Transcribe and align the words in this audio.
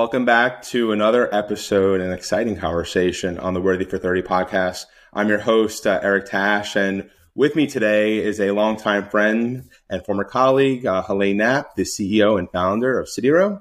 welcome 0.00 0.24
back 0.24 0.62
to 0.62 0.92
another 0.92 1.28
episode, 1.30 2.00
an 2.00 2.10
exciting 2.10 2.56
conversation 2.56 3.38
on 3.38 3.52
the 3.52 3.60
Worthy 3.60 3.84
for 3.84 3.98
30 3.98 4.22
podcast. 4.22 4.86
I'm 5.12 5.28
your 5.28 5.40
host, 5.40 5.86
uh, 5.86 6.00
Eric 6.02 6.24
Tash, 6.24 6.74
and 6.74 7.10
with 7.34 7.54
me 7.54 7.66
today 7.66 8.16
is 8.16 8.40
a 8.40 8.52
longtime 8.52 9.10
friend 9.10 9.68
and 9.90 10.02
former 10.06 10.24
colleague, 10.24 10.86
uh, 10.86 11.02
Helaine 11.02 11.36
Knapp, 11.36 11.76
the 11.76 11.82
CEO 11.82 12.38
and 12.38 12.50
founder 12.50 12.98
of 12.98 13.08
CityRow. 13.08 13.60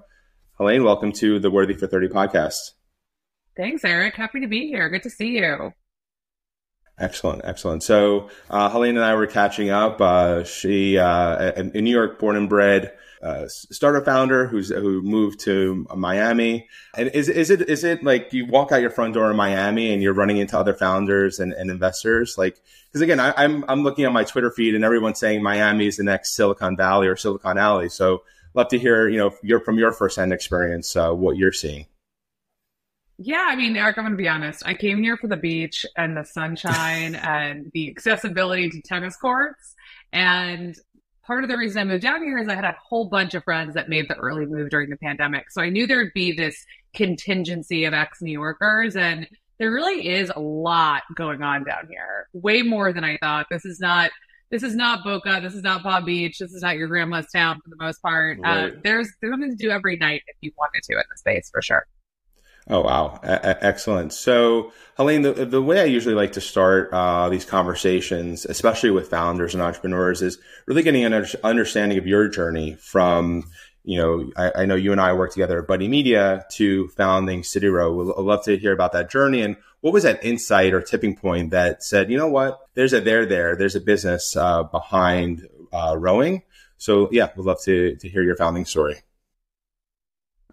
Helaine, 0.58 0.86
welcome 0.86 1.12
to 1.12 1.40
the 1.40 1.52
Worthy 1.52 1.74
for 1.74 1.88
30 1.88 2.08
podcast. 2.08 2.72
Thanks, 3.58 3.84
Eric. 3.84 4.16
Happy 4.16 4.40
to 4.40 4.48
be 4.48 4.68
here. 4.68 4.88
Good 4.88 5.04
to 5.04 5.10
see 5.10 5.40
you. 5.40 5.74
Excellent, 6.98 7.42
excellent. 7.44 7.84
So, 7.84 8.30
uh, 8.50 8.70
Helaine 8.70 8.96
and 8.96 9.06
I 9.06 9.14
were 9.16 9.28
catching 9.28 9.72
up. 9.72 10.00
Uh, 10.00 10.46
she, 10.46 10.98
uh, 10.98 11.52
a, 11.58 11.72
a 11.74 11.82
New 11.82 11.92
York 11.92 12.18
born 12.18 12.38
and 12.38 12.48
bred 12.48 12.94
uh, 13.22 13.48
startup 13.48 14.06
founder 14.06 14.48
who's 14.48 14.70
who 14.70 15.02
moved 15.02 15.40
to 15.42 15.86
Miami. 15.96 16.68
And 16.96 17.10
is 17.10 17.28
is 17.30 17.50
it 17.50 17.70
is 17.70 17.84
it 17.84 18.04
like 18.04 18.32
you 18.32 18.46
walk 18.46 18.72
out 18.72 18.82
your 18.82 18.90
front 18.90 19.14
door 19.14 19.30
in 19.30 19.36
Miami 19.36 19.94
and 19.94 20.02
you're 20.02 20.14
running 20.14 20.38
into 20.38 20.58
other 20.58 20.74
founders 20.74 21.40
and, 21.40 21.54
and 21.54 21.70
investors? 21.70 22.38
Like, 22.38 22.62
because 22.88 23.02
again, 23.02 23.20
I, 23.20 23.34
I'm 23.36 23.66
I'm 23.68 23.84
looking 23.84 24.06
at 24.06 24.14
my 24.14 24.24
Twitter 24.24 24.52
feed 24.52 24.76
and 24.76 24.86
everyone's 24.86 25.20
saying 25.20 25.44
Miami 25.44 25.88
is 25.88 25.98
the 25.98 26.04
next 26.04 26.36
Silicon 26.36 26.78
Valley 26.78 27.08
or 27.08 27.16
Silicon 27.16 27.58
Alley. 27.58 27.90
So, 27.90 28.24
love 28.54 28.70
to 28.70 28.80
hear 28.80 29.10
you 29.10 29.18
know 29.18 29.36
you're 29.44 29.60
from 29.60 29.78
your 29.78 29.92
first 29.92 30.18
hand 30.18 30.32
experience 30.32 30.96
uh, 30.96 31.12
what 31.12 31.38
you're 31.38 31.52
seeing. 31.52 31.88
Yeah, 33.22 33.48
I 33.50 33.58
mean, 33.58 33.76
Eric, 33.76 33.98
I'm 33.98 34.06
going 34.06 34.14
to 34.14 34.18
be 34.18 34.30
honest. 34.30 34.64
I 34.66 34.74
came 34.74 35.04
here 35.04 35.18
for 35.18 35.28
the 35.28 35.36
beach 35.36 35.86
and 35.98 36.16
the 36.16 36.24
sunshine 36.24 37.16
and 37.22 37.70
the 37.74 37.90
accessibility 37.90 38.70
to 38.70 38.82
tennis 38.82 39.18
courts. 39.18 39.76
And 40.14 40.76
part 41.30 41.44
of 41.44 41.50
the 41.50 41.58
reason 41.58 41.78
I 41.78 41.84
moved 41.84 42.02
down 42.02 42.24
here 42.24 42.40
is 42.40 42.48
I 42.48 42.56
had 42.56 42.66
a 42.66 42.76
whole 42.84 43.06
bunch 43.06 43.36
of 43.36 43.44
friends 43.44 43.76
that 43.76 43.88
made 43.88 44.08
the 44.08 44.16
early 44.16 44.48
move 44.48 44.72
during 44.72 44.90
the 44.90 44.98
pandemic. 44.98 45.52
So 45.52 45.62
I 45.62 45.70
knew 45.70 45.86
there'd 45.86 46.12
be 46.16 46.32
this 46.32 46.66
contingency 46.96 47.86
of 47.86 47.94
ex 47.94 48.20
New 48.20 48.32
Yorkers. 48.32 48.96
And 48.96 49.28
there 49.60 49.72
really 49.72 50.08
is 50.10 50.32
a 50.36 50.40
lot 50.40 51.04
going 51.16 51.44
on 51.44 51.66
down 51.66 51.88
here, 51.88 52.28
way 52.34 52.64
more 52.64 52.92
than 52.92 53.04
I 53.04 53.18
thought. 53.18 53.46
This 53.52 53.64
is 53.64 53.80
not. 53.80 54.10
This 54.50 54.64
is 54.64 54.76
not 54.76 55.04
Boca. 55.04 55.40
This 55.44 55.54
is 55.54 55.62
not 55.62 55.84
Palm 55.84 56.04
Beach. 56.06 56.40
This 56.40 56.52
is 56.52 56.64
not 56.64 56.76
your 56.76 56.88
grandma's 56.88 57.28
town 57.32 57.62
for 57.64 57.70
the 57.70 57.76
most 57.80 58.02
part. 58.02 58.40
Uh, 58.40 58.42
right. 58.42 58.74
Uh, 58.74 58.76
there's 58.84 59.08
there's 59.22 59.32
something 59.32 59.52
to 59.52 59.56
do 59.56 59.70
every 59.70 59.98
night 59.98 60.24
if 60.26 60.38
you 60.42 60.52
wanted 60.58 60.82
to 60.82 60.94
in 60.94 61.04
the 61.12 61.18
space 61.18 61.52
for 61.52 61.62
sure. 61.62 61.86
Oh 62.72 62.82
wow, 62.82 63.20
excellent. 63.24 64.14
So, 64.14 64.72
Helaine, 64.96 65.24
the, 65.24 65.34
the 65.34 65.62
way 65.62 65.80
I 65.80 65.86
usually 65.86 66.14
like 66.14 66.34
to 66.34 66.42
start 66.42 66.90
uh, 66.92 67.28
these 67.28 67.44
conversations, 67.44 68.46
especially 68.46 68.92
with 68.92 69.10
founders 69.10 69.56
and 69.56 69.64
entrepreneurs, 69.64 70.22
is 70.22 70.38
really 70.68 70.84
getting 70.84 71.04
an 71.04 71.26
understanding 71.44 71.98
of 71.98 72.06
your 72.06 72.28
journey 72.28 72.76
from, 72.76 73.46
you 73.84 73.98
know, 73.98 74.32
I, 74.38 74.62
I 74.62 74.66
know 74.68 74.76
you 74.76 74.92
and 74.92 75.02
I 75.02 75.14
work 75.14 75.32
together 75.32 75.58
at 75.58 75.68
Buddy 75.68 75.88
Media 75.88 76.46
to 76.52 76.90
founding 76.90 77.42
CityRow. 77.42 78.16
I'd 78.16 78.22
love 78.22 78.44
to 78.46 78.56
hear 78.56 78.74
about 78.74 78.92
that 78.92 79.10
journey 79.10 79.42
and 79.42 79.56
what 79.82 79.92
was 79.92 80.04
that 80.04 80.24
insight 80.24 80.72
or 80.72 80.82
tipping 80.82 81.16
point 81.16 81.50
that 81.50 81.82
said, 81.82 82.12
you 82.12 82.18
know 82.18 82.28
what, 82.28 82.60
there's 82.76 82.94
a 82.94 83.02
there 83.02 83.26
there, 83.26 83.56
there's 83.56 83.76
a 83.76 83.82
business 83.82 84.36
uh, 84.36 84.62
behind 84.62 85.48
uh, 85.74 85.96
rowing. 85.98 86.44
So, 86.78 87.10
yeah, 87.12 87.30
we'd 87.36 87.46
love 87.48 87.64
to 87.64 87.96
to 87.96 88.08
hear 88.08 88.22
your 88.22 88.36
founding 88.36 88.66
story. 88.66 89.02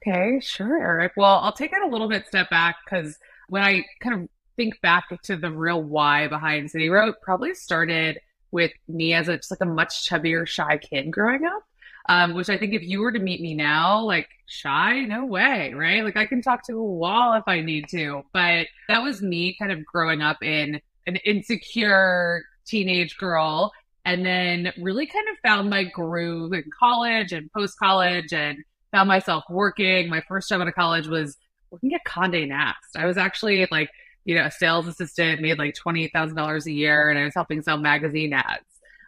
Okay, 0.06 0.38
sure, 0.40 0.78
Eric. 0.78 1.12
Well, 1.16 1.40
I'll 1.42 1.52
take 1.52 1.72
it 1.72 1.82
a 1.82 1.88
little 1.88 2.08
bit 2.08 2.26
step 2.26 2.48
back 2.48 2.76
because 2.84 3.18
when 3.48 3.62
I 3.62 3.84
kind 4.00 4.22
of 4.22 4.28
think 4.56 4.80
back 4.80 5.08
to 5.22 5.36
the 5.36 5.50
real 5.50 5.82
why 5.82 6.28
behind 6.28 6.70
City 6.70 6.86
it 6.86 7.14
probably 7.22 7.54
started 7.54 8.20
with 8.52 8.70
me 8.86 9.14
as 9.14 9.28
a, 9.28 9.36
just 9.36 9.50
like 9.50 9.60
a 9.60 9.66
much 9.66 10.08
chubbier, 10.08 10.46
shy 10.46 10.78
kid 10.78 11.10
growing 11.10 11.44
up. 11.44 11.62
Um, 12.08 12.34
which 12.34 12.48
I 12.48 12.56
think 12.56 12.72
if 12.72 12.84
you 12.84 13.00
were 13.00 13.10
to 13.10 13.18
meet 13.18 13.40
me 13.40 13.54
now, 13.54 14.00
like 14.04 14.28
shy, 14.46 15.00
no 15.00 15.24
way, 15.24 15.74
right? 15.74 16.04
Like 16.04 16.16
I 16.16 16.24
can 16.24 16.40
talk 16.40 16.64
to 16.66 16.74
a 16.74 16.84
wall 16.84 17.32
if 17.34 17.42
I 17.48 17.60
need 17.60 17.88
to. 17.88 18.22
But 18.32 18.68
that 18.86 19.02
was 19.02 19.20
me 19.20 19.56
kind 19.58 19.72
of 19.72 19.84
growing 19.84 20.22
up 20.22 20.40
in 20.40 20.80
an 21.08 21.16
insecure 21.24 22.44
teenage 22.64 23.16
girl 23.16 23.72
and 24.04 24.24
then 24.24 24.72
really 24.80 25.06
kind 25.06 25.26
of 25.30 25.36
found 25.44 25.68
my 25.68 25.82
groove 25.82 26.52
in 26.52 26.62
college 26.78 27.32
and 27.32 27.50
post 27.52 27.76
college 27.76 28.32
and 28.32 28.58
found 28.92 29.08
myself 29.08 29.44
working. 29.50 30.08
My 30.08 30.22
first 30.28 30.48
job 30.48 30.60
out 30.60 30.68
of 30.68 30.74
college 30.74 31.06
was 31.06 31.36
working 31.70 31.94
at 31.94 32.00
Condé 32.06 32.48
Nast. 32.48 32.96
I 32.96 33.06
was 33.06 33.16
actually 33.16 33.66
like, 33.70 33.90
you 34.24 34.34
know, 34.34 34.44
a 34.44 34.50
sales 34.50 34.86
assistant, 34.86 35.40
made 35.40 35.58
like 35.58 35.74
$28,000 35.74 36.66
a 36.66 36.72
year, 36.72 37.10
and 37.10 37.18
I 37.18 37.24
was 37.24 37.34
helping 37.34 37.62
sell 37.62 37.78
magazine 37.78 38.32
ads. 38.32 38.64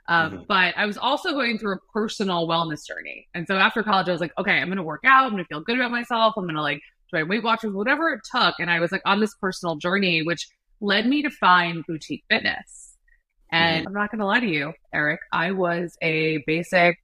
Um, 0.09 0.33
mm-hmm. 0.33 0.43
But 0.49 0.75
I 0.77 0.87
was 0.87 0.97
also 0.97 1.33
going 1.33 1.59
through 1.59 1.75
a 1.75 1.93
personal 1.93 2.49
wellness 2.49 2.87
journey. 2.87 3.29
And 3.35 3.47
so 3.47 3.57
after 3.57 3.83
college, 3.83 4.09
I 4.09 4.13
was 4.13 4.21
like, 4.21 4.33
okay, 4.39 4.53
I'm 4.53 4.69
going 4.69 4.79
to 4.79 4.83
work 4.83 5.03
out. 5.05 5.25
I'm 5.25 5.33
going 5.33 5.45
to 5.45 5.49
feel 5.49 5.61
good 5.61 5.77
about 5.77 5.91
myself. 5.91 6.35
I'm 6.37 6.45
going 6.45 6.57
to 6.57 6.63
like 6.63 6.81
try 7.11 7.23
Weight 7.23 7.45
Watchers, 7.45 7.73
whatever 7.73 8.11
it 8.13 8.21
took. 8.31 8.55
And 8.59 8.71
I 8.71 8.81
was 8.81 8.91
like 8.91 9.03
on 9.05 9.21
this 9.21 9.35
personal 9.41 9.77
journey, 9.77 10.23
which 10.23 10.49
led 10.81 11.07
me 11.07 11.23
to 11.23 11.31
find 11.31 11.85
boutique 11.87 12.25
fitness. 12.31 12.97
And 13.53 13.81
mm-hmm. 13.81 13.89
I'm 13.89 13.95
not 13.95 14.11
going 14.11 14.21
to 14.21 14.27
lie 14.27 14.41
to 14.41 14.47
you, 14.47 14.73
Eric, 14.93 15.21
I 15.33 15.53
was 15.53 15.97
a 16.03 16.43
basic 16.47 16.97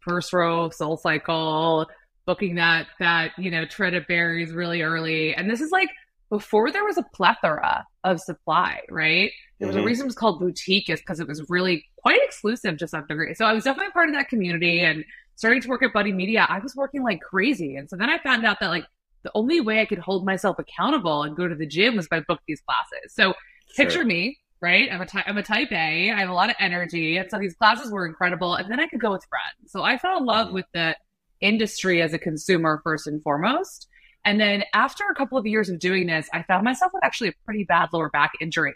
first 0.00 0.32
row 0.32 0.68
SoulCycle 0.68 1.86
booking 2.26 2.54
that 2.56 2.86
that 2.98 3.32
you 3.38 3.50
know 3.50 3.64
treaded 3.64 4.06
Barry's 4.06 4.52
really 4.52 4.82
early 4.82 5.34
and 5.34 5.50
this 5.50 5.60
is 5.60 5.70
like 5.70 5.90
before 6.30 6.70
there 6.70 6.84
was 6.84 6.98
a 6.98 7.02
plethora 7.14 7.86
of 8.02 8.20
supply 8.20 8.80
right 8.90 9.30
there 9.58 9.68
was 9.68 9.76
mm-hmm. 9.76 9.84
a 9.84 9.86
reason 9.86 10.04
it 10.04 10.06
was 10.06 10.14
called 10.14 10.40
boutique 10.40 10.88
is 10.88 11.00
because 11.00 11.20
it 11.20 11.28
was 11.28 11.44
really 11.48 11.84
quite 11.98 12.20
exclusive 12.22 12.78
to 12.78 12.88
some 12.88 13.06
degree 13.06 13.34
so 13.34 13.44
i 13.44 13.52
was 13.52 13.64
definitely 13.64 13.92
part 13.92 14.08
of 14.08 14.14
that 14.14 14.28
community 14.28 14.80
and 14.80 15.04
starting 15.36 15.60
to 15.60 15.68
work 15.68 15.82
at 15.82 15.92
buddy 15.92 16.12
media 16.12 16.46
i 16.48 16.58
was 16.58 16.74
working 16.74 17.02
like 17.02 17.20
crazy 17.20 17.76
and 17.76 17.88
so 17.88 17.96
then 17.96 18.08
i 18.08 18.18
found 18.18 18.44
out 18.44 18.58
that 18.58 18.68
like 18.68 18.84
the 19.22 19.30
only 19.34 19.60
way 19.60 19.80
i 19.80 19.84
could 19.84 19.98
hold 19.98 20.24
myself 20.24 20.58
accountable 20.58 21.22
and 21.22 21.36
go 21.36 21.46
to 21.46 21.54
the 21.54 21.66
gym 21.66 21.96
was 21.96 22.08
by 22.08 22.20
book 22.20 22.40
these 22.48 22.62
classes 22.62 23.14
so 23.14 23.34
sure. 23.74 23.84
picture 23.84 24.04
me 24.04 24.38
right? 24.60 24.88
I'm 24.90 25.02
a, 25.02 25.06
ty- 25.06 25.24
I'm 25.26 25.36
a 25.36 25.42
type 25.42 25.70
A. 25.72 26.10
I 26.10 26.20
have 26.20 26.30
a 26.30 26.32
lot 26.32 26.48
of 26.48 26.56
energy. 26.58 27.18
And 27.18 27.30
so 27.30 27.38
these 27.38 27.54
classes 27.54 27.90
were 27.92 28.06
incredible. 28.06 28.54
And 28.54 28.70
then 28.70 28.80
I 28.80 28.86
could 28.86 28.98
go 28.98 29.12
with 29.12 29.22
friends. 29.28 29.70
So 29.70 29.82
I 29.82 29.98
fell 29.98 30.16
in 30.16 30.24
love 30.24 30.46
mm-hmm. 30.46 30.54
with 30.54 30.64
the 30.72 30.96
industry 31.40 32.02
as 32.02 32.12
a 32.12 32.18
consumer 32.18 32.80
first 32.82 33.06
and 33.06 33.22
foremost. 33.22 33.88
And 34.24 34.40
then 34.40 34.64
after 34.72 35.04
a 35.10 35.14
couple 35.14 35.36
of 35.36 35.46
years 35.46 35.68
of 35.68 35.78
doing 35.78 36.06
this, 36.06 36.28
I 36.32 36.42
found 36.42 36.64
myself 36.64 36.92
with 36.94 37.04
actually 37.04 37.28
a 37.28 37.34
pretty 37.44 37.64
bad 37.64 37.90
lower 37.92 38.08
back 38.08 38.32
injury. 38.40 38.74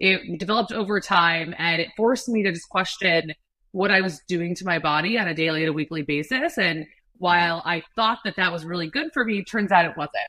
It 0.00 0.38
developed 0.38 0.72
over 0.72 1.00
time 1.00 1.54
and 1.58 1.80
it 1.80 1.88
forced 1.96 2.28
me 2.28 2.42
to 2.42 2.52
just 2.52 2.68
question 2.68 3.34
what 3.72 3.90
I 3.90 4.00
was 4.00 4.20
doing 4.26 4.54
to 4.56 4.64
my 4.64 4.78
body 4.78 5.18
on 5.18 5.28
a 5.28 5.34
daily 5.34 5.62
and 5.62 5.70
a 5.70 5.72
weekly 5.72 6.02
basis. 6.02 6.56
And 6.56 6.86
while 7.18 7.62
I 7.64 7.82
thought 7.94 8.20
that 8.24 8.36
that 8.36 8.52
was 8.52 8.64
really 8.64 8.88
good 8.88 9.10
for 9.12 9.24
me, 9.24 9.44
turns 9.44 9.70
out 9.70 9.84
it 9.84 9.96
wasn't. 9.96 10.28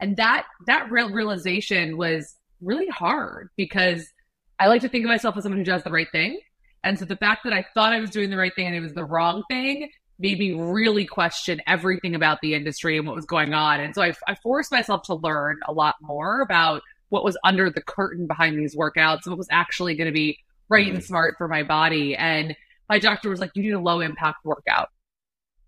And 0.00 0.16
that, 0.16 0.46
that 0.66 0.90
real 0.90 1.10
realization 1.10 1.96
was 1.96 2.34
really 2.60 2.88
hard 2.88 3.50
because 3.56 4.08
I 4.58 4.66
like 4.66 4.82
to 4.82 4.88
think 4.88 5.04
of 5.04 5.08
myself 5.08 5.36
as 5.36 5.44
someone 5.44 5.58
who 5.58 5.64
does 5.64 5.84
the 5.84 5.90
right 5.90 6.10
thing. 6.10 6.40
And 6.82 6.98
so 6.98 7.04
the 7.04 7.16
fact 7.16 7.44
that 7.44 7.52
I 7.52 7.66
thought 7.74 7.92
I 7.92 8.00
was 8.00 8.10
doing 8.10 8.30
the 8.30 8.36
right 8.36 8.54
thing 8.54 8.66
and 8.66 8.74
it 8.74 8.80
was 8.80 8.94
the 8.94 9.04
wrong 9.04 9.42
thing 9.48 9.88
made 10.18 10.38
me 10.38 10.52
really 10.52 11.06
question 11.06 11.60
everything 11.66 12.14
about 12.14 12.40
the 12.42 12.54
industry 12.54 12.98
and 12.98 13.06
what 13.06 13.14
was 13.14 13.24
going 13.24 13.54
on. 13.54 13.80
And 13.80 13.94
so 13.94 14.02
I, 14.02 14.14
I 14.26 14.34
forced 14.34 14.72
myself 14.72 15.02
to 15.04 15.14
learn 15.14 15.60
a 15.66 15.72
lot 15.72 15.94
more 16.00 16.40
about 16.40 16.82
what 17.08 17.24
was 17.24 17.38
under 17.44 17.70
the 17.70 17.80
curtain 17.80 18.26
behind 18.26 18.58
these 18.58 18.76
workouts 18.76 19.20
and 19.24 19.32
what 19.32 19.38
was 19.38 19.48
actually 19.50 19.94
going 19.94 20.06
to 20.06 20.12
be 20.12 20.38
right 20.68 20.86
mm-hmm. 20.86 20.96
and 20.96 21.04
smart 21.04 21.36
for 21.38 21.48
my 21.48 21.62
body. 21.62 22.16
And 22.16 22.56
my 22.88 22.98
doctor 22.98 23.30
was 23.30 23.40
like, 23.40 23.52
you 23.54 23.62
need 23.62 23.72
a 23.72 23.80
low 23.80 24.00
impact 24.00 24.44
workout. 24.44 24.88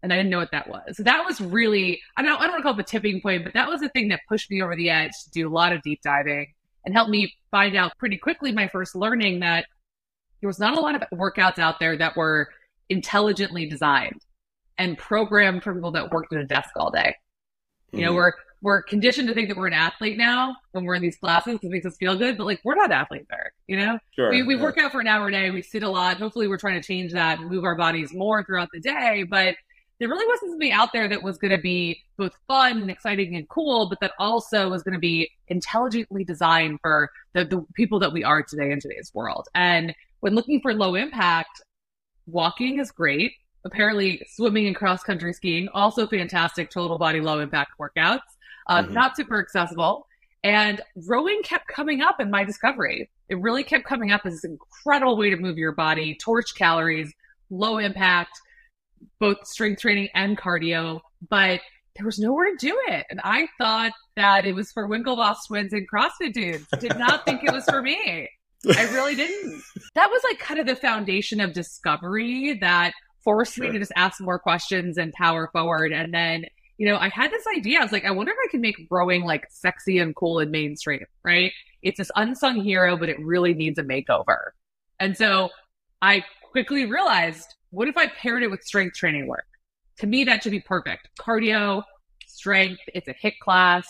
And 0.03 0.13
I 0.13 0.17
didn't 0.17 0.31
know 0.31 0.39
what 0.39 0.51
that 0.53 0.69
was. 0.69 0.97
So 0.97 1.03
that 1.05 1.25
was 1.25 1.41
really, 1.41 2.01
I 2.17 2.23
don't, 2.23 2.41
I 2.41 2.45
don't 2.45 2.53
want 2.53 2.61
to 2.61 2.63
call 2.63 2.73
it 2.73 2.79
the 2.79 2.85
tipping 2.85 3.21
point, 3.21 3.45
but 3.45 3.53
that 3.53 3.69
was 3.69 3.81
the 3.81 3.91
thing 3.91 4.09
that 4.09 4.21
pushed 4.29 4.51
me 4.51 4.63
over 4.63 4.75
the 4.75 4.91
edge 4.91 5.13
to 5.25 5.31
do 5.31 5.47
a 5.47 5.53
lot 5.53 5.73
of 5.73 5.83
deep 5.83 6.01
diving 6.03 6.47
and 6.85 6.95
helped 6.95 7.11
me 7.11 7.35
find 7.51 7.77
out 7.77 7.93
pretty 7.99 8.17
quickly 8.17 8.51
my 8.51 8.67
first 8.69 8.97
learning 8.97 9.41
that 9.41 9.67
there 10.41 10.49
was 10.49 10.59
not 10.59 10.77
a 10.77 10.81
lot 10.81 10.95
of 10.95 11.03
workouts 11.13 11.59
out 11.59 11.79
there 11.79 11.97
that 11.99 12.17
were 12.17 12.49
intelligently 12.89 13.67
designed 13.67 14.21
and 14.79 14.97
programmed 14.97 15.63
for 15.63 15.75
people 15.75 15.93
that 15.93 16.11
worked 16.11 16.33
at 16.33 16.41
a 16.41 16.47
desk 16.47 16.71
all 16.77 16.91
day. 16.91 17.15
You 17.93 17.99
mm-hmm. 17.99 18.07
know, 18.07 18.15
we're 18.15 18.33
we're 18.63 18.83
conditioned 18.83 19.29
to 19.29 19.35
think 19.35 19.49
that 19.49 19.57
we're 19.57 19.69
an 19.69 19.73
athlete 19.73 20.19
now 20.19 20.55
when 20.73 20.85
we're 20.85 20.95
in 20.95 21.03
these 21.03 21.17
classes 21.17 21.59
it 21.63 21.71
makes 21.71 21.87
us 21.87 21.97
feel 21.97 22.17
good, 22.17 22.37
but 22.37 22.45
like 22.45 22.61
we're 22.65 22.75
not 22.75 22.93
athletes 22.93 23.27
there, 23.31 23.53
you 23.67 23.77
know? 23.77 23.99
Sure, 24.15 24.31
we 24.31 24.43
we 24.43 24.57
yeah. 24.57 24.63
work 24.63 24.79
out 24.79 24.93
for 24.93 25.01
an 25.01 25.07
hour 25.07 25.29
a 25.29 25.33
day, 25.33 25.51
we 25.51 25.63
sit 25.63 25.83
a 25.83 25.89
lot. 25.89 26.19
Hopefully 26.19 26.49
we're 26.49 26.59
trying 26.59 26.81
to 26.81 26.87
change 26.87 27.13
that 27.13 27.41
and 27.41 27.51
move 27.51 27.65
our 27.65 27.75
bodies 27.75 28.13
more 28.13 28.45
throughout 28.45 28.69
the 28.73 28.81
day. 28.81 29.25
But 29.29 29.57
there 29.99 30.09
really 30.09 30.27
wasn't 30.27 30.53
something 30.53 30.73
out 30.73 30.93
there 30.93 31.09
that 31.09 31.23
was 31.23 31.39
gonna 31.39 31.61
be 31.61 32.03
both 32.17 32.33
fun 32.49 32.81
and 32.81 32.91
exciting 32.91 33.35
and 33.37 33.49
cool, 33.49 33.89
but 33.89 33.99
that 34.01 34.13
also 34.19 34.71
was 34.71 34.83
gonna 34.83 34.99
be 34.99 35.31
intelligently 35.49 36.25
designed 36.25 36.79
for 36.83 37.11
the, 37.33 37.45
the 37.45 37.65
people 37.75 37.99
that 37.99 38.13
we 38.13 38.25
are 38.25 38.43
today 38.43 38.71
in 38.71 38.81
today's 38.81 39.11
world. 39.15 39.49
And 39.55 39.95
when 40.21 40.35
looking 40.35 40.61
for 40.61 40.75
low 40.75 40.95
impact, 40.95 41.63
walking 42.27 42.79
is 42.79 42.91
great 42.91 43.33
apparently 43.65 44.23
swimming 44.31 44.67
and 44.67 44.77
cross 44.77 45.03
country 45.03 45.33
skiing, 45.33 45.69
also 45.69 46.07
fantastic 46.07 46.71
total 46.71 46.99
body 46.99 47.21
low 47.21 47.41
impact 47.41 47.73
workouts, 47.79 48.21
uh, 48.69 48.83
mm-hmm. 48.83 48.93
not 48.93 49.17
super 49.17 49.41
accessible. 49.41 50.07
And 50.43 50.81
rowing 51.07 51.43
kept 51.43 51.69
coming 51.69 52.01
up 52.01 52.19
in 52.19 52.31
my 52.31 52.45
discovery. 52.45 53.11
It 53.29 53.39
really 53.41 53.63
kept 53.63 53.85
coming 53.85 54.11
up 54.11 54.23
as 54.25 54.35
this 54.35 54.45
incredible 54.45 55.17
way 55.17 55.31
to 55.31 55.37
move 55.37 55.59
your 55.59 55.73
body, 55.73 56.15
torch 56.15 56.55
calories, 56.55 57.13
low 57.51 57.79
impact, 57.79 58.41
both 59.19 59.47
strength 59.47 59.83
training 59.83 60.09
and 60.15 60.39
cardio, 60.39 61.01
but 61.29 61.61
there 61.97 62.07
was 62.07 62.19
nowhere 62.19 62.51
to 62.51 62.57
do 62.57 62.81
it. 62.89 63.07
And 63.11 63.21
I 63.23 63.49
thought 63.59 63.93
that 64.17 64.47
it 64.47 64.55
was 64.55 64.73
for 64.73 64.89
Winklevoss 64.89 65.47
twins 65.47 65.73
and 65.73 65.87
CrossFit 65.89 66.33
dudes. 66.33 66.67
Did 66.79 66.99
not 66.99 67.25
think 67.25 67.45
it 67.45 67.53
was 67.53 67.65
for 67.65 67.83
me. 67.83 68.29
I 68.77 68.85
really 68.93 69.15
didn't. 69.15 69.63
That 69.95 70.09
was 70.09 70.23
like 70.23 70.39
kind 70.39 70.61
of 70.61 70.67
the 70.67 70.77
foundation 70.77 71.41
of 71.41 71.53
discovery 71.53 72.57
that 72.61 72.93
forced 73.25 73.55
sure. 73.55 73.67
me 73.67 73.73
to 73.73 73.79
just 73.79 73.93
ask 73.97 74.21
more 74.21 74.39
questions 74.39 74.99
and 74.99 75.13
power 75.13 75.49
forward. 75.53 75.93
And 75.93 76.13
then, 76.13 76.47
you 76.79 76.87
know, 76.87 76.97
I 76.97 77.09
had 77.09 77.31
this 77.31 77.45
idea. 77.57 77.79
I 77.79 77.83
was 77.83 77.93
like, 77.93 78.05
I 78.05 78.11
wonder 78.11 78.33
if 78.33 78.39
I 78.43 78.51
can 78.51 78.61
make 78.61 78.77
rowing 78.91 79.23
like 79.23 79.47
sexy 79.51 79.99
and 79.99 80.15
cool 80.15 80.39
and 80.39 80.51
mainstream, 80.51 81.05
right? 81.25 81.53
It's 81.83 81.99
this 81.99 82.11
unsung 82.17 82.63
hero, 82.63 82.97
but 82.97 83.09
it 83.09 83.19
really 83.21 83.55
needs 83.55 83.79
a 83.79 83.83
makeover. 83.83 84.51
And 84.99 85.17
so 85.17 85.51
I 86.03 86.25
quickly 86.51 86.87
realized, 86.87 87.55
what 87.71 87.89
if 87.89 87.97
I 87.97 88.09
paired 88.09 88.43
it 88.43 88.51
with 88.51 88.63
strength 88.63 88.97
training 88.97 89.27
work? 89.27 89.47
To 89.99 90.07
me, 90.07 90.25
that 90.25 90.43
should 90.43 90.53
be 90.53 90.61
perfect. 90.61 91.09
Cardio, 91.19 91.83
strength, 92.27 92.81
it's 92.95 93.09
a 93.09 93.15
HIIT 93.15 93.39
class. 93.43 93.87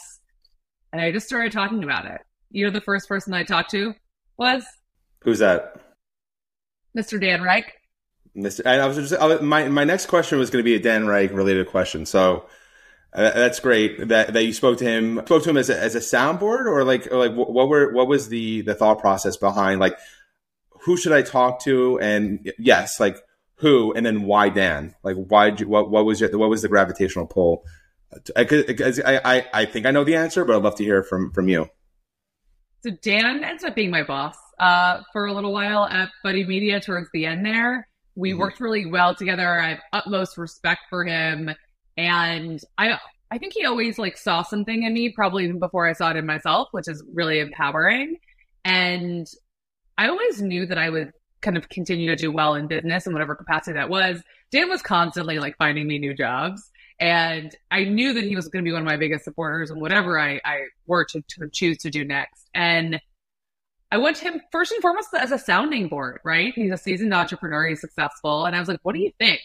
And 0.92 1.00
I 1.00 1.12
just 1.12 1.26
started 1.26 1.52
talking 1.52 1.84
about 1.84 2.06
it. 2.06 2.20
You're 2.50 2.70
the 2.70 2.80
first 2.80 3.08
person 3.08 3.32
I 3.32 3.44
talked 3.44 3.70
to 3.70 3.94
was? 4.36 4.64
Who's 5.22 5.38
that? 5.38 5.76
Mr. 6.96 7.20
Dan 7.20 7.42
Reich. 7.42 7.79
Mr. 8.36 8.64
I 8.66 8.86
was 8.86 8.96
just 8.96 9.20
I, 9.20 9.36
my 9.38 9.68
my 9.68 9.84
next 9.84 10.06
question 10.06 10.38
was 10.38 10.50
going 10.50 10.62
to 10.62 10.68
be 10.68 10.74
a 10.74 10.80
Dan 10.80 11.06
Reich 11.06 11.32
related 11.32 11.66
question. 11.68 12.06
So 12.06 12.46
uh, 13.12 13.30
that's 13.30 13.60
great 13.60 14.08
that 14.08 14.32
that 14.32 14.44
you 14.44 14.52
spoke 14.52 14.78
to 14.78 14.84
him. 14.84 15.20
Spoke 15.24 15.42
to 15.42 15.50
him 15.50 15.56
as 15.56 15.68
a, 15.68 15.78
as 15.78 15.94
a 15.94 16.00
soundboard, 16.00 16.66
or 16.66 16.84
like 16.84 17.08
or 17.10 17.16
like 17.16 17.34
what 17.34 17.68
were 17.68 17.92
what 17.92 18.06
was 18.06 18.28
the 18.28 18.62
the 18.62 18.74
thought 18.74 19.00
process 19.00 19.36
behind 19.36 19.80
like 19.80 19.98
who 20.82 20.96
should 20.96 21.12
I 21.12 21.22
talk 21.22 21.60
to? 21.64 21.98
And 22.00 22.52
yes, 22.58 23.00
like 23.00 23.18
who, 23.56 23.92
and 23.92 24.04
then 24.06 24.22
why 24.22 24.48
Dan? 24.48 24.94
Like 25.02 25.16
why? 25.16 25.50
What 25.50 25.90
what 25.90 26.04
was 26.04 26.20
your 26.20 26.36
what 26.38 26.50
was 26.50 26.62
the 26.62 26.68
gravitational 26.68 27.26
pull? 27.26 27.64
I, 28.36 28.46
I 29.24 29.46
I 29.52 29.64
think 29.66 29.86
I 29.86 29.90
know 29.90 30.04
the 30.04 30.16
answer, 30.16 30.44
but 30.44 30.56
I'd 30.56 30.62
love 30.62 30.76
to 30.76 30.84
hear 30.84 31.02
from 31.02 31.32
from 31.32 31.48
you. 31.48 31.68
So 32.82 32.90
Dan 32.90 33.44
ends 33.44 33.62
up 33.62 33.74
being 33.74 33.90
my 33.90 34.02
boss 34.02 34.36
uh, 34.58 35.02
for 35.12 35.26
a 35.26 35.34
little 35.34 35.52
while 35.52 35.84
at 35.84 36.10
Buddy 36.24 36.46
Media 36.46 36.80
towards 36.80 37.08
the 37.12 37.26
end 37.26 37.44
there. 37.44 37.86
We 38.20 38.30
mm-hmm. 38.30 38.40
worked 38.40 38.60
really 38.60 38.86
well 38.86 39.14
together. 39.14 39.60
I 39.60 39.70
have 39.70 39.80
utmost 39.92 40.38
respect 40.38 40.82
for 40.90 41.04
him. 41.04 41.50
And 41.96 42.60
I 42.78 42.98
I 43.30 43.38
think 43.38 43.52
he 43.54 43.64
always 43.64 43.98
like 43.98 44.16
saw 44.16 44.42
something 44.42 44.82
in 44.82 44.92
me, 44.92 45.10
probably 45.10 45.44
even 45.44 45.58
before 45.58 45.86
I 45.86 45.92
saw 45.92 46.10
it 46.10 46.16
in 46.16 46.26
myself, 46.26 46.68
which 46.72 46.88
is 46.88 47.02
really 47.14 47.38
empowering. 47.38 48.16
And 48.64 49.26
I 49.96 50.08
always 50.08 50.42
knew 50.42 50.66
that 50.66 50.78
I 50.78 50.90
would 50.90 51.12
kind 51.40 51.56
of 51.56 51.68
continue 51.68 52.08
to 52.10 52.16
do 52.16 52.32
well 52.32 52.54
in 52.54 52.66
business 52.66 53.06
in 53.06 53.12
whatever 53.12 53.34
capacity 53.34 53.74
that 53.74 53.88
was. 53.88 54.22
Dan 54.50 54.68
was 54.68 54.82
constantly 54.82 55.38
like 55.38 55.56
finding 55.58 55.86
me 55.86 55.98
new 55.98 56.12
jobs. 56.12 56.70
And 56.98 57.54
I 57.70 57.84
knew 57.84 58.12
that 58.12 58.24
he 58.24 58.36
was 58.36 58.48
going 58.48 58.62
to 58.62 58.68
be 58.68 58.72
one 58.72 58.82
of 58.82 58.86
my 58.86 58.98
biggest 58.98 59.24
supporters 59.24 59.70
and 59.70 59.80
whatever 59.80 60.18
I, 60.18 60.40
I 60.44 60.64
were 60.86 61.06
to, 61.06 61.22
to 61.22 61.48
choose 61.50 61.78
to 61.78 61.90
do 61.90 62.04
next. 62.04 62.50
And 62.54 63.00
I 63.92 63.98
went 63.98 64.16
to 64.16 64.24
him 64.24 64.40
first 64.52 64.72
and 64.72 64.80
foremost 64.80 65.08
as 65.14 65.32
a 65.32 65.38
sounding 65.38 65.88
board, 65.88 66.20
right? 66.24 66.52
He's 66.54 66.72
a 66.72 66.76
seasoned 66.76 67.12
entrepreneur, 67.12 67.68
he's 67.68 67.80
successful. 67.80 68.46
And 68.46 68.54
I 68.54 68.58
was 68.58 68.68
like, 68.68 68.80
what 68.82 68.94
do 68.94 69.00
you 69.00 69.12
think? 69.18 69.40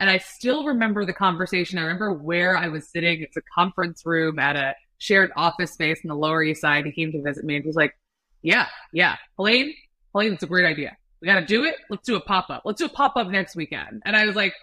And 0.00 0.08
I 0.08 0.18
still 0.18 0.64
remember 0.64 1.04
the 1.04 1.12
conversation. 1.12 1.78
I 1.78 1.82
remember 1.82 2.12
where 2.12 2.56
I 2.56 2.68
was 2.68 2.88
sitting. 2.88 3.22
It's 3.22 3.36
a 3.36 3.42
conference 3.54 4.06
room 4.06 4.38
at 4.38 4.54
a 4.54 4.74
shared 4.98 5.32
office 5.36 5.72
space 5.72 6.00
in 6.04 6.08
the 6.08 6.14
Lower 6.14 6.42
East 6.42 6.60
Side. 6.60 6.84
He 6.84 6.92
came 6.92 7.10
to 7.12 7.22
visit 7.22 7.44
me 7.44 7.56
and 7.56 7.64
he 7.64 7.68
was 7.68 7.76
like, 7.76 7.94
yeah, 8.42 8.66
yeah, 8.92 9.16
Helaine, 9.36 9.74
Helaine, 10.12 10.34
it's 10.34 10.42
a 10.44 10.46
great 10.46 10.64
idea. 10.66 10.96
We 11.20 11.26
got 11.26 11.40
to 11.40 11.46
do 11.46 11.64
it. 11.64 11.74
Let's 11.90 12.06
do 12.06 12.14
a 12.14 12.20
pop 12.20 12.48
up. 12.50 12.62
Let's 12.64 12.78
do 12.78 12.86
a 12.86 12.90
pop 12.90 13.16
up 13.16 13.26
next 13.28 13.56
weekend. 13.56 14.02
And 14.04 14.14
I 14.14 14.24
was 14.24 14.36
like, 14.36 14.54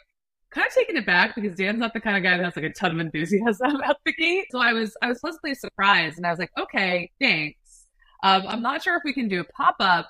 kind 0.52 0.68
of 0.68 0.74
taken 0.74 0.96
it 0.96 1.06
back 1.06 1.36
because 1.36 1.58
Dan's 1.58 1.80
not 1.80 1.94
the 1.94 2.00
kind 2.00 2.16
of 2.16 2.24
guy 2.24 2.38
that 2.38 2.44
has 2.44 2.56
like 2.56 2.66
a 2.66 2.74
ton 2.74 2.92
of 2.92 3.00
enthusiasm 3.00 3.82
out 3.84 3.98
the 4.06 4.14
gate. 4.14 4.46
So 4.52 4.60
I 4.60 4.74
was 4.74 4.96
I 5.02 5.10
was 5.10 5.20
pleasantly 5.20 5.54
surprised, 5.54 6.18
and 6.18 6.26
I 6.26 6.30
was 6.30 6.40
like, 6.40 6.52
okay, 6.58 7.12
thanks. 7.20 7.60
Um, 8.24 8.44
I'm 8.48 8.62
not 8.62 8.84
sure 8.84 8.96
if 8.96 9.04
we 9.04 9.14
can 9.14 9.28
do 9.28 9.42
a 9.42 9.44
pop 9.44 9.76
up, 9.80 10.08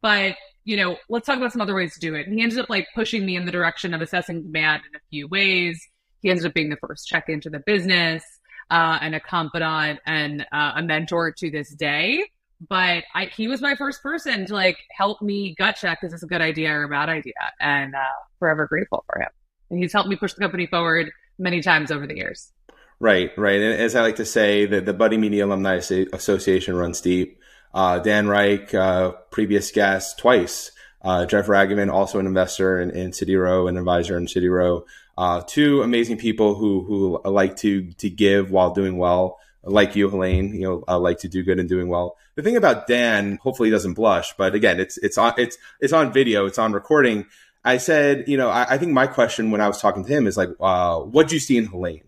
but 0.00 0.36
you 0.64 0.76
know, 0.76 0.96
let's 1.08 1.26
talk 1.26 1.36
about 1.36 1.52
some 1.52 1.60
other 1.60 1.74
ways 1.74 1.94
to 1.94 2.00
do 2.00 2.14
it. 2.14 2.26
And 2.26 2.36
he 2.36 2.42
ended 2.42 2.58
up 2.58 2.70
like 2.70 2.86
pushing 2.94 3.26
me 3.26 3.36
in 3.36 3.46
the 3.46 3.52
direction 3.52 3.94
of 3.94 4.00
assessing 4.00 4.42
demand 4.42 4.82
in 4.88 4.96
a 4.96 5.00
few 5.10 5.26
ways. 5.26 5.84
He 6.20 6.30
ended 6.30 6.46
up 6.46 6.54
being 6.54 6.70
the 6.70 6.76
first 6.76 7.08
check 7.08 7.28
into 7.28 7.50
the 7.50 7.58
business 7.58 8.22
uh, 8.70 8.98
and 9.00 9.14
a 9.14 9.20
confidant 9.20 9.98
and 10.06 10.46
uh, 10.52 10.72
a 10.76 10.82
mentor 10.82 11.32
to 11.38 11.50
this 11.50 11.74
day. 11.74 12.24
But 12.68 13.02
I, 13.12 13.24
he 13.34 13.48
was 13.48 13.60
my 13.60 13.74
first 13.74 14.02
person 14.02 14.46
to 14.46 14.54
like 14.54 14.78
help 14.96 15.20
me 15.20 15.56
gut 15.58 15.76
check 15.80 15.98
is 16.04 16.12
this 16.12 16.22
a 16.22 16.28
good 16.28 16.40
idea 16.40 16.70
or 16.70 16.84
a 16.84 16.88
bad 16.88 17.08
idea, 17.08 17.32
and 17.58 17.92
uh, 17.92 17.98
forever 18.38 18.68
grateful 18.68 19.04
for 19.08 19.20
him 19.20 19.30
and 19.72 19.80
he's 19.80 19.92
helped 19.92 20.08
me 20.08 20.16
push 20.16 20.34
the 20.34 20.40
company 20.40 20.66
forward 20.66 21.10
many 21.38 21.62
times 21.62 21.90
over 21.90 22.06
the 22.06 22.14
years. 22.14 22.52
Right, 23.00 23.36
right. 23.36 23.60
And 23.60 23.80
as 23.80 23.96
I 23.96 24.02
like 24.02 24.16
to 24.16 24.24
say, 24.24 24.66
the, 24.66 24.80
the 24.80 24.92
Buddy 24.92 25.16
Media 25.16 25.46
Alumni 25.46 25.80
Association 26.12 26.76
runs 26.76 27.00
deep. 27.00 27.40
Uh, 27.74 27.98
Dan 27.98 28.28
Reich, 28.28 28.74
uh, 28.74 29.12
previous 29.30 29.70
guest 29.70 30.18
twice. 30.18 30.72
Uh, 31.00 31.26
Jeff 31.26 31.46
Ragovin, 31.46 31.92
also 31.92 32.18
an 32.18 32.26
investor 32.26 32.80
in, 32.80 32.90
in 32.90 33.12
City 33.12 33.34
Row, 33.34 33.66
an 33.66 33.76
advisor 33.76 34.16
in 34.16 34.28
City 34.28 34.48
Row. 34.48 34.84
Uh, 35.18 35.42
two 35.46 35.82
amazing 35.82 36.16
people 36.16 36.54
who 36.54 36.84
who 36.84 37.20
like 37.30 37.56
to 37.56 37.90
to 37.92 38.08
give 38.08 38.50
while 38.50 38.72
doing 38.72 38.96
well, 38.96 39.38
like 39.62 39.96
you, 39.96 40.08
Helaine. 40.08 40.54
You 40.54 40.60
know, 40.60 40.84
uh, 40.88 40.98
like 40.98 41.18
to 41.18 41.28
do 41.28 41.42
good 41.42 41.58
and 41.58 41.68
doing 41.68 41.88
well. 41.88 42.16
The 42.34 42.42
thing 42.42 42.56
about 42.56 42.86
Dan, 42.86 43.38
hopefully 43.42 43.68
he 43.68 43.72
doesn't 43.72 43.94
blush, 43.94 44.32
but 44.36 44.54
again, 44.54 44.80
it's 44.80 44.96
it's 44.98 45.18
on 45.18 45.34
it's 45.36 45.58
it's 45.80 45.92
on 45.92 46.12
video, 46.12 46.46
it's 46.46 46.58
on 46.58 46.72
recording. 46.72 47.26
I 47.64 47.76
said, 47.76 48.24
you 48.26 48.36
know, 48.36 48.48
I, 48.48 48.66
I, 48.70 48.78
think 48.78 48.90
my 48.90 49.06
question 49.06 49.52
when 49.52 49.60
I 49.60 49.68
was 49.68 49.80
talking 49.80 50.04
to 50.04 50.10
him 50.12 50.26
is 50.26 50.36
like, 50.36 50.48
uh, 50.58 50.98
what 50.98 51.28
did 51.28 51.34
you 51.34 51.38
see 51.38 51.56
in 51.56 51.66
Helaine 51.66 52.02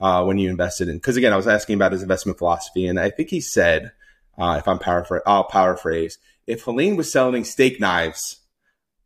uh, 0.00 0.22
when 0.22 0.38
you 0.38 0.48
invested 0.48 0.88
in? 0.88 0.96
Because 0.96 1.16
again, 1.16 1.32
I 1.32 1.36
was 1.36 1.48
asking 1.48 1.74
about 1.74 1.90
his 1.90 2.02
investment 2.02 2.38
philosophy, 2.38 2.86
and 2.86 3.00
I 3.00 3.10
think 3.10 3.28
he 3.28 3.40
said, 3.40 3.90
uh, 4.38 4.56
if 4.58 4.66
I'm 4.66 4.78
paraphrase, 4.78 5.22
I'll 5.26 5.44
paraphrase, 5.44 6.18
if 6.46 6.62
Helaine 6.62 6.96
was 6.96 7.12
selling 7.12 7.44
steak 7.44 7.80
knives, 7.80 8.40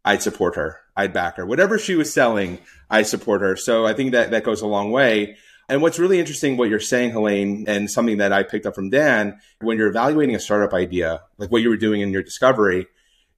I'd 0.04 0.22
support 0.22 0.56
her. 0.56 0.80
I'd 0.96 1.12
back 1.12 1.36
her. 1.36 1.44
Whatever 1.44 1.78
she 1.78 1.94
was 1.94 2.12
selling, 2.12 2.58
I 2.88 3.02
support 3.02 3.42
her. 3.42 3.56
So 3.56 3.86
I 3.86 3.92
think 3.92 4.12
that 4.12 4.30
that 4.30 4.44
goes 4.44 4.62
a 4.62 4.66
long 4.66 4.90
way. 4.90 5.36
And 5.68 5.82
what's 5.82 5.98
really 5.98 6.20
interesting, 6.20 6.56
what 6.56 6.68
you're 6.68 6.78
saying, 6.78 7.10
Helaine, 7.10 7.64
and 7.66 7.90
something 7.90 8.18
that 8.18 8.32
I 8.32 8.44
picked 8.44 8.66
up 8.66 8.74
from 8.74 8.88
Dan, 8.88 9.40
when 9.60 9.76
you're 9.76 9.88
evaluating 9.88 10.36
a 10.36 10.40
startup 10.40 10.72
idea, 10.72 11.22
like 11.38 11.50
what 11.50 11.62
you 11.62 11.68
were 11.68 11.76
doing 11.76 12.00
in 12.00 12.12
your 12.12 12.22
discovery, 12.22 12.86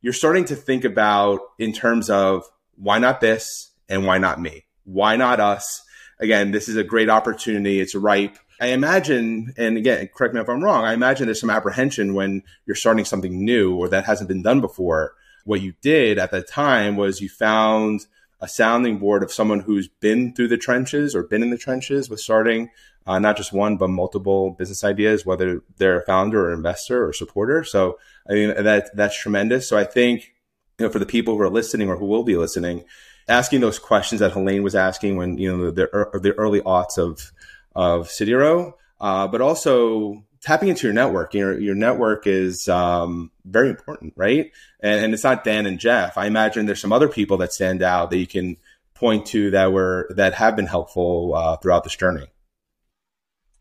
you're 0.02 0.12
starting 0.12 0.44
to 0.46 0.55
think 0.55 0.85
about 0.85 1.40
in 1.58 1.73
terms 1.73 2.11
of 2.11 2.44
why 2.76 2.99
not 2.99 3.21
this 3.21 3.73
and 3.88 4.07
why 4.07 4.18
not 4.18 4.40
me? 4.40 4.66
Why 4.85 5.16
not 5.16 5.40
us? 5.40 5.83
Again, 6.21 6.50
this 6.50 6.68
is 6.68 6.76
a 6.76 6.85
great 6.85 7.09
opportunity. 7.09 7.80
It's 7.80 7.95
ripe. 7.95 8.38
I 8.61 8.69
imagine, 8.69 9.55
and 9.57 9.77
again, 9.77 10.09
correct 10.15 10.35
me 10.35 10.41
if 10.41 10.49
I'm 10.49 10.62
wrong, 10.62 10.85
I 10.85 10.93
imagine 10.93 11.27
there's 11.27 11.41
some 11.41 11.50
apprehension 11.50 12.15
when 12.15 12.43
you're 12.67 12.75
starting 12.75 13.05
something 13.05 13.45
new 13.45 13.77
or 13.77 13.88
that 13.88 14.05
hasn't 14.05 14.29
been 14.29 14.43
done 14.43 14.61
before. 14.61 15.15
What 15.45 15.61
you 15.61 15.75
did 15.81 16.19
at 16.19 16.31
that 16.33 16.49
time 16.49 16.97
was 16.97 17.21
you 17.21 17.29
found 17.29 18.07
a 18.41 18.49
sounding 18.49 18.99
board 18.99 19.23
of 19.23 19.33
someone 19.33 19.61
who's 19.61 19.88
been 19.88 20.35
through 20.35 20.49
the 20.49 20.59
trenches 20.59 21.15
or 21.15 21.23
been 21.23 21.43
in 21.43 21.50
the 21.50 21.59
trenches 21.59 22.11
with 22.11 22.21
starting 22.21 22.71
uh, 23.09 23.19
not 23.19 23.38
just 23.38 23.55
one 23.55 23.79
but 23.79 23.88
multiple 23.88 24.50
business 24.50 24.85
ideas, 24.85 25.25
whether 25.25 25.62
they're 25.79 26.00
a 26.00 26.05
founder 26.05 26.50
or 26.50 26.53
investor 26.53 27.07
or 27.07 27.15
supporter. 27.15 27.65
So 27.65 27.99
I 28.29 28.35
mean 28.35 28.62
that 28.62 28.95
that's 28.95 29.19
tremendous. 29.19 29.67
So 29.67 29.79
I 29.79 29.85
think 29.85 30.35
you 30.79 30.87
know 30.87 30.93
for 30.93 30.99
the 30.99 31.07
people 31.07 31.35
who 31.35 31.41
are 31.41 31.49
listening 31.49 31.88
or 31.88 31.97
who 31.97 32.05
will 32.05 32.23
be 32.23 32.37
listening, 32.37 32.85
asking 33.27 33.62
those 33.62 33.79
questions 33.79 34.21
that 34.21 34.33
Helaine 34.33 34.62
was 34.62 34.75
asking 34.75 35.17
when 35.17 35.38
you 35.38 35.57
know 35.57 35.71
the 35.71 35.88
the, 36.21 36.33
early 36.35 36.61
aughts 36.61 36.99
of 36.99 37.33
of 37.78 38.11
Row, 38.20 38.75
uh, 39.00 39.28
but 39.28 39.40
also 39.40 40.25
tapping 40.40 40.68
into 40.68 40.87
your 40.88 40.94
network. 40.94 41.32
Your 41.32 41.58
your 41.58 41.76
network 41.76 42.26
is 42.26 42.68
um, 42.68 43.30
very 43.44 43.70
important, 43.70 44.14
right? 44.16 44.50
And, 44.80 45.04
and, 45.04 45.14
it's 45.14 45.23
not 45.23 45.44
Dan 45.44 45.64
and 45.64 45.78
Jeff. 45.78 46.18
I 46.18 46.26
imagine 46.26 46.66
there's 46.66 46.80
some 46.80 46.92
other 46.92 47.08
people 47.08 47.37
that 47.37 47.52
stand 47.52 47.82
out 47.82 48.11
that 48.11 48.18
you 48.18 48.26
can 48.26 48.56
point 48.94 49.26
to 49.26 49.52
that 49.52 49.73
were 49.73 50.11
that 50.16 50.35
have 50.35 50.56
been 50.56 50.66
helpful 50.66 51.35
uh, 51.37 51.56
throughout 51.58 51.85
this 51.85 51.94
journey. 51.94 52.26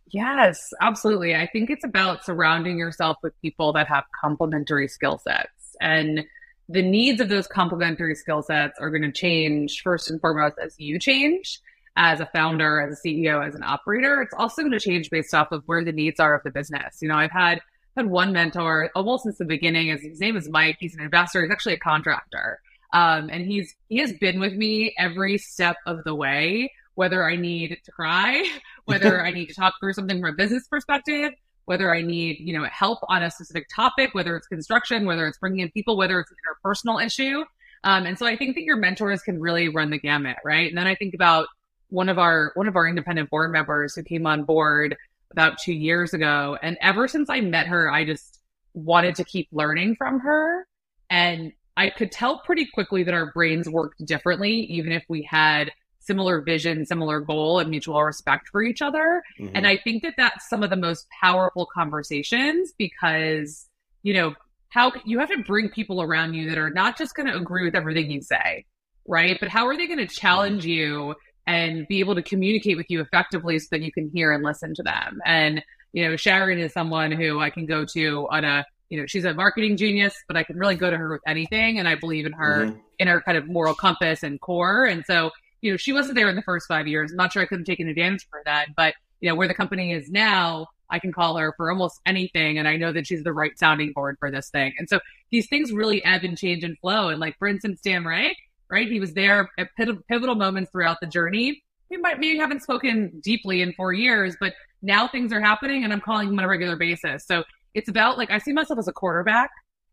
Yes, 0.07 0.74
absolutely. 0.81 1.36
I 1.36 1.47
think 1.47 1.69
it's 1.69 1.83
about 1.86 2.25
surrounding 2.25 2.79
yourself 2.79 3.17
with 3.21 3.39
people 3.41 3.74
that 3.74 3.88
have 3.88 4.05
complementary 4.19 4.88
skill 4.88 5.19
sets. 5.19 5.75
And 5.79 6.25
the 6.69 6.81
needs 6.81 7.21
of 7.21 7.29
those 7.29 7.45
complementary 7.45 8.15
skill 8.15 8.41
sets 8.41 8.79
are 8.79 8.89
going 8.89 9.03
to 9.03 9.12
change 9.12 9.81
first 9.83 10.09
and 10.09 10.19
foremost 10.19 10.55
as 10.63 10.75
you 10.79 10.97
change 10.97 11.59
as 11.98 12.20
a 12.20 12.27
founder, 12.27 12.80
as 12.80 12.98
a 12.98 13.08
CEO, 13.08 13.46
as 13.46 13.56
an 13.56 13.63
operator. 13.63 14.22
It's 14.22 14.34
also 14.34 14.62
going 14.62 14.72
to 14.72 14.80
change 14.80 15.10
based 15.10 15.34
off 15.34 15.51
of 15.51 15.63
where 15.66 15.84
the 15.84 15.92
needs 15.92 16.20
are 16.20 16.36
of 16.36 16.44
the 16.44 16.51
business. 16.51 17.00
You 17.01 17.10
know, 17.10 17.16
I've 17.16 17.32
had 17.32 17.60
had 17.98 18.06
one 18.06 18.32
mentor 18.32 18.92
almost 18.96 19.24
since 19.24 19.39
the 19.39 19.46
beginning. 19.46 19.88
His, 19.88 20.01
his 20.04 20.20
name 20.20 20.38
is 20.38 20.48
Mike. 20.48 20.77
He's 20.80 20.94
an 20.94 21.01
investor. 21.01 21.42
He's 21.42 21.51
actually 21.51 21.74
a 21.74 21.80
contractor. 21.80 22.60
Um, 22.94 23.30
and 23.30 23.46
he's 23.46 23.75
he 23.89 23.98
has 23.98 24.13
been 24.13 24.39
with 24.39 24.54
me 24.54 24.94
every 24.98 25.38
step 25.38 25.75
of 25.86 26.04
the 26.06 26.16
way 26.16 26.72
whether 26.98 27.24
I 27.24 27.36
need 27.36 27.77
to 27.84 27.92
cry, 27.92 28.44
whether 28.86 29.24
I 29.24 29.32
need 29.32 29.48
to 29.48 29.54
talk 29.54 29.75
through 29.80 29.94
something 29.94 30.20
from 30.20 30.34
a 30.34 30.36
business 30.36 30.68
perspective, 30.68 31.32
whether 31.66 31.94
I 31.94 32.01
need, 32.01 32.38
you 32.39 32.58
know, 32.58 32.66
help 32.66 33.00
on 33.08 33.22
a 33.22 33.30
specific 33.30 33.68
topic, 33.74 34.16
whether 34.16 34.36
it's 34.36 34.48
construction, 34.48 35.06
whether 35.06 35.27
it's 35.27 35.38
bringing 35.38 35.60
in 35.60 35.70
people, 35.70 35.96
whether 35.96 36.20
it's 36.20 36.32
an 36.32 36.38
interpersonal 36.44 37.06
issue. 37.06 37.44
Um, 37.84 38.08
and 38.08 38.18
so 38.18 38.25
I 38.25 38.36
think 38.36 38.56
that 38.56 38.63
your 38.63 38.77
mentors 38.77 39.22
can 39.22 39.39
really 39.39 39.70
run 39.70 39.92
the 39.92 40.00
gamut, 40.00 40.38
right? 40.44 40.68
And 40.68 40.77
then 40.77 40.88
I 40.88 40.96
think 40.96 41.13
about 41.13 41.48
one 41.89 42.10
of 42.10 42.17
our 42.17 42.51
one 42.56 42.67
of 42.67 42.75
our 42.75 42.88
independent 42.88 43.29
board 43.29 43.51
members 43.51 43.96
who 43.96 44.03
came 44.03 44.25
on 44.25 44.44
board 44.44 44.98
about 45.32 45.58
two 45.58 45.74
years 45.74 46.13
ago. 46.13 46.58
And 46.62 46.77
ever 46.82 47.08
since 47.08 47.29
I 47.29 47.41
met 47.41 47.67
her, 47.67 47.91
I 47.91 48.06
just 48.06 48.39
wanted 48.74 49.15
to 49.15 49.24
keep 49.24 49.48
learning 49.51 49.96
from 49.96 50.20
her. 50.20 50.67
And 51.10 51.51
I 51.75 51.89
could 51.89 52.12
tell 52.12 52.39
pretty 52.39 52.67
quickly 52.74 53.03
that 53.03 53.13
our 53.13 53.32
brains 53.32 53.70
worked 53.70 54.06
differently, 54.06 54.62
even 54.62 54.91
if 54.91 55.03
we 55.08 55.22
had 55.24 55.72
similar 56.00 56.41
vision, 56.41 56.86
similar 56.86 57.20
goal, 57.20 57.60
and 57.60 57.70
mutual 57.70 58.01
respect 58.01 58.48
for 58.48 58.63
each 58.63 58.82
other. 58.82 59.22
Mm-hmm. 59.39 59.56
And 59.56 59.67
I 59.67 59.77
think 59.77 60.03
that 60.03 60.13
that's 60.17 60.50
some 60.50 60.63
of 60.63 60.70
the 60.70 60.75
most 60.75 61.06
powerful 61.22 61.67
conversations 61.72 62.74
because, 62.77 63.67
you 64.03 64.13
know, 64.13 64.34
how 64.70 64.91
you 65.06 65.20
have 65.20 65.29
to 65.29 65.44
bring 65.44 65.70
people 65.70 66.01
around 66.01 66.34
you 66.34 66.50
that 66.50 66.58
are 66.58 66.70
not 66.70 66.98
just 66.98 67.15
going 67.15 67.27
to 67.27 67.36
agree 67.36 67.65
with 67.65 67.75
everything 67.75 68.10
you 68.10 68.22
say, 68.22 68.65
right? 69.06 69.38
But 69.39 69.50
how 69.50 69.67
are 69.67 69.77
they 69.77 69.88
going 69.88 70.06
to 70.06 70.08
challenge 70.08 70.65
you 70.65 71.15
and 71.48 71.88
be 71.88 72.00
able 72.01 72.13
to 72.13 72.22
communicate 72.22 72.77
with 72.77 72.86
you 72.89 73.01
effectively 73.01 73.58
so 73.58 73.68
that 73.72 73.82
you 73.82 73.92
can 73.92 74.12
hear 74.13 74.32
and 74.32 74.44
listen 74.44 74.75
to 74.75 74.84
them? 74.84 75.20
And, 75.25 75.63
you 75.94 76.08
know, 76.08 76.16
Sharon 76.16 76.60
is 76.60 76.74
someone 76.74 77.12
who 77.12 77.39
I 77.39 77.50
can 77.50 77.66
go 77.66 77.86
to 77.86 78.27
on 78.30 78.44
a, 78.44 78.66
you 78.89 79.00
know, 79.00 79.08
she's 79.08 79.25
a 79.25 79.34
marketing 79.34 79.77
genius, 79.77 80.13
but 80.27 80.38
I 80.38 80.44
can 80.44 80.58
really 80.58 80.75
go 80.75 80.92
to 80.92 80.98
her 80.98 81.10
with 81.10 81.22
anything. 81.25 81.80
And 81.80 81.88
I 81.88 81.96
believe 81.96 82.25
in 82.25 82.34
her, 82.34 82.66
mm-hmm. 82.66 82.80
in 83.00 83.08
her 83.08 83.22
kind 83.22 83.38
of 83.38 83.48
moral 83.48 83.74
compass 83.74 84.24
and 84.24 84.39
core. 84.39 84.86
And 84.86 85.04
so, 85.08 85.32
you 85.62 85.72
know, 85.72 85.77
she 85.77 85.92
wasn't 85.94 86.16
there 86.16 86.30
in 86.30 86.36
the 86.36 86.44
first 86.44 86.68
five 86.68 86.86
years. 86.88 87.12
I'm 87.12 87.18
not 87.18 87.34
sure 87.34 87.42
I 87.42 87.46
could 87.46 87.60
have 87.60 87.66
taken 87.66 87.88
advantage 87.88 88.24
of 88.24 88.30
her 88.32 88.42
then, 88.46 88.74
but, 88.75 88.94
you 89.22 89.30
know, 89.30 89.36
where 89.36 89.48
the 89.48 89.54
company 89.54 89.92
is 89.92 90.10
now, 90.10 90.68
I 90.89 91.00
can 91.00 91.12
call 91.12 91.38
her 91.38 91.54
for 91.58 91.70
almost 91.72 92.00
anything. 92.06 92.58
And 92.58 92.68
I 92.68 92.77
know 92.77 92.94
that 92.94 93.08
she's 93.08 93.24
the 93.24 93.34
right 93.34 93.58
sounding 93.58 93.92
board 93.92 94.18
for 94.20 94.32
this 94.32 94.50
thing. 94.50 94.74
And 94.77 94.88
so 94.88 95.00
these 95.32 95.48
things 95.50 95.74
really 95.74 96.04
ebb 96.06 96.24
and 96.24 96.38
change 96.38 96.63
and 96.63 96.77
flow. 96.80 97.10
And 97.10 97.20
like, 97.20 97.38
for 97.38 97.48
instance, 97.48 97.82
Dan 97.84 98.06
Reich, 98.06 98.38
right? 98.69 98.88
He 98.88 99.00
was 99.00 99.13
there 99.13 99.50
at 99.57 99.69
pivotal 99.75 100.36
moments 100.36 100.71
throughout 100.71 100.97
the 101.01 101.07
journey. 101.07 101.63
We 101.89 101.97
might 101.97 102.19
maybe 102.19 102.38
haven't 102.38 102.63
spoken 102.63 103.19
deeply 103.24 103.62
in 103.62 103.74
four 103.74 103.93
years, 103.93 104.36
but 104.39 104.53
now 104.81 105.07
things 105.07 105.31
are 105.31 105.41
happening 105.41 105.83
and 105.83 105.93
I'm 105.93 106.01
calling 106.01 106.29
him 106.29 106.38
on 106.38 106.45
a 106.45 106.47
regular 106.47 106.75
basis. 106.75 107.25
So 107.25 107.43
it's 107.74 107.89
about 107.89 108.17
like, 108.17 108.29
I 108.29 108.39
see 108.39 108.53
myself 108.53 108.79
as 108.79 108.88
a 108.88 108.93
quarterback 108.93 109.50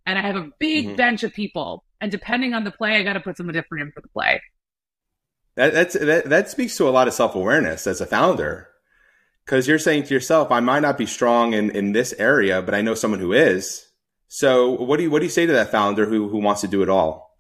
and 0.07 0.19
I 0.19 0.23
have 0.23 0.37
a 0.37 0.51
big 0.59 0.87
mm-hmm. 0.87 0.97
bench 0.97 1.23
of 1.23 1.33
people. 1.33 1.85
And 2.01 2.11
depending 2.11 2.53
on 2.53 2.65
the 2.65 2.71
play, 2.71 2.97
I 2.97 3.03
got 3.03 3.15
to 3.15 3.21
put 3.21 3.37
someone 3.37 3.55
different 3.55 3.83
in 3.83 3.93
for 3.93 4.01
the 4.01 4.09
play. 4.09 4.41
That, 5.57 5.73
that's, 5.73 5.95
that, 5.95 6.29
that 6.29 6.51
speaks 6.51 6.77
to 6.79 6.89
a 6.89 6.91
lot 6.91 7.07
of 7.07 7.15
self 7.15 7.35
awareness 7.35 7.87
as 7.87 8.01
a 8.01 8.07
founder 8.07 8.69
because 9.45 9.69
you're 9.69 9.79
saying 9.79 10.05
to 10.05 10.15
yourself, 10.15 10.51
I 10.51 10.61
might 10.61 10.81
not 10.81 10.99
be 10.99 11.07
strong 11.07 11.53
in, 11.53 11.71
in 11.71 11.93
this 11.93 12.13
area, 12.19 12.63
but 12.63 12.75
I 12.75 12.83
know 12.83 12.95
someone 12.95 13.21
who 13.21 13.33
is. 13.33 13.87
So 14.29 14.71
what 14.71 14.97
do 14.97 15.05
you 15.05 15.11
what 15.11 15.21
do 15.21 15.27
you 15.27 15.31
say 15.31 15.47
to 15.47 15.53
that 15.53 15.71
founder 15.71 16.07
who 16.07 16.29
who 16.29 16.39
wants 16.39 16.63
to 16.63 16.69
do 16.69 16.83
it 16.83 16.89
all? 16.89 17.34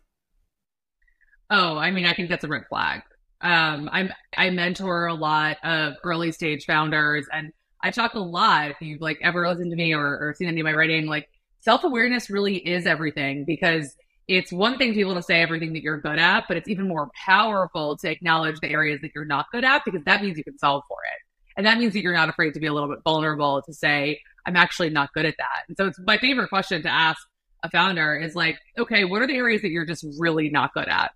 Oh, 1.56 1.78
I 1.78 1.92
mean, 1.92 2.04
I 2.04 2.14
think 2.14 2.30
that's 2.30 2.42
a 2.42 2.48
red 2.48 2.64
flag. 2.68 3.02
Um, 3.40 3.88
I'm 3.92 4.10
I 4.36 4.50
mentor 4.50 5.06
a 5.06 5.14
lot 5.14 5.58
of 5.62 5.94
early 6.02 6.32
stage 6.32 6.64
founders, 6.64 7.26
and 7.32 7.52
I 7.80 7.92
talk 7.92 8.14
a 8.14 8.18
lot. 8.18 8.72
If 8.72 8.80
you've 8.80 9.00
like 9.00 9.18
ever 9.22 9.46
listened 9.46 9.70
to 9.70 9.76
me 9.76 9.94
or, 9.94 10.04
or 10.04 10.34
seen 10.36 10.48
any 10.48 10.60
of 10.60 10.64
my 10.64 10.72
writing, 10.72 11.06
like 11.06 11.28
self 11.60 11.84
awareness 11.84 12.28
really 12.28 12.56
is 12.56 12.86
everything 12.86 13.44
because 13.44 13.94
it's 14.26 14.50
one 14.50 14.78
thing 14.78 14.90
to 14.90 14.94
be 14.96 15.00
able 15.02 15.14
to 15.14 15.22
say 15.22 15.42
everything 15.42 15.74
that 15.74 15.82
you're 15.82 16.00
good 16.00 16.18
at, 16.18 16.44
but 16.48 16.56
it's 16.56 16.68
even 16.68 16.88
more 16.88 17.10
powerful 17.24 17.96
to 17.98 18.10
acknowledge 18.10 18.58
the 18.60 18.70
areas 18.70 19.00
that 19.02 19.12
you're 19.14 19.24
not 19.24 19.46
good 19.52 19.64
at 19.64 19.82
because 19.84 20.02
that 20.06 20.22
means 20.22 20.36
you 20.36 20.44
can 20.44 20.58
solve 20.58 20.82
for 20.88 20.98
it. 21.04 21.20
And 21.56 21.66
that 21.66 21.78
means 21.78 21.92
that 21.92 22.00
you're 22.00 22.14
not 22.14 22.30
afraid 22.30 22.54
to 22.54 22.60
be 22.60 22.66
a 22.66 22.72
little 22.72 22.88
bit 22.88 22.98
vulnerable 23.04 23.62
to 23.62 23.72
say, 23.72 24.18
I'm 24.44 24.56
actually 24.56 24.90
not 24.90 25.12
good 25.12 25.26
at 25.26 25.36
that. 25.38 25.64
And 25.68 25.76
so 25.76 25.86
it's 25.86 26.00
my 26.04 26.18
favorite 26.18 26.48
question 26.48 26.82
to 26.82 26.88
ask 26.88 27.20
a 27.62 27.70
founder 27.70 28.16
is 28.16 28.34
like, 28.34 28.58
okay, 28.76 29.04
what 29.04 29.22
are 29.22 29.26
the 29.26 29.36
areas 29.36 29.62
that 29.62 29.70
you're 29.70 29.86
just 29.86 30.04
really 30.18 30.48
not 30.50 30.74
good 30.74 30.88
at? 30.88 31.12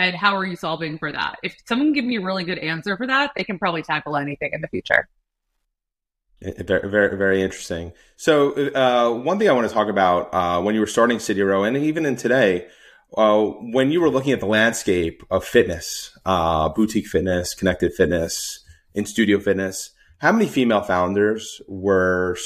And 0.00 0.16
how 0.16 0.34
are 0.34 0.46
you 0.46 0.56
solving 0.56 0.98
for 0.98 1.12
that? 1.12 1.36
If 1.42 1.56
someone 1.66 1.88
can 1.88 1.94
give 1.94 2.04
me 2.06 2.16
a 2.16 2.22
really 2.22 2.44
good 2.44 2.58
answer 2.58 2.96
for 2.96 3.06
that, 3.06 3.32
they 3.36 3.44
can 3.44 3.58
probably 3.58 3.82
tackle 3.82 4.16
anything 4.16 4.50
in 4.54 4.62
the 4.62 4.68
future. 4.68 5.08
Very, 6.40 6.88
very, 6.88 7.18
very 7.18 7.42
interesting. 7.42 7.92
So, 8.16 8.52
uh, 8.52 9.10
one 9.10 9.38
thing 9.38 9.50
I 9.50 9.52
want 9.52 9.68
to 9.68 9.74
talk 9.74 9.88
about 9.88 10.32
uh, 10.32 10.62
when 10.62 10.74
you 10.74 10.80
were 10.80 10.86
starting 10.86 11.18
City 11.18 11.42
Row, 11.42 11.64
and 11.64 11.76
even 11.76 12.06
in 12.06 12.16
today, 12.16 12.66
uh, 13.14 13.42
when 13.42 13.90
you 13.90 14.00
were 14.00 14.08
looking 14.08 14.32
at 14.32 14.40
the 14.40 14.46
landscape 14.46 15.22
of 15.30 15.44
fitness, 15.44 16.16
uh, 16.24 16.70
boutique 16.70 17.06
fitness, 17.06 17.54
connected 17.54 17.92
fitness, 17.92 18.64
in 18.94 19.04
studio 19.04 19.38
fitness. 19.38 19.90
How 20.18 20.32
many 20.32 20.46
female 20.46 20.82
founders 20.82 21.60
were 21.68 22.36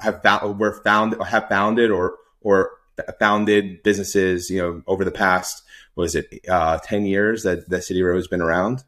have 0.00 0.22
found, 0.22 0.58
were 0.58 0.82
found 0.82 1.22
have 1.22 1.48
founded 1.48 1.90
or 1.90 2.16
or 2.40 2.70
founded 3.18 3.82
businesses? 3.82 4.50
You 4.50 4.62
know, 4.62 4.82
over 4.86 5.04
the 5.04 5.10
past 5.10 5.62
was 5.94 6.14
it 6.14 6.26
uh, 6.48 6.78
ten 6.84 7.04
years 7.04 7.42
that 7.42 7.68
that 7.68 7.84
City 7.84 8.02
Row 8.02 8.16
has 8.16 8.28
been 8.28 8.42
around? 8.42 8.84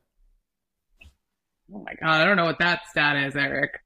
Oh 1.72 1.82
my 1.84 1.94
god, 1.94 2.20
I 2.20 2.24
don't 2.24 2.36
know 2.36 2.44
what 2.44 2.58
that 2.58 2.82
stat 2.90 3.16
is, 3.24 3.36
Eric. 3.36 3.80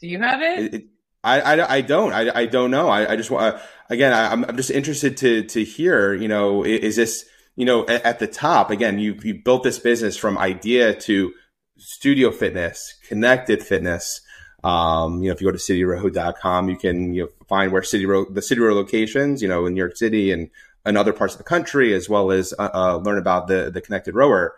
Do 0.00 0.08
you 0.08 0.18
have 0.18 0.42
it? 0.42 0.58
it, 0.58 0.74
it 0.74 0.84
I, 1.24 1.40
I, 1.40 1.74
I, 1.76 1.80
don't. 1.80 2.12
I, 2.12 2.30
I 2.40 2.46
don't 2.46 2.70
know. 2.70 2.88
I, 2.88 3.12
I 3.12 3.16
just 3.16 3.30
want, 3.30 3.54
uh, 3.54 3.58
again, 3.88 4.12
I, 4.12 4.32
am 4.32 4.44
I'm 4.44 4.56
just 4.56 4.70
interested 4.70 5.16
to, 5.18 5.44
to 5.44 5.62
hear, 5.62 6.14
you 6.14 6.26
know, 6.26 6.64
is, 6.64 6.80
is 6.80 6.96
this, 6.96 7.24
you 7.54 7.64
know, 7.64 7.86
at, 7.86 8.04
at, 8.04 8.18
the 8.18 8.26
top, 8.26 8.70
again, 8.70 8.98
you, 8.98 9.16
you 9.22 9.40
built 9.44 9.62
this 9.62 9.78
business 9.78 10.16
from 10.16 10.36
idea 10.36 10.94
to 10.94 11.32
studio 11.76 12.32
fitness, 12.32 12.98
connected 13.06 13.62
fitness. 13.62 14.20
Um, 14.64 15.22
you 15.22 15.28
know, 15.28 15.34
if 15.34 15.40
you 15.40 15.48
go 15.48 15.52
to 15.52 15.58
cityrow.com, 15.58 16.68
you 16.68 16.76
can 16.76 17.14
you 17.14 17.22
know, 17.24 17.28
find 17.48 17.72
where 17.72 17.82
City 17.82 18.06
Row, 18.06 18.24
the 18.24 18.42
City 18.42 18.60
Row 18.60 18.74
locations, 18.74 19.42
you 19.42 19.48
know, 19.48 19.66
in 19.66 19.74
New 19.74 19.80
York 19.80 19.96
City 19.96 20.30
and, 20.30 20.50
and 20.84 20.96
other 20.96 21.12
parts 21.12 21.34
of 21.34 21.38
the 21.38 21.44
country, 21.44 21.94
as 21.94 22.08
well 22.08 22.30
as 22.30 22.54
uh, 22.58 22.70
uh, 22.72 22.96
learn 22.96 23.18
about 23.18 23.48
the 23.48 23.70
the 23.70 23.80
connected 23.80 24.14
rower. 24.14 24.54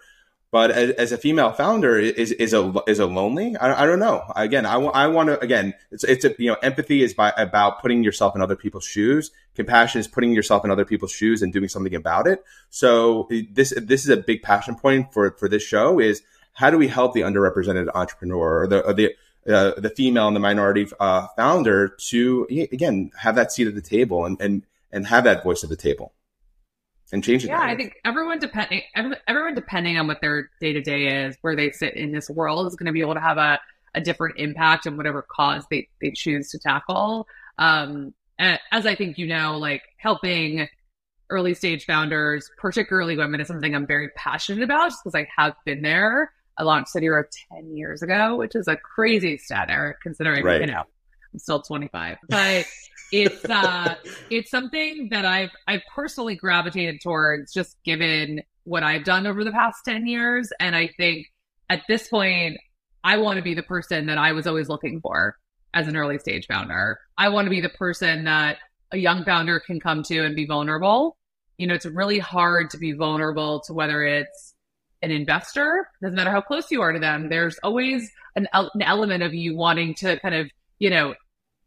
But 0.50 0.70
as, 0.70 0.90
as, 0.90 1.11
a 1.11 1.18
female 1.18 1.50
founder, 1.50 1.99
is 1.99 2.30
is 2.30 2.52
a 2.52 2.73
is 2.87 3.00
a 3.00 3.06
lonely? 3.06 3.56
I, 3.56 3.82
I 3.82 3.87
don't 3.87 3.99
know. 3.99 4.23
Again, 4.37 4.66
I, 4.66 4.76
I 4.76 5.08
want 5.08 5.28
to 5.28 5.40
again. 5.40 5.75
It's 5.90 6.04
it's 6.04 6.25
a 6.25 6.34
you 6.38 6.50
know 6.50 6.56
empathy 6.62 7.02
is 7.02 7.12
by 7.12 7.32
about 7.37 7.82
putting 7.82 8.04
yourself 8.04 8.37
in 8.37 8.40
other 8.40 8.54
people's 8.54 8.84
shoes. 8.84 9.32
Compassion 9.56 9.99
is 9.99 10.06
putting 10.06 10.32
yourself 10.32 10.64
in 10.64 10.70
other 10.70 10.84
people's 10.84 11.11
shoes 11.11 11.42
and 11.42 11.52
doing 11.52 11.68
something 11.68 11.94
about 11.94 12.28
it. 12.28 12.44
So 12.70 13.28
this 13.50 13.75
this 13.76 14.04
is 14.04 14.11
a 14.11 14.16
big 14.16 14.42
passion 14.42 14.76
point 14.76 15.12
for 15.12 15.32
for 15.32 15.49
this 15.49 15.64
show 15.64 15.99
is 15.99 16.23
how 16.52 16.70
do 16.70 16.78
we 16.78 16.87
help 16.87 17.14
the 17.14 17.23
underrepresented 17.23 17.88
entrepreneur 17.94 18.62
or 18.62 18.68
the, 18.68 18.87
or 18.87 18.92
the 18.92 19.14
uh, 19.48 19.72
the 19.78 19.90
female 19.90 20.26
and 20.26 20.36
the 20.36 20.40
minority 20.40 20.88
uh, 21.00 21.26
founder 21.36 21.88
to 22.08 22.46
again 22.72 23.10
have 23.18 23.34
that 23.34 23.52
seat 23.52 23.66
at 23.66 23.74
the 23.74 23.82
table 23.82 24.24
and 24.24 24.40
and 24.40 24.64
and 24.92 25.06
have 25.06 25.24
that 25.24 25.42
voice 25.42 25.62
at 25.64 25.70
the 25.70 25.76
table 25.76 26.14
and 27.12 27.22
change 27.22 27.44
it. 27.44 27.48
Yeah, 27.48 27.60
I 27.60 27.76
think 27.76 27.94
everyone 28.04 28.38
depending 28.38 28.82
everyone 29.26 29.54
depending 29.54 29.98
on 29.98 30.06
what 30.06 30.20
their 30.20 30.50
day 30.60 30.72
to 30.72 30.80
day 30.80 31.24
is, 31.24 31.36
where 31.42 31.56
they 31.56 31.70
sit 31.70 31.94
in 31.94 32.12
this 32.12 32.28
world, 32.28 32.66
is 32.66 32.76
going 32.76 32.86
to 32.86 32.92
be 32.92 33.00
able 33.00 33.14
to 33.14 33.20
have 33.20 33.38
a, 33.38 33.60
a 33.94 34.00
different 34.00 34.38
impact 34.38 34.86
on 34.86 34.96
whatever 34.96 35.22
cause 35.22 35.64
they 35.70 35.88
they 36.00 36.10
choose 36.10 36.50
to 36.50 36.58
tackle. 36.58 37.26
Um, 37.58 38.14
as 38.38 38.86
I 38.86 38.94
think 38.94 39.16
you 39.16 39.26
know, 39.26 39.58
like 39.58 39.82
helping 39.98 40.68
early 41.30 41.54
stage 41.54 41.86
founders, 41.86 42.50
particularly 42.58 43.16
women, 43.16 43.40
is 43.40 43.48
something 43.48 43.74
I'm 43.74 43.86
very 43.86 44.08
passionate 44.16 44.64
about, 44.64 44.90
just 44.90 45.04
because 45.04 45.14
I 45.14 45.28
have 45.36 45.54
been 45.64 45.82
there. 45.82 46.32
I 46.56 46.62
launched 46.62 46.90
City 46.90 47.08
Row 47.08 47.25
10 47.52 47.76
years 47.76 48.02
ago, 48.02 48.37
which 48.37 48.54
is 48.54 48.68
a 48.68 48.76
crazy 48.76 49.38
stat, 49.38 49.68
Eric, 49.70 50.00
considering, 50.02 50.44
right. 50.44 50.61
you 50.61 50.66
know, 50.68 50.82
I'm 51.32 51.38
still 51.38 51.61
25. 51.62 52.18
But 52.28 52.66
it's 53.12 53.44
uh 53.49 53.94
it's 54.30 54.50
something 54.50 55.08
that 55.11 55.25
I've 55.25 55.50
I've 55.66 55.82
personally 55.94 56.37
gravitated 56.37 57.00
towards 57.02 57.52
just 57.52 57.76
given 57.84 58.42
what 58.64 58.82
I've 58.82 59.04
done 59.04 59.26
over 59.26 59.44
the 59.44 59.52
past 59.52 59.84
10 59.84 60.06
years. 60.06 60.50
And 60.58 60.75
I 60.75 60.88
think 60.96 61.26
at 61.68 61.82
this 61.88 62.08
point, 62.08 62.58
I 63.02 63.18
want 63.18 63.37
to 63.37 63.42
be 63.42 63.54
the 63.54 63.62
person 63.62 64.06
that 64.06 64.18
I 64.18 64.32
was 64.32 64.46
always 64.46 64.68
looking 64.68 65.00
for 65.00 65.37
as 65.75 65.88
an 65.88 65.96
early 65.96 66.18
stage 66.18 66.46
founder. 66.46 66.99
I 67.18 67.28
want 67.28 67.46
to 67.46 67.50
be 67.50 67.61
the 67.61 67.68
person 67.68 68.25
that 68.25 68.58
a 68.90 68.96
young 68.96 69.25
founder 69.25 69.61
can 69.61 69.80
come 69.80 70.02
to 70.04 70.25
and 70.25 70.34
be 70.34 70.46
vulnerable. 70.46 71.16
You 71.58 71.66
know, 71.66 71.75
it's 71.75 71.87
really 71.87 72.18
hard 72.18 72.70
to 72.70 72.78
be 72.78 72.92
vulnerable 72.92 73.61
to 73.66 73.75
whether 73.75 74.02
it's 74.02 74.53
an 75.04 75.11
investor, 75.11 75.88
doesn't 76.02 76.16
matter 76.16 76.30
how 76.30 76.40
close 76.40 76.70
you 76.70 76.82
are 76.82 76.92
to 76.92 76.99
them, 76.99 77.28
there's 77.28 77.58
always 77.62 78.11
an, 78.37 78.49
an 78.52 78.82
element 78.82 79.23
of 79.23 79.34
you 79.34 79.56
wanting 79.56 79.94
to 79.94 80.18
kind 80.20 80.34
of, 80.34 80.50
you 80.78 80.90
know, 80.90 81.14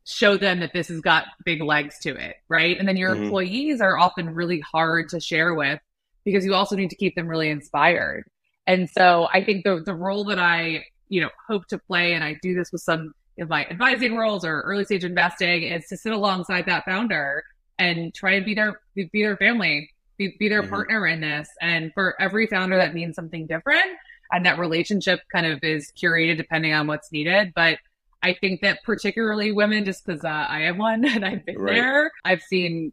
show 0.06 0.38
them 0.38 0.62
that 0.62 0.72
this 0.74 0.88
has 0.88 1.02
got 1.02 1.26
big 1.44 1.62
legs 1.62 2.00
to 2.00 2.16
it, 2.16 2.38
right? 2.48 2.78
And 2.80 2.88
then 2.88 2.98
your 2.98 3.14
mm-hmm. 3.14 3.24
employees 3.24 3.82
are 3.82 3.98
often 3.98 4.34
really 4.34 4.62
hard 4.62 5.10
to 5.10 5.20
share 5.20 5.54
with 5.54 5.80
because 6.24 6.46
you 6.46 6.54
also 6.54 6.76
need 6.76 6.90
to 6.90 6.96
keep 6.96 7.16
them 7.16 7.28
really 7.28 7.50
inspired. 7.50 8.24
And 8.66 8.90
so 8.90 9.28
I 9.34 9.44
think 9.44 9.64
the 9.64 9.82
the 9.86 9.96
role 9.96 10.26
that 10.26 10.40
I, 10.40 10.84
you 11.10 11.22
know, 11.22 11.30
hope 11.48 11.68
to 11.68 11.78
play, 11.78 12.14
and 12.14 12.24
I 12.24 12.38
do 12.42 12.54
this 12.54 12.72
with 12.72 12.82
some 12.82 13.14
of 13.40 13.50
my 13.50 13.66
advising 13.66 14.16
roles 14.16 14.44
or 14.44 14.62
early 14.62 14.84
stage 14.84 15.04
investing, 15.04 15.64
is 15.64 15.88
to 15.88 15.98
sit 15.98 16.12
alongside 16.12 16.66
that 16.66 16.86
founder 16.86 17.44
and 17.80 18.14
try 18.14 18.34
and 18.34 18.46
be 18.46 18.56
their 18.56 18.82
be 18.96 19.10
their 19.14 19.38
family, 19.38 19.90
be, 20.18 20.36
be 20.40 20.50
their 20.50 20.62
mm-hmm. 20.62 20.70
partner 20.70 21.08
in 21.08 21.22
this. 21.22 21.50
And 21.62 21.94
for 21.94 22.16
every 22.20 22.48
founder, 22.48 22.78
that 22.78 22.94
means 22.94 23.16
something 23.16 23.48
different. 23.48 23.88
And 24.32 24.46
that 24.46 24.60
relationship 24.60 25.22
kind 25.32 25.46
of 25.46 25.64
is 25.64 25.92
curated 26.02 26.38
depending 26.38 26.74
on 26.74 26.88
what's 26.88 27.12
needed. 27.12 27.54
But 27.56 27.80
I 28.22 28.34
think 28.34 28.62
that 28.62 28.84
particularly 28.84 29.52
women, 29.52 29.86
just 29.86 30.06
because 30.06 30.24
uh, 30.24 30.28
I 30.28 30.64
am 30.64 30.78
one 30.78 31.06
and 31.08 31.26
I've 31.26 31.46
been 31.46 31.58
right. 31.58 31.76
there, 31.76 32.12
I've 32.26 32.42
seen 32.42 32.92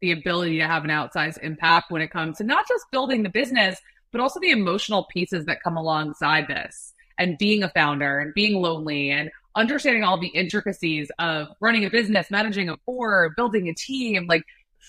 the 0.00 0.12
ability 0.12 0.58
to 0.58 0.66
have 0.66 0.84
an 0.84 0.90
outsized 0.90 1.42
impact 1.42 1.90
when 1.90 2.02
it 2.02 2.10
comes 2.10 2.38
to 2.38 2.44
not 2.44 2.68
just 2.68 2.84
building 2.92 3.22
the 3.22 3.30
business, 3.30 3.78
but 4.12 4.20
also 4.20 4.38
the 4.38 4.50
emotional 4.50 5.06
pieces 5.12 5.46
that 5.46 5.62
come 5.62 5.76
alongside 5.76 6.46
this 6.46 6.92
and 7.18 7.38
being 7.38 7.62
a 7.62 7.70
founder 7.70 8.18
and 8.18 8.34
being 8.34 8.60
lonely 8.60 9.10
and 9.10 9.30
understanding 9.56 10.04
all 10.04 10.18
the 10.18 10.28
intricacies 10.28 11.10
of 11.18 11.48
running 11.60 11.84
a 11.84 11.90
business, 11.90 12.30
managing 12.30 12.68
a 12.68 12.76
board, 12.86 13.34
building 13.36 13.68
a 13.68 13.74
team. 13.74 14.26
Like 14.26 14.42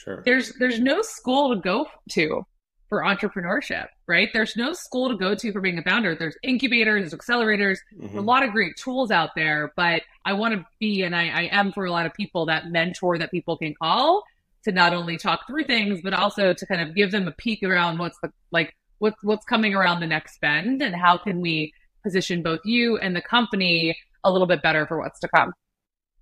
sure. 0.04 0.22
there's 0.26 0.54
there's 0.60 0.80
no 0.80 1.02
school 1.02 1.56
to 1.56 1.62
go 1.62 1.88
to 2.12 2.46
for 2.88 3.02
entrepreneurship, 3.02 3.88
right? 4.08 4.30
There's 4.32 4.56
no 4.56 4.74
school 4.74 5.10
to 5.10 5.18
go 5.18 5.34
to 5.34 5.52
for 5.52 5.60
being 5.60 5.80
a 5.80 5.84
founder. 5.84 6.16
There's 6.16 6.38
incubators, 6.44 7.10
there's 7.10 7.20
accelerators, 7.20 7.78
mm-hmm. 8.00 8.18
a 8.18 8.22
lot 8.22 8.44
of 8.44 8.52
great 8.52 8.78
tools 8.78 9.10
out 9.12 9.32
there. 9.36 9.74
But 9.76 10.04
I 10.24 10.34
want 10.34 10.54
to 10.54 10.66
be, 10.80 11.02
and 11.02 11.16
I, 11.16 11.30
I 11.30 11.42
am 11.52 11.72
for 11.72 11.86
a 11.86 11.92
lot 11.92 12.06
of 12.06 12.14
people, 12.14 12.46
that 12.46 12.68
mentor 12.70 13.18
that 13.18 13.32
people 13.32 13.58
can 13.58 13.74
call 13.74 14.24
to 14.66 14.72
not 14.72 14.94
only 14.94 15.18
talk 15.18 15.48
through 15.48 15.64
things, 15.64 16.02
but 16.04 16.14
also 16.14 16.54
to 16.54 16.66
kind 16.68 16.82
of 16.82 16.96
give 16.96 17.12
them 17.12 17.28
a 17.28 17.32
peek 17.32 17.64
around 17.64 17.98
what's 17.98 18.20
the 18.22 18.32
like 18.52 18.76
what's 19.00 19.22
what's 19.24 19.46
coming 19.46 19.74
around 19.74 20.00
the 20.00 20.08
next 20.08 20.40
bend 20.40 20.82
and 20.82 20.96
how 20.96 21.18
can 21.18 21.42
we 21.42 21.74
position 22.04 22.44
both 22.44 22.60
you 22.66 22.98
and 22.98 23.16
the 23.16 23.22
company 23.22 23.98
a 24.24 24.32
little 24.32 24.48
bit 24.48 24.62
better 24.62 24.86
for 24.86 25.00
what's 25.00 25.20
to 25.20 25.28
come. 25.28 25.54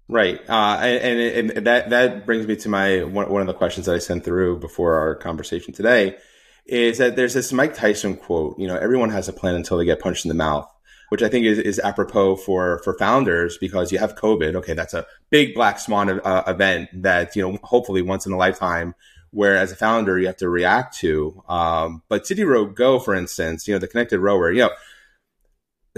Right, 0.09 0.41
uh, 0.49 0.79
and, 0.81 1.51
and, 1.51 1.65
that 1.65 1.89
that 1.91 2.25
brings 2.25 2.45
me 2.45 2.57
to 2.57 2.69
my 2.69 3.03
one, 3.03 3.41
of 3.41 3.47
the 3.47 3.53
questions 3.53 3.85
that 3.85 3.95
I 3.95 3.99
sent 3.99 4.25
through 4.25 4.59
before 4.59 4.95
our 4.95 5.15
conversation 5.15 5.73
today 5.73 6.17
is 6.65 6.97
that 6.97 7.15
there's 7.15 7.33
this 7.33 7.53
Mike 7.53 7.73
Tyson 7.73 8.17
quote. 8.17 8.59
You 8.59 8.67
know, 8.67 8.75
everyone 8.75 9.11
has 9.11 9.29
a 9.29 9.33
plan 9.33 9.55
until 9.55 9.77
they 9.77 9.85
get 9.85 10.01
punched 10.01 10.25
in 10.25 10.29
the 10.29 10.35
mouth, 10.35 10.69
which 11.07 11.23
I 11.23 11.29
think 11.29 11.45
is, 11.45 11.57
is 11.57 11.79
apropos 11.79 12.35
for 12.35 12.81
for 12.83 12.97
founders 12.97 13.57
because 13.57 13.93
you 13.93 13.99
have 13.99 14.15
COVID. 14.15 14.55
Okay, 14.55 14.73
that's 14.73 14.93
a 14.93 15.05
big 15.29 15.53
black 15.53 15.79
swan 15.79 16.09
uh, 16.09 16.43
event 16.47 16.89
that 17.01 17.33
you 17.37 17.41
know 17.41 17.57
hopefully 17.63 18.01
once 18.01 18.25
in 18.25 18.33
a 18.33 18.37
lifetime. 18.37 18.95
Where 19.31 19.57
as 19.57 19.71
a 19.71 19.75
founder 19.75 20.19
you 20.19 20.27
have 20.27 20.37
to 20.37 20.49
react 20.49 20.97
to. 20.99 21.41
Um, 21.47 22.03
but 22.07 22.27
City 22.27 22.43
Row 22.43 22.65
Go, 22.65 22.99
for 22.99 23.15
instance, 23.15 23.67
you 23.67 23.73
know 23.73 23.79
the 23.79 23.87
connected 23.87 24.19
rower. 24.19 24.51
You 24.51 24.63
know, 24.63 24.69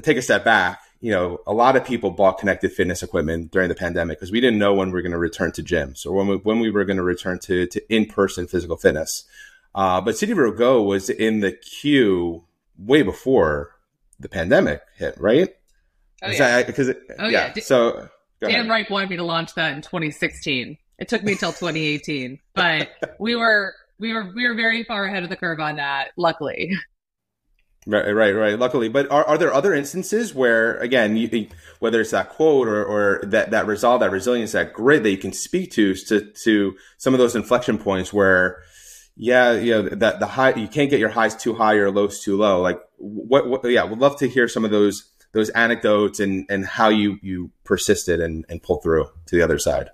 take 0.04 0.18
a 0.18 0.22
step 0.22 0.46
back 0.46 0.80
you 1.02 1.12
know, 1.12 1.40
a 1.46 1.54
lot 1.54 1.76
of 1.76 1.86
people 1.86 2.12
bought 2.12 2.40
connected 2.40 2.72
fitness 2.72 3.04
equipment 3.04 3.52
during 3.52 3.70
the 3.70 3.76
pandemic 3.76 4.18
because 4.18 4.32
we 4.32 4.40
didn't 4.40 4.60
know 4.60 4.74
when 4.74 4.88
we 4.90 4.94
were 4.94 5.02
going 5.02 5.12
to 5.12 5.18
return 5.18 5.52
to 5.54 5.64
gyms 5.64 6.06
or 6.06 6.14
when 6.14 6.28
we, 6.28 6.36
when 6.38 6.60
we 6.60 6.72
were 6.72 6.86
going 6.86 6.98
to 6.98 7.04
return 7.04 7.40
to, 7.40 7.68
to 7.68 7.94
in-person 7.94 8.48
physical 8.48 8.78
fitness. 8.78 9.26
Uh, 9.74 10.00
but 10.02 10.18
City 10.18 10.34
Row 10.34 10.52
Go 10.52 10.82
was 10.82 11.10
in 11.10 11.42
the 11.42 11.52
queue 11.52 12.44
way 12.78 13.02
before 13.02 13.76
the 14.20 14.30
pandemic 14.30 14.82
hit, 14.96 15.16
right? 15.20 15.50
Oh, 16.24 16.32
yeah. 16.32 16.64
Because 16.64 16.90
oh, 16.90 17.28
yeah. 17.28 17.52
yeah. 17.56 17.64
So 17.64 18.10
Dan 18.42 18.70
Reich 18.70 18.90
wanted 18.90 19.10
me 19.10 19.18
to 19.18 19.24
launch 19.24 19.54
that 19.56 19.76
in 19.76 19.82
2016. 19.82 20.78
It 20.98 21.08
took 21.10 21.24
me 21.24 21.34
until 21.34 21.52
2018, 21.52 22.40
but 22.54 22.90
we 23.20 23.36
were 23.36 23.76
we 24.00 24.14
were 24.14 24.32
we 24.34 24.48
were 24.48 24.54
very 24.54 24.84
far 24.84 25.06
ahead 25.06 25.24
of 25.24 25.30
the 25.30 25.36
curve 25.36 25.60
on 25.60 25.76
that. 25.76 26.10
Luckily. 26.18 26.74
Right, 27.88 28.12
right, 28.12 28.32
right. 28.32 28.58
Luckily, 28.58 28.90
but 28.90 29.12
are, 29.12 29.24
are 29.26 29.38
there 29.38 29.54
other 29.54 29.72
instances 29.74 30.34
where, 30.34 30.78
again, 30.78 31.16
you, 31.18 31.48
whether 31.78 32.02
it's 32.02 32.12
that 32.12 32.30
quote 32.30 32.68
or, 32.68 32.84
or 32.84 33.22
that, 33.26 33.52
that 33.52 33.68
resolve, 33.68 34.00
that 34.00 34.10
resilience, 34.10 34.54
that 34.54 34.74
grit 34.74 35.04
that 35.04 35.12
you 35.12 35.20
can 35.20 35.34
speak 35.34 35.72
to, 35.74 35.94
to, 35.94 36.32
to 36.44 36.76
some 36.98 37.14
of 37.14 37.20
those 37.20 37.36
inflection 37.36 37.78
points 37.78 38.12
where, 38.12 38.64
yeah, 39.16 39.52
you 39.54 39.72
know, 39.72 39.82
that 39.84 40.20
the 40.20 40.26
high, 40.26 40.56
you 40.56 40.68
can't 40.68 40.90
get 40.90 41.00
your 41.00 41.10
highs 41.10 41.36
too 41.36 41.54
high 41.54 41.76
or 41.76 41.92
lows 41.92 42.22
too 42.22 42.36
low. 42.36 42.60
Like 42.60 42.80
what, 42.98 43.48
what 43.48 43.64
yeah, 43.70 43.84
would 43.84 44.00
love 44.00 44.18
to 44.18 44.28
hear 44.28 44.48
some 44.48 44.66
of 44.66 44.72
those, 44.72 45.12
those 45.34 45.50
anecdotes 45.50 46.20
and, 46.20 46.48
and 46.50 46.66
how 46.66 46.90
you, 46.90 47.20
you 47.22 47.52
persisted 47.66 48.20
and, 48.20 48.46
and 48.50 48.64
pulled 48.64 48.82
through 48.82 49.06
to 49.28 49.36
the 49.36 49.44
other 49.44 49.60
side. 49.60 49.92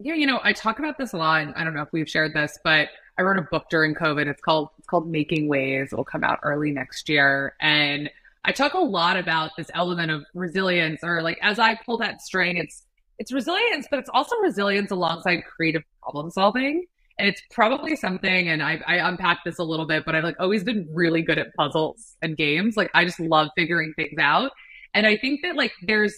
Yeah, 0.00 0.14
you 0.14 0.26
know, 0.26 0.40
I 0.42 0.52
talk 0.52 0.80
about 0.80 0.98
this 0.98 1.12
a 1.12 1.18
lot. 1.18 1.42
and 1.42 1.54
I 1.54 1.62
don't 1.62 1.72
know 1.72 1.82
if 1.82 1.92
we've 1.92 2.08
shared 2.08 2.34
this, 2.34 2.58
but 2.64 2.88
I 3.18 3.22
wrote 3.22 3.38
a 3.38 3.42
book 3.42 3.66
during 3.70 3.94
COVID. 3.94 4.26
It's 4.26 4.40
called 4.40 4.70
it's 4.78 4.86
called 4.86 5.08
Making 5.08 5.48
Waves. 5.48 5.92
It 5.92 5.96
will 5.96 6.04
come 6.04 6.24
out 6.24 6.40
early 6.42 6.70
next 6.70 7.08
year, 7.08 7.54
and 7.60 8.10
I 8.44 8.52
talk 8.52 8.74
a 8.74 8.78
lot 8.78 9.16
about 9.16 9.52
this 9.56 9.70
element 9.74 10.10
of 10.10 10.24
resilience, 10.34 11.00
or 11.02 11.22
like 11.22 11.38
as 11.42 11.58
I 11.58 11.76
pull 11.86 11.98
that 11.98 12.20
string, 12.20 12.56
it's 12.56 12.84
it's 13.18 13.32
resilience, 13.32 13.86
but 13.90 13.98
it's 14.00 14.10
also 14.12 14.36
resilience 14.38 14.90
alongside 14.90 15.44
creative 15.44 15.82
problem 16.02 16.30
solving. 16.30 16.86
And 17.16 17.28
it's 17.28 17.40
probably 17.52 17.94
something, 17.94 18.48
and 18.48 18.60
I, 18.60 18.80
I 18.88 18.96
unpacked 18.96 19.44
this 19.44 19.60
a 19.60 19.64
little 19.64 19.86
bit, 19.86 20.04
but 20.04 20.16
I've 20.16 20.24
like 20.24 20.40
always 20.40 20.64
been 20.64 20.88
really 20.92 21.22
good 21.22 21.38
at 21.38 21.54
puzzles 21.54 22.16
and 22.22 22.36
games. 22.36 22.76
Like 22.76 22.90
I 22.92 23.04
just 23.04 23.20
love 23.20 23.50
figuring 23.56 23.92
things 23.94 24.18
out. 24.18 24.50
And 24.94 25.06
I 25.06 25.16
think 25.16 25.40
that 25.42 25.54
like 25.54 25.72
there's 25.82 26.14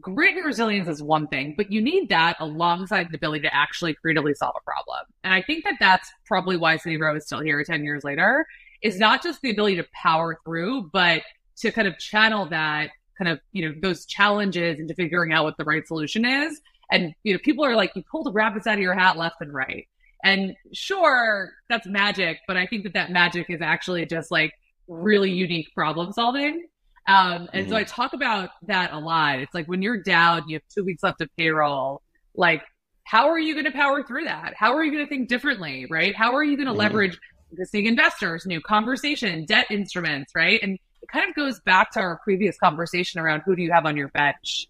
grit 0.00 0.36
and 0.36 0.44
resilience 0.44 0.88
is 0.88 1.02
one 1.02 1.26
thing, 1.28 1.54
but 1.56 1.70
you 1.70 1.80
need 1.80 2.08
that 2.08 2.36
alongside 2.40 3.08
the 3.10 3.16
ability 3.16 3.42
to 3.42 3.54
actually 3.54 3.94
creatively 3.94 4.34
solve 4.34 4.54
a 4.56 4.64
problem. 4.64 5.00
And 5.22 5.32
I 5.32 5.42
think 5.42 5.64
that 5.64 5.76
that's 5.78 6.10
probably 6.26 6.56
why 6.56 6.76
City 6.76 6.96
Row 6.96 7.16
is 7.16 7.24
still 7.26 7.40
here 7.40 7.62
10 7.62 7.84
years 7.84 8.04
later, 8.04 8.46
is 8.82 8.98
not 8.98 9.22
just 9.22 9.40
the 9.42 9.50
ability 9.50 9.76
to 9.76 9.86
power 9.92 10.38
through, 10.44 10.90
but 10.92 11.22
to 11.58 11.70
kind 11.70 11.86
of 11.86 11.98
channel 11.98 12.46
that 12.46 12.90
kind 13.16 13.30
of, 13.30 13.40
you 13.52 13.68
know, 13.68 13.74
those 13.80 14.04
challenges 14.06 14.80
into 14.80 14.94
figuring 14.94 15.32
out 15.32 15.44
what 15.44 15.56
the 15.56 15.64
right 15.64 15.86
solution 15.86 16.24
is. 16.24 16.60
And, 16.90 17.14
you 17.22 17.32
know, 17.32 17.38
people 17.42 17.64
are 17.64 17.76
like, 17.76 17.92
you 17.94 18.02
pull 18.10 18.24
the 18.24 18.32
rabbits 18.32 18.66
out 18.66 18.74
of 18.74 18.80
your 18.80 18.94
hat 18.94 19.16
left 19.16 19.36
and 19.40 19.52
right. 19.52 19.86
And 20.24 20.56
sure, 20.72 21.52
that's 21.68 21.86
magic, 21.86 22.38
but 22.48 22.56
I 22.56 22.66
think 22.66 22.82
that 22.84 22.94
that 22.94 23.10
magic 23.10 23.50
is 23.50 23.60
actually 23.60 24.06
just 24.06 24.30
like 24.30 24.52
really 24.88 25.30
unique 25.30 25.72
problem 25.74 26.12
solving 26.12 26.66
um, 27.06 27.48
and 27.52 27.64
mm-hmm. 27.64 27.70
so 27.70 27.76
I 27.76 27.84
talk 27.84 28.12
about 28.12 28.50
that 28.66 28.92
a 28.92 28.98
lot. 28.98 29.40
It's 29.40 29.54
like 29.54 29.66
when 29.66 29.82
you're 29.82 30.02
down, 30.02 30.48
you 30.48 30.56
have 30.56 30.62
two 30.74 30.84
weeks 30.84 31.02
left 31.02 31.20
of 31.20 31.28
payroll. 31.36 32.02
Like, 32.34 32.62
how 33.04 33.28
are 33.28 33.38
you 33.38 33.54
going 33.54 33.66
to 33.66 33.72
power 33.72 34.02
through 34.02 34.24
that? 34.24 34.54
How 34.56 34.74
are 34.74 34.82
you 34.82 34.90
going 34.90 35.04
to 35.04 35.08
think 35.08 35.28
differently, 35.28 35.86
right? 35.90 36.16
How 36.16 36.34
are 36.34 36.42
you 36.42 36.56
going 36.56 36.66
to 36.66 36.72
mm-hmm. 36.72 36.80
leverage 36.80 37.18
existing 37.52 37.86
investors, 37.86 38.46
new 38.46 38.60
conversation, 38.60 39.44
debt 39.44 39.66
instruments, 39.70 40.32
right? 40.34 40.60
And 40.62 40.78
it 41.02 41.08
kind 41.12 41.28
of 41.28 41.34
goes 41.36 41.60
back 41.60 41.92
to 41.92 42.00
our 42.00 42.18
previous 42.24 42.56
conversation 42.58 43.20
around 43.20 43.42
who 43.44 43.54
do 43.54 43.62
you 43.62 43.70
have 43.72 43.84
on 43.84 43.96
your 43.96 44.08
bench? 44.08 44.66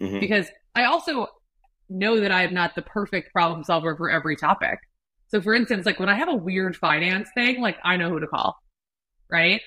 Mm-hmm. 0.00 0.18
Because 0.18 0.48
I 0.74 0.84
also 0.84 1.28
know 1.88 2.20
that 2.20 2.32
I 2.32 2.42
am 2.42 2.52
not 2.52 2.74
the 2.74 2.82
perfect 2.82 3.32
problem 3.32 3.64
solver 3.64 3.96
for 3.96 4.10
every 4.10 4.36
topic. 4.36 4.80
So 5.28 5.40
for 5.40 5.54
instance, 5.54 5.86
like 5.86 6.00
when 6.00 6.08
I 6.08 6.16
have 6.16 6.28
a 6.28 6.34
weird 6.34 6.76
finance 6.76 7.28
thing, 7.34 7.60
like 7.60 7.76
I 7.84 7.96
know 7.96 8.08
who 8.08 8.20
to 8.20 8.26
call, 8.26 8.56
right? 9.30 9.60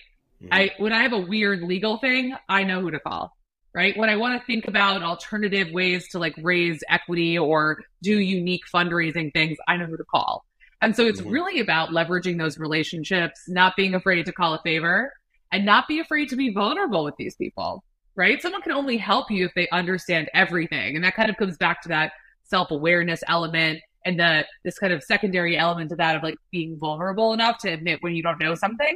I 0.51 0.71
when 0.77 0.93
I 0.93 1.03
have 1.03 1.13
a 1.13 1.19
weird 1.19 1.61
legal 1.61 1.97
thing, 1.97 2.35
I 2.49 2.63
know 2.63 2.81
who 2.81 2.91
to 2.91 2.99
call. 2.99 3.35
Right? 3.73 3.95
When 3.95 4.09
I 4.09 4.17
want 4.17 4.39
to 4.39 4.45
think 4.45 4.67
about 4.67 5.01
alternative 5.01 5.71
ways 5.71 6.09
to 6.09 6.19
like 6.19 6.35
raise 6.41 6.83
equity 6.89 7.37
or 7.37 7.81
do 8.03 8.19
unique 8.19 8.63
fundraising 8.73 9.31
things, 9.31 9.57
I 9.65 9.77
know 9.77 9.85
who 9.85 9.95
to 9.95 10.03
call. 10.03 10.43
And 10.81 10.93
so 10.95 11.05
it's 11.05 11.21
mm-hmm. 11.21 11.29
really 11.29 11.59
about 11.61 11.89
leveraging 11.89 12.37
those 12.37 12.57
relationships, 12.57 13.41
not 13.47 13.77
being 13.77 13.95
afraid 13.95 14.25
to 14.25 14.33
call 14.33 14.55
a 14.55 14.61
favor 14.61 15.13
and 15.53 15.65
not 15.65 15.87
be 15.87 15.99
afraid 15.99 16.27
to 16.29 16.35
be 16.35 16.51
vulnerable 16.51 17.05
with 17.05 17.15
these 17.17 17.35
people. 17.35 17.83
Right? 18.15 18.41
Someone 18.41 18.61
can 18.61 18.73
only 18.73 18.97
help 18.97 19.31
you 19.31 19.45
if 19.45 19.53
they 19.55 19.69
understand 19.69 20.29
everything. 20.33 20.95
And 20.95 21.05
that 21.05 21.15
kind 21.15 21.29
of 21.29 21.37
comes 21.37 21.55
back 21.57 21.81
to 21.83 21.89
that 21.89 22.11
self-awareness 22.43 23.23
element 23.29 23.79
and 24.05 24.19
the 24.19 24.45
this 24.65 24.77
kind 24.79 24.91
of 24.91 25.01
secondary 25.03 25.57
element 25.57 25.89
to 25.91 25.95
that 25.95 26.17
of 26.17 26.23
like 26.23 26.35
being 26.51 26.77
vulnerable 26.77 27.31
enough 27.31 27.57
to 27.59 27.69
admit 27.69 27.99
when 28.01 28.15
you 28.15 28.23
don't 28.23 28.39
know 28.39 28.55
something 28.55 28.95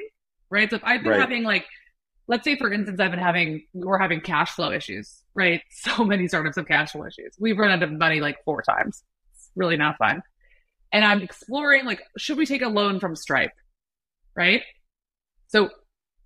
right? 0.50 0.70
So 0.70 0.78
if 0.78 0.84
I've 0.84 1.04
been 1.04 1.12
right. 1.12 1.22
having 1.22 1.44
like, 1.44 1.66
let's 2.28 2.44
say 2.44 2.58
for 2.58 2.72
instance, 2.72 3.00
I've 3.00 3.12
been 3.12 3.20
having, 3.20 3.66
we're 3.74 4.00
having 4.00 4.22
cash 4.22 4.52
flow 4.52 4.72
issues, 4.72 5.22
right? 5.34 5.62
So 5.72 6.04
many 6.04 6.28
startups 6.28 6.58
have 6.58 6.68
cash 6.68 6.92
flow 6.92 7.06
issues. 7.06 7.36
We've 7.40 7.58
run 7.58 7.72
out 7.72 7.84
of 7.84 7.92
money 7.92 8.22
like 8.22 8.44
four 8.44 8.62
times. 8.62 9.04
It's 9.34 9.52
really 9.56 9.78
not 9.78 9.98
fun. 9.98 10.24
And 10.92 11.04
I'm 11.04 11.22
exploring 11.22 11.86
like, 11.86 12.02
should 12.18 12.38
we 12.38 12.46
take 12.46 12.62
a 12.62 12.70
loan 12.70 13.00
from 13.00 13.16
Stripe? 13.16 13.52
Right? 14.36 14.64
So 15.48 15.70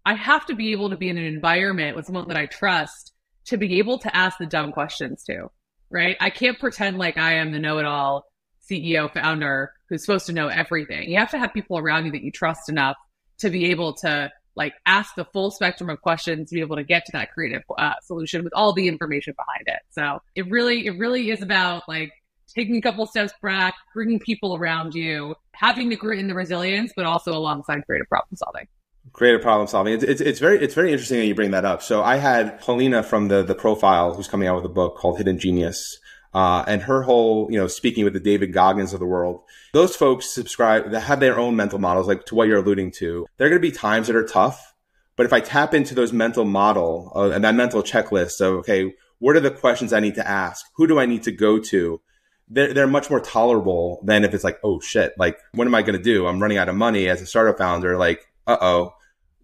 I 0.06 0.14
have 0.14 0.46
to 0.48 0.56
be 0.56 0.72
able 0.72 0.90
to 0.90 0.98
be 0.98 1.10
in 1.10 1.18
an 1.18 1.26
environment 1.26 1.96
with 1.96 2.06
someone 2.06 2.28
that 2.30 2.38
I 2.38 2.46
trust 2.46 3.14
to 3.46 3.58
be 3.58 3.80
able 3.80 4.00
to 4.00 4.16
ask 4.16 4.38
the 4.38 4.46
dumb 4.46 4.72
questions 4.72 5.24
to, 5.26 5.50
right? 5.90 6.16
I 6.20 6.30
can't 6.30 6.60
pretend 6.60 6.98
like 6.98 7.18
I 7.18 7.34
am 7.34 7.52
the 7.52 7.60
know-it-all 7.60 8.26
CEO 8.70 9.12
founder 9.12 9.74
who's 9.90 10.02
supposed 10.02 10.28
to 10.28 10.34
know 10.34 10.48
everything. 10.48 11.10
You 11.10 11.18
have 11.18 11.32
to 11.32 11.40
have 11.40 11.54
people 11.54 11.78
around 11.78 12.06
you 12.06 12.12
that 12.12 12.24
you 12.24 12.32
trust 12.32 12.70
enough 12.70 12.98
to 13.40 13.50
be 13.50 13.72
able 13.72 13.94
to 13.94 14.32
like 14.56 14.74
ask 14.86 15.16
the 15.16 15.26
full 15.26 15.52
spectrum 15.52 15.90
of 15.90 16.02
questions 16.02 16.50
to 16.50 16.56
be 16.56 16.62
able 16.62 16.76
to 16.76 16.84
get 16.84 17.06
to 17.06 17.12
that 17.14 17.32
creative 17.32 17.62
uh, 17.78 17.94
solution 18.04 18.44
with 18.44 18.54
all 18.54 18.74
the 18.74 18.88
information 18.88 19.34
behind 19.38 19.64
it. 19.68 19.82
So 19.92 20.22
it 20.36 20.50
really, 20.50 20.86
it 20.86 20.98
really 20.98 21.32
is 21.32 21.42
about 21.42 21.84
like 21.88 22.12
taking 22.54 22.76
a 22.76 22.82
couple 22.82 23.06
steps 23.06 23.32
back, 23.42 23.76
bringing 23.94 24.20
people 24.20 24.56
around 24.56 24.94
you, 24.96 25.36
having 25.54 25.90
the 25.90 25.96
grit 25.96 26.20
and 26.20 26.30
the 26.30 26.34
resilience, 26.34 26.92
but 26.96 27.06
also 27.06 27.32
alongside 27.32 27.86
creative 27.86 28.08
problem 28.10 28.36
solving. 28.36 28.68
Creative 29.14 29.42
problem 29.42 29.68
solving. 29.68 29.94
It's, 29.94 30.04
it's, 30.04 30.22
it's, 30.22 30.40
very 30.40 30.60
it's 30.60 30.74
very 30.74 30.92
interesting 30.92 31.20
that 31.20 31.26
you 31.26 31.36
bring 31.36 31.52
that 31.52 31.66
up. 31.66 31.82
So 31.82 32.04
I 32.04 32.18
had 32.18 32.60
Polina 32.60 33.02
from 33.02 33.28
the 33.28 33.42
the 33.42 33.56
profile 33.56 34.14
who's 34.14 34.28
coming 34.28 34.48
out 34.48 34.58
with 34.58 34.66
a 34.66 34.74
book 34.74 34.98
called 34.98 35.18
Hidden 35.18 35.40
Genius, 35.40 36.00
uh, 36.34 36.64
and 36.68 36.84
her 36.84 37.04
whole, 37.04 37.48
you 37.52 37.58
know, 37.58 37.68
speaking 37.68 38.04
with 38.04 38.14
the 38.14 38.20
David 38.20 38.54
Goggins 38.54 38.94
of 38.94 39.00
the 39.00 39.06
world, 39.06 39.42
those 39.74 39.96
folks 39.96 40.34
subscribe 40.34 40.92
that 40.92 41.02
have 41.02 41.20
their 41.20 41.40
own 41.40 41.56
mental 41.56 41.80
models, 41.80 42.08
like 42.08 42.26
to 42.26 42.36
what 42.36 42.48
you're 42.48 42.60
alluding 42.60 42.92
to. 42.94 43.26
There 43.38 43.48
are 43.48 43.50
going 43.50 43.62
to 43.62 43.68
be 43.68 43.76
times 43.76 44.08
that 44.08 44.16
are 44.16 44.26
tough, 44.26 44.76
but 45.16 45.26
if 45.26 45.34
I 45.34 45.40
tap 45.40 45.74
into 45.74 45.96
those 45.96 46.14
mental 46.14 46.46
model 46.46 47.12
uh, 47.16 47.32
and 47.32 47.44
that 47.44 47.56
mental 47.56 47.82
checklist 47.82 48.42
of, 48.42 48.60
okay, 48.60 48.94
what 49.18 49.36
are 49.36 49.42
the 49.42 49.52
questions 49.52 49.92
I 49.92 50.00
need 50.00 50.16
to 50.16 50.28
ask? 50.28 50.66
Who 50.76 50.88
do 50.88 51.00
I 51.00 51.06
need 51.06 51.24
to 51.24 51.32
go 51.32 51.60
to? 51.60 52.00
They're, 52.48 52.74
they're 52.74 52.88
much 52.88 53.10
more 53.10 53.20
tolerable 53.20 54.02
than 54.04 54.24
if 54.24 54.34
it's 54.34 54.44
like, 54.44 54.60
oh 54.64 54.80
shit, 54.80 55.14
like, 55.18 55.38
what 55.54 55.68
am 55.68 55.76
I 55.76 55.82
going 55.82 55.98
to 55.98 56.04
do? 56.04 56.26
I'm 56.26 56.42
running 56.42 56.58
out 56.58 56.70
of 56.70 56.76
money 56.76 57.10
as 57.10 57.22
a 57.22 57.26
startup 57.26 57.58
founder. 57.58 57.98
Like, 57.98 58.28
uh 58.48 58.58
oh, 58.62 58.94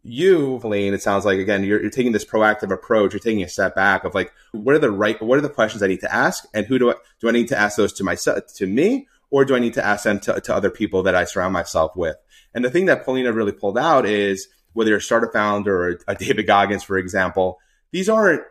you, 0.07 0.59
Helaine, 0.59 0.93
it 0.93 1.01
sounds 1.01 1.25
like 1.25 1.39
again 1.39 1.63
you're, 1.63 1.81
you're, 1.81 1.89
taking 1.89 2.11
this 2.11 2.23
proactive 2.23 2.71
approach. 2.71 3.13
You're 3.13 3.19
taking 3.19 3.41
a 3.41 3.49
step 3.49 3.73
back 3.73 4.03
of 4.03 4.13
like, 4.13 4.31
what 4.51 4.75
are 4.75 4.79
the 4.79 4.91
right, 4.91 5.19
what 5.21 5.39
are 5.39 5.41
the 5.41 5.49
questions 5.49 5.81
I 5.81 5.87
need 5.87 6.01
to 6.01 6.13
ask, 6.13 6.45
and 6.53 6.67
who 6.67 6.77
do 6.77 6.91
I 6.91 6.95
do 7.19 7.27
I 7.27 7.31
need 7.31 7.47
to 7.47 7.57
ask 7.57 7.75
those 7.75 7.91
to 7.93 8.03
myself, 8.03 8.43
to 8.57 8.67
me, 8.67 9.07
or 9.31 9.45
do 9.45 9.55
I 9.55 9.59
need 9.59 9.73
to 9.73 9.85
ask 9.85 10.03
them 10.03 10.19
to, 10.21 10.39
to 10.39 10.55
other 10.55 10.69
people 10.69 11.01
that 11.03 11.15
I 11.15 11.25
surround 11.25 11.53
myself 11.53 11.95
with? 11.95 12.17
And 12.53 12.63
the 12.63 12.69
thing 12.69 12.85
that 12.85 13.03
Polina 13.03 13.33
really 13.33 13.51
pulled 13.51 13.79
out 13.79 14.05
is 14.05 14.47
whether 14.73 14.89
you're 14.89 14.99
a 14.99 15.01
startup 15.01 15.33
founder 15.33 15.75
or 15.75 15.99
a 16.07 16.15
David 16.15 16.45
Goggins, 16.45 16.83
for 16.83 16.99
example, 16.99 17.57
these 17.91 18.07
aren't 18.07 18.43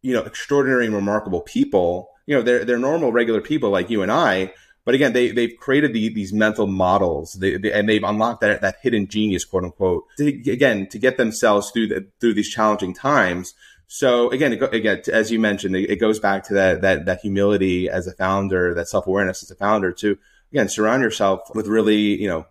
you 0.00 0.14
know 0.14 0.22
extraordinary 0.22 0.88
remarkable 0.88 1.42
people. 1.42 2.08
You 2.24 2.36
know, 2.36 2.42
they're 2.42 2.64
they're 2.64 2.78
normal, 2.78 3.12
regular 3.12 3.42
people 3.42 3.68
like 3.68 3.90
you 3.90 4.00
and 4.00 4.10
I 4.10 4.54
but 4.84 4.94
again, 4.94 5.12
they 5.12 5.30
they've 5.30 5.56
created 5.58 5.92
the, 5.92 6.08
these 6.08 6.32
mental 6.32 6.66
models, 6.66 7.34
they, 7.34 7.56
they, 7.56 7.72
and 7.72 7.88
they've 7.88 8.02
unlocked 8.02 8.40
that 8.40 8.60
that 8.62 8.76
hidden 8.82 9.06
genius, 9.06 9.44
quote 9.44 9.64
unquote, 9.64 10.04
to, 10.18 10.26
again 10.26 10.88
to 10.88 10.98
get 10.98 11.16
themselves 11.16 11.70
through 11.70 11.88
the, 11.88 12.08
through 12.20 12.34
these 12.34 12.50
challenging 12.50 12.94
times. 12.94 13.54
So 13.86 14.30
again, 14.30 14.52
again, 14.52 15.02
as 15.12 15.30
you 15.30 15.38
mentioned, 15.38 15.76
it, 15.76 15.90
it, 15.90 15.96
goes 15.96 16.18
back 16.18 16.44
to 16.44 16.54
that 16.54 16.80
that 16.80 17.06
that 17.06 17.20
humility 17.20 17.88
as 17.88 18.06
a 18.06 18.12
founder, 18.12 18.74
that 18.74 18.88
self 18.88 19.06
awareness 19.06 19.42
as 19.42 19.50
a 19.50 19.54
founder. 19.54 19.92
To 19.92 20.18
again, 20.50 20.68
surround 20.68 21.02
yourself 21.02 21.40
with 21.54 21.66
really 21.66 22.20
you 22.20 22.26
know 22.26 22.46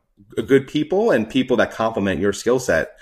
good 0.46 0.68
people 0.68 1.12
and 1.12 1.30
people 1.30 1.58
that 1.58 1.72
complement 1.72 2.22
your 2.22 2.34
skill 2.34 2.60
set. 2.60 2.96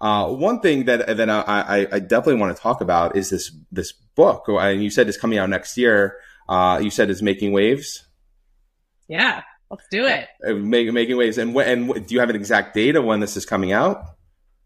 Uh, 0.00 0.28
one 0.28 0.60
thing 0.60 0.84
that 0.84 1.16
that 1.16 1.30
I, 1.30 1.88
I, 1.90 1.98
definitely 2.00 2.40
want 2.40 2.54
to 2.54 2.62
talk 2.62 2.82
about 2.82 3.16
is 3.16 3.30
this 3.30 3.50
this 3.72 3.92
book. 3.92 4.44
And 4.46 4.84
you 4.84 4.90
said 4.90 5.08
it's 5.08 5.16
coming 5.16 5.38
out 5.38 5.48
next 5.48 5.76
year. 5.78 6.18
Uh, 6.48 6.78
you 6.82 6.90
said 6.90 7.10
it's 7.10 7.22
making 7.22 7.52
waves. 7.52 8.05
Yeah, 9.08 9.42
let's 9.70 9.86
do 9.90 10.06
it. 10.06 10.28
Uh, 10.46 10.54
make, 10.54 10.92
making 10.92 11.16
waves. 11.16 11.38
And, 11.38 11.56
and 11.56 12.06
do 12.06 12.14
you 12.14 12.20
have 12.20 12.30
an 12.30 12.36
exact 12.36 12.74
date 12.74 12.96
of 12.96 13.04
when 13.04 13.20
this 13.20 13.36
is 13.36 13.46
coming 13.46 13.72
out? 13.72 14.04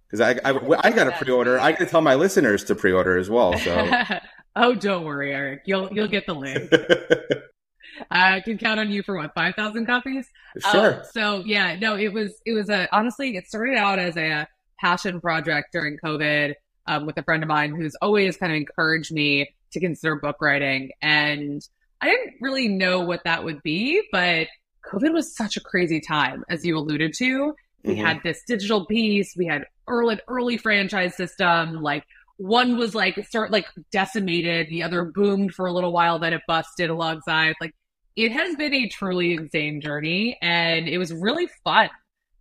Because 0.06 0.20
I, 0.20 0.50
I, 0.50 0.78
I 0.82 0.90
got 0.90 1.04
to 1.04 1.12
pre-order. 1.12 1.58
I 1.58 1.72
got 1.72 1.80
to 1.80 1.86
tell 1.86 2.00
my 2.00 2.16
listeners 2.16 2.64
to 2.64 2.74
pre-order 2.74 3.16
as 3.16 3.30
well. 3.30 3.56
So. 3.58 3.90
oh, 4.56 4.74
don't 4.74 5.04
worry, 5.04 5.32
Eric. 5.32 5.62
You'll 5.66 5.92
you'll 5.92 6.08
get 6.08 6.26
the 6.26 6.34
link. 6.34 6.72
I 8.10 8.40
can 8.40 8.58
count 8.58 8.80
on 8.80 8.90
you 8.90 9.02
for 9.02 9.16
what 9.16 9.34
five 9.34 9.54
thousand 9.54 9.86
copies. 9.86 10.26
Sure. 10.72 10.94
Um, 10.94 11.02
so 11.12 11.42
yeah, 11.46 11.76
no, 11.78 11.96
it 11.96 12.12
was 12.12 12.40
it 12.44 12.52
was 12.52 12.70
a 12.70 12.88
honestly 12.92 13.36
it 13.36 13.46
started 13.46 13.76
out 13.76 13.98
as 13.98 14.16
a 14.16 14.48
passion 14.80 15.20
project 15.20 15.68
during 15.72 15.98
COVID 15.98 16.54
um, 16.86 17.06
with 17.06 17.16
a 17.18 17.22
friend 17.22 17.42
of 17.42 17.48
mine 17.48 17.74
who's 17.74 17.94
always 18.02 18.36
kind 18.36 18.52
of 18.52 18.56
encouraged 18.56 19.12
me 19.12 19.54
to 19.72 19.80
consider 19.80 20.16
book 20.16 20.36
writing 20.40 20.90
and 21.00 21.62
I 22.00 22.06
didn't 22.06 22.34
really 22.40 22.68
know 22.68 23.00
what 23.00 23.24
that 23.24 23.44
would 23.44 23.62
be, 23.62 24.02
but 24.12 24.48
COVID 24.86 25.12
was 25.12 25.36
such 25.36 25.56
a 25.56 25.60
crazy 25.60 26.00
time, 26.00 26.44
as 26.48 26.64
you 26.64 26.76
alluded 26.76 27.14
to. 27.14 27.54
We 27.84 27.94
mm-hmm. 27.94 28.04
had 28.04 28.22
this 28.22 28.42
digital 28.46 28.86
piece, 28.86 29.34
we 29.36 29.46
had 29.46 29.64
early 29.86 30.18
early 30.28 30.56
franchise 30.56 31.16
system, 31.16 31.82
like 31.82 32.04
one 32.36 32.78
was 32.78 32.94
like 32.94 33.26
start 33.26 33.50
like 33.50 33.66
decimated, 33.90 34.68
the 34.70 34.82
other 34.82 35.04
boomed 35.04 35.54
for 35.54 35.66
a 35.66 35.72
little 35.72 35.92
while, 35.92 36.18
then 36.18 36.32
it 36.32 36.40
busted 36.46 36.88
alongside. 36.88 37.54
Like 37.60 37.74
it 38.16 38.32
has 38.32 38.56
been 38.56 38.72
a 38.72 38.88
truly 38.88 39.34
insane 39.34 39.80
journey 39.80 40.38
and 40.40 40.88
it 40.88 40.98
was 40.98 41.12
really 41.12 41.48
fun 41.64 41.90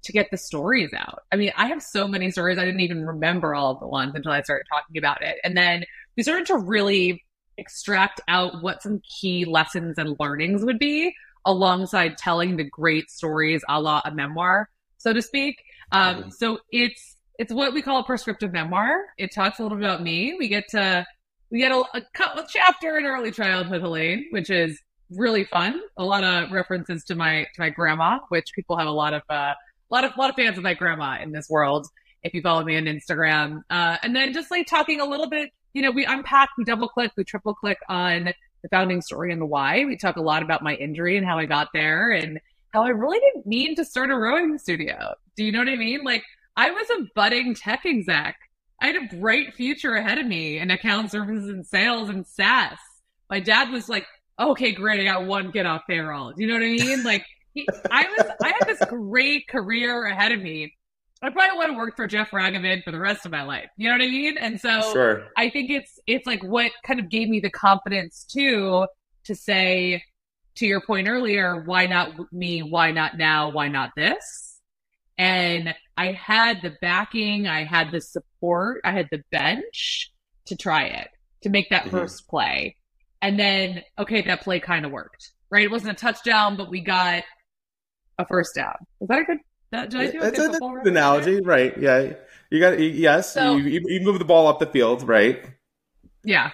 to 0.04 0.12
get 0.14 0.32
the 0.32 0.38
stories 0.38 0.92
out. 0.94 1.24
I 1.32 1.36
mean, 1.36 1.52
I 1.58 1.68
have 1.68 1.84
so 1.84 2.08
many 2.08 2.32
stories 2.32 2.58
I 2.58 2.66
didn't 2.66 2.80
even 2.80 3.06
remember 3.06 3.54
all 3.54 3.74
of 3.74 3.80
the 3.80 3.88
ones 3.88 4.14
until 4.16 4.32
I 4.32 4.42
started 4.42 4.66
talking 4.72 4.98
about 4.98 5.22
it. 5.22 5.38
And 5.44 5.58
then 5.58 5.84
we 6.16 6.24
started 6.24 6.48
to 6.48 6.58
really 6.58 7.24
extract 7.60 8.22
out 8.28 8.62
what 8.64 8.82
some 8.82 9.02
key 9.20 9.46
lessons 9.46 9.98
and 9.98 10.16
learnings 10.20 10.64
would 10.64 10.80
be 10.80 11.14
alongside 11.46 12.18
telling 12.18 12.58
the 12.58 12.64
great 12.64 13.10
stories 13.10 13.64
a 13.68 13.82
la 13.82 14.02
a 14.06 14.12
memoir, 14.12 14.70
so 14.98 15.14
to 15.14 15.22
speak. 15.22 15.56
Um, 15.92 16.16
mm-hmm. 16.16 16.30
So 16.32 16.60
it's 16.72 17.18
it's 17.38 17.54
what 17.54 17.74
we 17.74 17.82
call 17.82 18.00
a 18.00 18.04
prescriptive 18.04 18.52
memoir. 18.52 19.06
It 19.18 19.34
talks 19.34 19.60
a 19.60 19.64
little 19.64 19.78
bit 19.78 19.86
about 19.86 20.04
me. 20.04 20.36
We 20.38 20.48
get 20.48 20.66
to 20.70 21.06
we 21.52 21.60
get 21.60 21.72
a, 21.72 21.84
a, 21.94 22.02
a 22.36 22.46
chapter 22.48 22.98
in 22.98 23.06
early 23.06 23.32
childhood, 23.32 23.82
Helaine, 23.82 24.28
which 24.32 24.50
is 24.50 24.80
really 25.10 25.46
fun. 25.46 25.82
A 25.98 26.04
lot 26.04 26.24
of 26.24 26.52
references 26.52 27.04
to 27.06 27.16
my 27.16 27.48
to 27.56 27.62
my 27.62 27.70
grandma, 27.70 28.20
which 28.30 28.52
people 28.54 28.78
have 28.78 28.88
a 28.88 28.92
lot 28.92 29.14
of 29.14 29.24
uh, 29.30 29.54
a 29.54 29.92
lot 29.92 30.04
of 30.04 30.12
a 30.16 30.20
lot 30.20 30.30
of 30.30 30.36
fans 30.36 30.58
of 30.58 30.64
my 30.64 30.74
grandma 30.74 31.18
in 31.22 31.32
this 31.32 31.50
world. 31.50 31.88
If 32.22 32.34
you 32.34 32.42
follow 32.42 32.64
me 32.66 32.76
on 32.76 32.84
Instagram, 32.84 33.62
uh, 33.70 33.98
and 34.04 34.14
then 34.14 34.34
just 34.34 34.52
like 34.52 34.68
talking 34.68 35.00
a 35.00 35.06
little 35.06 35.30
bit 35.30 35.52
you 35.74 35.82
know, 35.82 35.92
we 35.92 36.06
unpack, 36.06 36.50
we 36.58 36.64
double 36.64 36.88
click, 36.88 37.12
we 37.16 37.24
triple 37.24 37.54
click 37.54 37.78
on 37.88 38.34
the 38.62 38.70
founding 38.70 39.02
story 39.02 39.32
and 39.32 39.42
the 39.42 39.46
why. 39.46 39.86
We 39.86 39.98
talk 39.98 40.18
a 40.18 40.22
lot 40.22 40.44
about 40.44 40.64
my 40.64 40.76
injury 40.76 41.18
and 41.18 41.26
how 41.26 41.38
I 41.38 41.46
got 41.46 41.70
there 41.74 42.12
and 42.12 42.40
how 42.74 42.84
I 42.84 42.90
really 42.90 43.20
didn't 43.20 43.48
mean 43.48 43.76
to 43.76 43.86
start 43.86 44.12
a 44.12 44.16
rowing 44.16 44.58
studio. 44.58 45.16
Do 45.36 45.44
you 45.44 45.52
know 45.52 45.60
what 45.60 45.70
I 45.70 45.76
mean? 45.76 46.04
Like, 46.04 46.24
I 46.56 46.72
was 46.72 46.90
a 46.90 47.08
budding 47.16 47.56
tech 47.56 47.86
exec. 47.86 48.36
I 48.82 48.88
had 48.88 48.96
a 48.96 49.16
bright 49.18 49.54
future 49.54 49.96
ahead 49.96 50.18
of 50.18 50.26
me 50.26 50.58
in 50.58 50.72
account 50.72 51.12
services 51.12 51.50
and 51.50 51.66
sales 51.66 52.10
and 52.10 52.26
SaaS. 52.26 52.78
My 53.30 53.40
dad 53.40 53.72
was 53.72 53.90
like, 53.90 54.06
okay, 54.40 54.72
great. 54.72 55.02
I 55.02 55.04
got 55.04 55.26
one 55.26 55.52
get 55.52 55.66
off 55.66 55.82
payroll. 55.88 56.34
Do 56.34 56.42
you 56.42 56.48
know 56.48 56.56
what 56.56 56.64
I 56.64 56.68
mean? 56.68 57.04
Like, 57.04 57.26
he, 57.54 57.68
I 57.92 58.04
was, 58.04 58.28
I 58.42 58.48
had 58.50 58.68
this 58.68 58.84
great 58.88 59.48
career 59.48 60.06
ahead 60.06 60.32
of 60.32 60.42
me. 60.42 60.76
I 61.22 61.30
probably 61.30 61.58
want 61.58 61.72
to 61.72 61.78
work 61.78 61.96
for 61.98 62.08
Jeff 62.08 62.32
Ragovin 62.32 62.84
for 62.84 62.92
the 62.92 63.00
rest 63.00 63.26
of 63.26 63.32
my 63.32 63.44
life. 63.44 63.70
You 63.76 63.90
know 63.90 63.96
what 63.96 64.02
I 64.02 64.08
mean? 64.08 64.38
And 64.38 64.60
so 64.60 64.82
sure. 64.94 65.28
I 65.36 65.50
think 65.50 65.70
it's 65.70 66.00
it's 66.08 66.26
like 66.26 66.44
what 66.44 66.72
kind 66.86 67.00
of 67.00 67.10
gave 67.10 67.28
me 67.28 67.42
the 67.42 67.50
confidence 67.50 68.24
too 68.24 68.86
to 69.26 69.36
say 69.36 70.04
to 70.56 70.66
your 70.66 70.82
point 70.82 71.08
earlier, 71.08 71.64
why 71.66 71.88
not 71.88 72.32
me? 72.32 72.62
Why 72.62 72.92
not 72.92 73.18
now? 73.18 73.50
Why 73.50 73.68
not 73.68 73.92
this? 73.96 74.60
And 75.18 75.76
I 75.98 76.14
had 76.14 76.62
the 76.62 76.76
backing, 76.82 77.48
I 77.48 77.66
had 77.66 77.92
the 77.92 78.00
support, 78.00 78.80
I 78.86 78.92
had 78.92 79.10
the 79.12 79.22
bench 79.32 80.12
to 80.46 80.56
try 80.56 80.86
it, 80.86 81.10
to 81.42 81.50
make 81.50 81.70
that 81.70 81.84
mm-hmm. 81.84 81.98
first 81.98 82.28
play. 82.30 82.78
And 83.22 83.38
then, 83.38 83.84
okay, 83.98 84.22
that 84.22 84.42
play 84.42 84.62
kind 84.62 84.86
of 84.86 84.94
worked, 84.94 85.32
right? 85.50 85.66
It 85.66 85.72
wasn't 85.72 85.92
a 85.92 85.96
touchdown, 85.96 86.56
but 86.56 86.70
we 86.70 86.80
got 86.80 87.24
a 88.18 88.26
first 88.26 88.56
down. 88.56 88.76
Was 89.00 89.10
that 89.10 89.20
a 89.20 89.26
good 89.26 89.40
that, 89.72 89.90
did 89.90 90.02
I 90.02 90.12
do 90.12 90.20
That's 90.20 90.40
a, 90.40 90.60
good 90.60 90.88
analogy, 90.88 91.42
right? 91.42 91.78
Yeah, 91.78 92.14
you 92.50 92.60
got 92.60 92.80
yes. 92.80 93.34
So, 93.34 93.58
you, 93.58 93.82
you 93.86 94.02
move 94.02 94.20
the 94.20 94.26
ball 94.26 94.48
up 94.48 94.60
the 94.60 94.66
field, 94.66 95.08
right? 95.08 95.44
Yeah, 96.24 96.52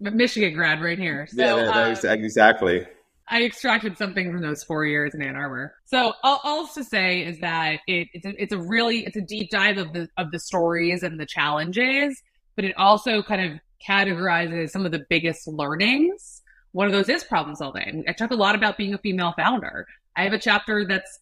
Michigan 0.00 0.54
grad 0.54 0.82
right 0.82 0.98
here. 0.98 1.26
So, 1.28 1.56
yeah, 1.56 1.64
that, 1.64 2.04
uh, 2.04 2.12
exactly. 2.12 2.86
I 3.28 3.42
extracted 3.42 3.96
something 3.96 4.30
from 4.30 4.42
those 4.42 4.62
four 4.62 4.84
years 4.84 5.14
in 5.14 5.22
Ann 5.22 5.36
Arbor. 5.36 5.74
So 5.86 6.12
all, 6.22 6.40
all 6.44 6.66
to 6.68 6.84
say 6.84 7.24
is 7.24 7.38
that 7.40 7.80
it, 7.86 8.08
it's, 8.12 8.26
a, 8.26 8.42
it's 8.42 8.52
a 8.52 8.58
really 8.58 9.06
it's 9.06 9.16
a 9.16 9.22
deep 9.22 9.50
dive 9.50 9.78
of 9.78 9.92
the 9.92 10.08
of 10.18 10.30
the 10.30 10.38
stories 10.38 11.02
and 11.02 11.18
the 11.18 11.26
challenges, 11.26 12.22
but 12.54 12.64
it 12.64 12.76
also 12.76 13.22
kind 13.22 13.52
of 13.52 13.60
categorizes 13.86 14.70
some 14.70 14.84
of 14.84 14.92
the 14.92 15.04
biggest 15.08 15.48
learnings. 15.48 16.42
One 16.72 16.86
of 16.86 16.92
those 16.92 17.08
is 17.08 17.24
problem 17.24 17.54
solving. 17.56 18.04
I 18.08 18.12
talk 18.12 18.30
a 18.30 18.34
lot 18.36 18.54
about 18.54 18.76
being 18.76 18.94
a 18.94 18.98
female 18.98 19.32
founder. 19.36 19.86
I 20.16 20.24
have 20.24 20.32
a 20.32 20.38
chapter 20.38 20.84
that's 20.86 21.20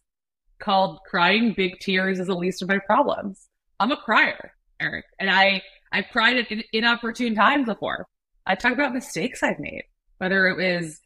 called 0.62 1.00
Crying 1.08 1.52
Big 1.56 1.78
Tears 1.80 2.20
is 2.20 2.28
the 2.28 2.34
Least 2.34 2.62
of 2.62 2.68
My 2.68 2.78
Problems. 2.78 3.48
I'm 3.80 3.90
a 3.90 3.96
crier, 3.96 4.52
Eric, 4.80 5.04
and 5.18 5.28
I, 5.28 5.62
I've 5.90 6.06
cried 6.12 6.38
at 6.38 6.64
inopportune 6.72 7.34
times 7.34 7.66
before. 7.66 8.06
I 8.46 8.54
talk 8.54 8.72
about 8.72 8.94
mistakes 8.94 9.42
I've 9.42 9.58
made, 9.58 9.82
whether 10.18 10.46
it 10.46 10.56
was 10.56 11.00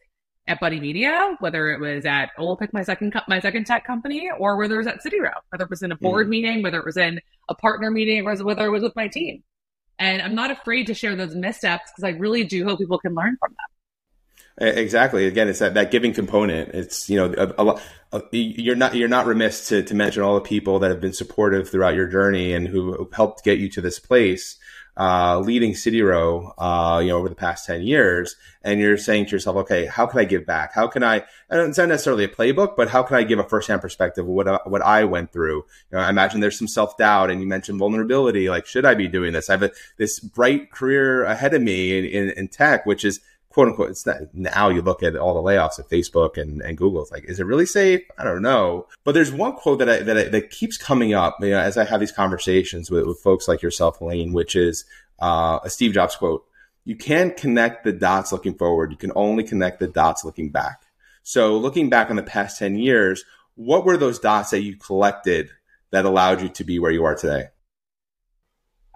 at 0.46 0.60
Buddy 0.60 0.78
Media, 0.78 1.36
whether 1.40 1.70
it 1.70 1.80
was 1.80 2.04
at 2.04 2.30
Olapic, 2.38 2.72
my 2.72 2.82
second 2.82 3.12
co- 3.12 3.20
my 3.28 3.40
second 3.40 3.64
tech 3.64 3.84
company, 3.84 4.30
or 4.38 4.56
whether 4.56 4.74
it 4.74 4.78
was 4.78 4.86
at 4.86 5.02
City 5.02 5.20
Row, 5.20 5.30
whether 5.50 5.64
it 5.64 5.70
was 5.70 5.82
in 5.82 5.90
a 5.90 5.96
board 5.96 6.26
mm. 6.26 6.30
meeting, 6.30 6.62
whether 6.62 6.78
it 6.78 6.84
was 6.86 6.96
in 6.96 7.20
a 7.48 7.54
partner 7.54 7.90
meeting, 7.90 8.26
or 8.26 8.36
whether 8.44 8.66
it 8.66 8.70
was 8.70 8.82
with 8.82 8.94
my 8.94 9.08
team. 9.08 9.42
And 9.98 10.22
I'm 10.22 10.34
not 10.34 10.50
afraid 10.50 10.86
to 10.88 10.94
share 10.94 11.16
those 11.16 11.34
missteps 11.34 11.90
because 11.90 12.04
I 12.04 12.18
really 12.18 12.44
do 12.44 12.64
hope 12.64 12.78
people 12.78 12.98
can 12.98 13.14
learn 13.14 13.36
from 13.40 13.50
them. 13.50 13.75
Exactly. 14.58 15.26
Again, 15.26 15.48
it's 15.48 15.58
that, 15.58 15.74
that 15.74 15.90
giving 15.90 16.14
component. 16.14 16.70
It's 16.70 17.10
you 17.10 17.16
know 17.16 17.34
a, 17.36 17.66
a, 17.66 17.80
a, 18.12 18.22
you're 18.32 18.74
not 18.74 18.94
you're 18.94 19.06
not 19.06 19.26
remiss 19.26 19.68
to, 19.68 19.82
to 19.82 19.94
mention 19.94 20.22
all 20.22 20.34
the 20.34 20.40
people 20.40 20.78
that 20.78 20.90
have 20.90 21.00
been 21.00 21.12
supportive 21.12 21.68
throughout 21.68 21.94
your 21.94 22.06
journey 22.06 22.54
and 22.54 22.66
who 22.66 23.08
helped 23.12 23.44
get 23.44 23.58
you 23.58 23.68
to 23.68 23.82
this 23.82 23.98
place, 23.98 24.56
uh, 24.96 25.38
leading 25.40 25.74
City 25.74 26.00
Row, 26.00 26.54
uh, 26.56 27.00
you 27.02 27.08
know, 27.08 27.18
over 27.18 27.28
the 27.28 27.34
past 27.34 27.66
ten 27.66 27.82
years. 27.82 28.34
And 28.62 28.80
you're 28.80 28.96
saying 28.96 29.26
to 29.26 29.32
yourself, 29.32 29.56
okay, 29.58 29.84
how 29.84 30.06
can 30.06 30.20
I 30.20 30.24
give 30.24 30.46
back? 30.46 30.72
How 30.72 30.88
can 30.88 31.04
I? 31.04 31.16
And 31.50 31.68
it's 31.68 31.76
not 31.76 31.90
necessarily 31.90 32.24
a 32.24 32.28
playbook, 32.28 32.76
but 32.78 32.88
how 32.88 33.02
can 33.02 33.18
I 33.18 33.24
give 33.24 33.38
a 33.38 33.44
firsthand 33.44 33.82
perspective 33.82 34.24
of 34.24 34.30
what 34.30 34.48
uh, 34.48 34.60
what 34.64 34.80
I 34.80 35.04
went 35.04 35.34
through? 35.34 35.66
You 35.90 35.98
know, 35.98 35.98
I 35.98 36.08
imagine 36.08 36.40
there's 36.40 36.58
some 36.58 36.66
self 36.66 36.96
doubt, 36.96 37.30
and 37.30 37.42
you 37.42 37.46
mentioned 37.46 37.78
vulnerability. 37.78 38.48
Like, 38.48 38.64
should 38.64 38.86
I 38.86 38.94
be 38.94 39.06
doing 39.06 39.34
this? 39.34 39.50
I 39.50 39.52
have 39.52 39.64
a, 39.64 39.70
this 39.98 40.18
bright 40.18 40.70
career 40.72 41.24
ahead 41.24 41.52
of 41.52 41.60
me 41.60 41.98
in, 41.98 42.06
in, 42.06 42.30
in 42.38 42.48
tech, 42.48 42.86
which 42.86 43.04
is 43.04 43.20
quote 43.56 43.68
unquote, 43.68 43.88
it's 43.88 44.04
not, 44.04 44.18
now 44.34 44.68
you 44.68 44.82
look 44.82 45.02
at 45.02 45.16
all 45.16 45.32
the 45.32 45.40
layoffs 45.40 45.78
at 45.78 45.88
Facebook 45.88 46.36
and, 46.36 46.60
and 46.60 46.76
Google. 46.76 47.00
It's 47.00 47.10
like, 47.10 47.24
is 47.24 47.40
it 47.40 47.46
really 47.46 47.64
safe? 47.64 48.02
I 48.18 48.22
don't 48.22 48.42
know. 48.42 48.86
But 49.02 49.12
there's 49.12 49.32
one 49.32 49.54
quote 49.54 49.78
that 49.78 49.88
I, 49.88 50.00
that, 50.00 50.18
I, 50.18 50.24
that 50.24 50.50
keeps 50.50 50.76
coming 50.76 51.14
up 51.14 51.38
you 51.40 51.52
know, 51.52 51.58
as 51.58 51.78
I 51.78 51.86
have 51.86 52.00
these 52.00 52.12
conversations 52.12 52.90
with, 52.90 53.06
with 53.06 53.18
folks 53.20 53.48
like 53.48 53.62
yourself, 53.62 53.96
Helaine, 53.96 54.34
which 54.34 54.56
is 54.56 54.84
uh, 55.20 55.60
a 55.64 55.70
Steve 55.70 55.94
Jobs 55.94 56.16
quote. 56.16 56.44
You 56.84 56.96
can't 56.96 57.34
connect 57.34 57.84
the 57.84 57.92
dots 57.92 58.30
looking 58.30 58.58
forward. 58.58 58.90
You 58.90 58.98
can 58.98 59.12
only 59.16 59.42
connect 59.42 59.80
the 59.80 59.88
dots 59.88 60.22
looking 60.22 60.50
back. 60.50 60.82
So 61.22 61.56
looking 61.56 61.88
back 61.88 62.10
on 62.10 62.16
the 62.16 62.22
past 62.22 62.58
10 62.58 62.76
years, 62.76 63.24
what 63.54 63.86
were 63.86 63.96
those 63.96 64.18
dots 64.18 64.50
that 64.50 64.60
you 64.60 64.76
collected 64.76 65.48
that 65.92 66.04
allowed 66.04 66.42
you 66.42 66.50
to 66.50 66.62
be 66.62 66.78
where 66.78 66.92
you 66.92 67.06
are 67.06 67.14
today? 67.14 67.44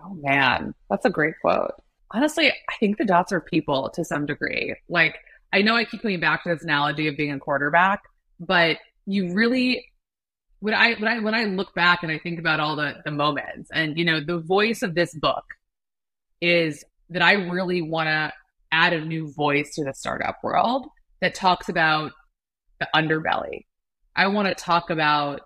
Oh 0.05 0.19
man, 0.21 0.75
that's 0.91 1.07
a 1.07 1.11
great 1.11 1.37
quote. 1.41 1.73
Honestly, 2.13 2.51
I 2.51 2.77
think 2.81 2.99
the 2.99 3.05
dots 3.05 3.33
are 3.33 3.41
people 3.41 3.91
to 3.95 4.05
some 4.05 4.27
degree. 4.27 4.75
Like, 4.89 5.17
I 5.53 5.63
know 5.63 5.77
I 5.77 5.85
keep 5.85 6.03
coming 6.03 6.21
back 6.21 6.43
to 6.45 6.51
this 6.51 6.63
analogy 6.63 7.09
of 7.09 7.17
being 7.17 7.33
a 7.33 7.39
quarterback, 7.39 8.03
but 8.39 8.79
you 9.07 9.33
really 9.35 9.87
when 10.61 10.75
I 10.75 10.95
when 10.95 11.09
I 11.09 11.19
when 11.21 11.35
I 11.35 11.45
look 11.45 11.75
back 11.75 12.03
and 12.03 12.13
I 12.13 12.19
think 12.19 12.39
about 12.39 12.61
all 12.61 12.77
the 12.77 12.97
the 13.05 13.11
moments 13.11 13.71
and 13.73 13.99
you 13.99 14.05
know 14.05 14.21
the 14.21 14.39
voice 14.39 14.83
of 14.83 14.95
this 14.95 15.15
book 15.15 15.45
is 16.41 16.85
that 17.09 17.23
I 17.23 17.33
really 17.33 17.83
want 17.83 18.09
to 18.09 18.33
add 18.71 18.93
a 18.93 19.05
new 19.05 19.33
voice 19.33 19.75
to 19.75 19.85
the 19.85 19.95
startup 19.95 20.37
world 20.43 20.87
that 21.21 21.35
talks 21.35 21.69
about 21.69 22.13
the 22.79 22.89
underbelly. 22.95 23.67
I 24.15 24.29
want 24.29 24.49
to 24.49 24.55
talk 24.55 24.91
about 24.91 25.41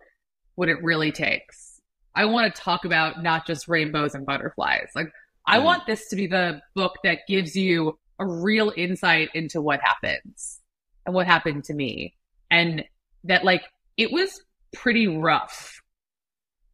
what 0.57 0.69
it 0.69 0.83
really 0.83 1.11
takes. 1.11 1.81
I 2.15 2.27
want 2.27 2.55
to 2.55 2.61
talk 2.61 2.85
about 2.85 3.23
not 3.23 3.47
just 3.47 3.67
rainbows 3.67 4.15
and 4.15 4.27
butterflies. 4.27 4.89
Like 4.95 5.11
I 5.47 5.59
mm. 5.59 5.65
want 5.65 5.87
this 5.87 6.09
to 6.09 6.17
be 6.17 6.27
the 6.27 6.61
book 6.75 6.97
that 7.05 7.21
gives 7.29 7.57
you 7.57 7.99
a 8.19 8.27
real 8.27 8.73
insight 8.77 9.31
into 9.35 9.61
what 9.61 9.81
happens 9.81 10.61
and 11.05 11.15
what 11.15 11.27
happened 11.27 11.65
to 11.65 11.75
me. 11.75 12.15
And 12.51 12.85
that 13.25 13.45
like 13.45 13.63
it 13.97 14.13
was 14.13 14.41
pretty 14.73 15.07
rough. 15.07 15.81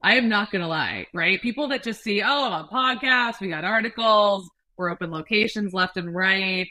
I 0.02 0.16
am 0.16 0.28
not 0.28 0.50
going 0.50 0.62
to 0.62 0.68
lie, 0.68 1.06
right? 1.12 1.40
People 1.42 1.68
that 1.68 1.82
just 1.82 2.02
see, 2.02 2.22
oh, 2.22 2.44
I'm 2.46 2.52
on 2.52 2.68
podcasts, 2.68 3.40
we 3.40 3.48
got 3.48 3.64
articles, 3.64 4.48
we're 4.76 4.90
open 4.90 5.10
locations 5.10 5.74
left 5.74 5.98
and 5.98 6.14
right. 6.14 6.66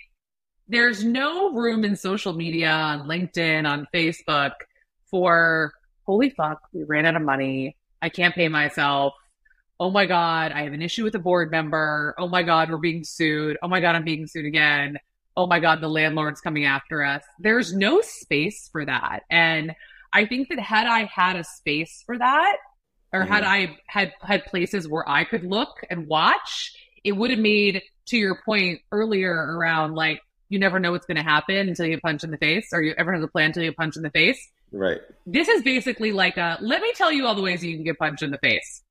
There's 0.67 1.03
no 1.03 1.53
room 1.53 1.83
in 1.83 1.95
social 1.95 2.33
media, 2.33 2.71
on 2.71 3.07
LinkedIn, 3.07 3.69
on 3.69 3.87
Facebook 3.93 4.53
for, 5.09 5.73
holy 6.05 6.31
fuck, 6.31 6.59
we 6.73 6.83
ran 6.83 7.05
out 7.05 7.15
of 7.15 7.21
money. 7.21 7.75
I 8.01 8.09
can't 8.09 8.33
pay 8.33 8.47
myself. 8.47 9.13
Oh 9.79 9.91
my 9.91 10.05
God, 10.05 10.51
I 10.51 10.63
have 10.63 10.73
an 10.73 10.81
issue 10.81 11.03
with 11.05 11.15
a 11.15 11.19
board 11.19 11.51
member. 11.51 12.13
Oh 12.17 12.27
my 12.27 12.43
God, 12.43 12.69
we're 12.69 12.77
being 12.77 13.03
sued. 13.03 13.57
Oh 13.63 13.67
my 13.67 13.79
God, 13.79 13.95
I'm 13.95 14.03
being 14.03 14.27
sued 14.27 14.45
again. 14.45 14.97
Oh 15.37 15.47
my 15.47 15.59
God, 15.59 15.79
the 15.79 15.87
landlord's 15.87 16.41
coming 16.41 16.65
after 16.65 17.01
us. 17.01 17.23
There's 17.39 17.73
no 17.73 18.01
space 18.01 18.67
for 18.71 18.83
that. 18.85 19.23
And 19.29 19.73
I 20.11 20.25
think 20.25 20.49
that 20.49 20.59
had 20.59 20.85
I 20.85 21.05
had 21.05 21.37
a 21.37 21.43
space 21.43 22.03
for 22.05 22.17
that, 22.17 22.57
or 23.13 23.21
mm-hmm. 23.21 23.31
had 23.31 23.43
I 23.43 23.77
had 23.87 24.13
had 24.21 24.45
places 24.45 24.87
where 24.87 25.07
I 25.07 25.23
could 25.23 25.45
look 25.45 25.81
and 25.89 26.07
watch, 26.07 26.73
it 27.03 27.13
would 27.13 27.29
have 27.29 27.39
made 27.39 27.81
to 28.07 28.17
your 28.17 28.41
point 28.43 28.81
earlier 28.91 29.31
around 29.33 29.95
like 29.95 30.21
you 30.49 30.59
never 30.59 30.79
know 30.79 30.91
what's 30.91 31.05
going 31.05 31.17
to 31.17 31.23
happen 31.23 31.69
until 31.69 31.85
you 31.85 31.99
punch 31.99 32.23
in 32.23 32.31
the 32.31 32.37
face, 32.37 32.69
or 32.73 32.81
you 32.81 32.93
ever 32.97 33.13
have 33.13 33.23
a 33.23 33.27
plan 33.27 33.47
until 33.47 33.63
you 33.63 33.71
punch 33.71 33.95
in 33.95 34.03
the 34.03 34.09
face. 34.09 34.39
Right. 34.71 34.99
This 35.25 35.47
is 35.47 35.61
basically 35.61 36.11
like 36.11 36.37
a 36.37 36.57
let 36.59 36.81
me 36.81 36.91
tell 36.93 37.11
you 37.11 37.25
all 37.25 37.35
the 37.35 37.41
ways 37.41 37.63
you 37.63 37.75
can 37.75 37.85
get 37.85 37.97
punched 37.97 38.23
in 38.23 38.31
the 38.31 38.39
face. 38.39 38.83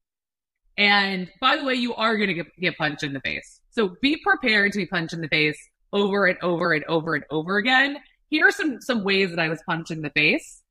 And 0.79 1.29
by 1.41 1.57
the 1.57 1.65
way, 1.65 1.75
you 1.75 1.95
are 1.95 2.17
going 2.17 2.29
to 2.29 2.35
get, 2.35 2.57
get 2.59 2.79
punched 2.79 3.03
in 3.03 3.13
the 3.13 3.21
face. 3.21 3.61
So 3.71 3.97
be 4.01 4.17
prepared 4.17 4.73
to 4.73 4.79
be 4.79 4.87
punched 4.87 5.13
in 5.13 5.21
the 5.21 5.29
face 5.29 5.59
over 5.93 6.27
and 6.27 6.39
over 6.41 6.73
and 6.73 6.85
over 6.85 7.15
and 7.15 7.25
over 7.31 7.59
again. 7.59 7.99
Here 8.31 8.47
are 8.47 8.53
some 8.53 8.81
some 8.81 9.05
ways 9.05 9.31
that 9.31 9.39
I 9.39 9.49
was 9.49 9.63
punched 9.67 9.91
in 9.91 10.03
the 10.03 10.11
face 10.11 10.63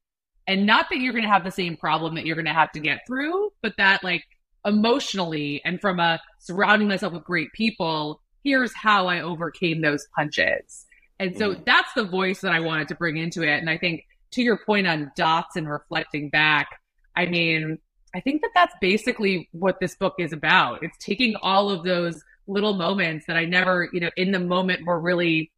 and 0.47 0.65
not 0.65 0.87
that 0.89 0.99
you're 0.99 1.13
going 1.13 1.25
to 1.25 1.29
have 1.29 1.43
the 1.43 1.51
same 1.51 1.75
problem 1.75 2.15
that 2.15 2.25
you're 2.25 2.35
going 2.35 2.45
to 2.45 2.53
have 2.53 2.71
to 2.71 2.79
get 2.79 3.01
through, 3.05 3.51
but 3.61 3.73
that 3.77 4.03
like 4.03 4.23
emotionally 4.65 5.61
and 5.65 5.79
from 5.81 5.99
a 5.99 6.19
surrounding 6.39 6.87
myself 6.87 7.13
with 7.13 7.25
great 7.25 7.51
people, 7.51 8.21
here's 8.43 8.73
how 8.73 9.07
I 9.07 9.21
overcame 9.21 9.81
those 9.81 10.07
punches. 10.15 10.85
And 11.19 11.37
so 11.37 11.53
mm. 11.53 11.65
that's 11.65 11.91
the 11.93 12.05
voice 12.05 12.41
that 12.41 12.53
I 12.53 12.61
wanted 12.61 12.87
to 12.89 12.95
bring 12.95 13.17
into 13.17 13.43
it. 13.43 13.57
And 13.57 13.69
I 13.69 13.77
think 13.77 14.05
to 14.31 14.41
your 14.41 14.57
point 14.65 14.87
on 14.87 15.11
dots 15.15 15.57
and 15.57 15.69
reflecting 15.69 16.29
back, 16.29 16.67
I 17.15 17.25
mean, 17.25 17.79
I 18.17 18.19
think 18.19 18.41
that 18.41 18.49
that's 18.55 18.73
basically 18.81 19.47
what 19.51 19.79
this 19.79 19.95
book 19.95 20.15
is 20.17 20.33
about. 20.33 20.81
It's 20.81 20.97
taking 20.97 21.35
all 21.43 21.69
of 21.69 21.83
those 21.83 22.19
little 22.47 22.73
moments 22.73 23.27
that 23.27 23.37
I 23.37 23.45
never, 23.45 23.89
you 23.93 23.99
know, 23.99 24.09
in 24.17 24.31
the 24.31 24.39
moment 24.39 24.87
were 24.87 24.99
really 24.99 25.51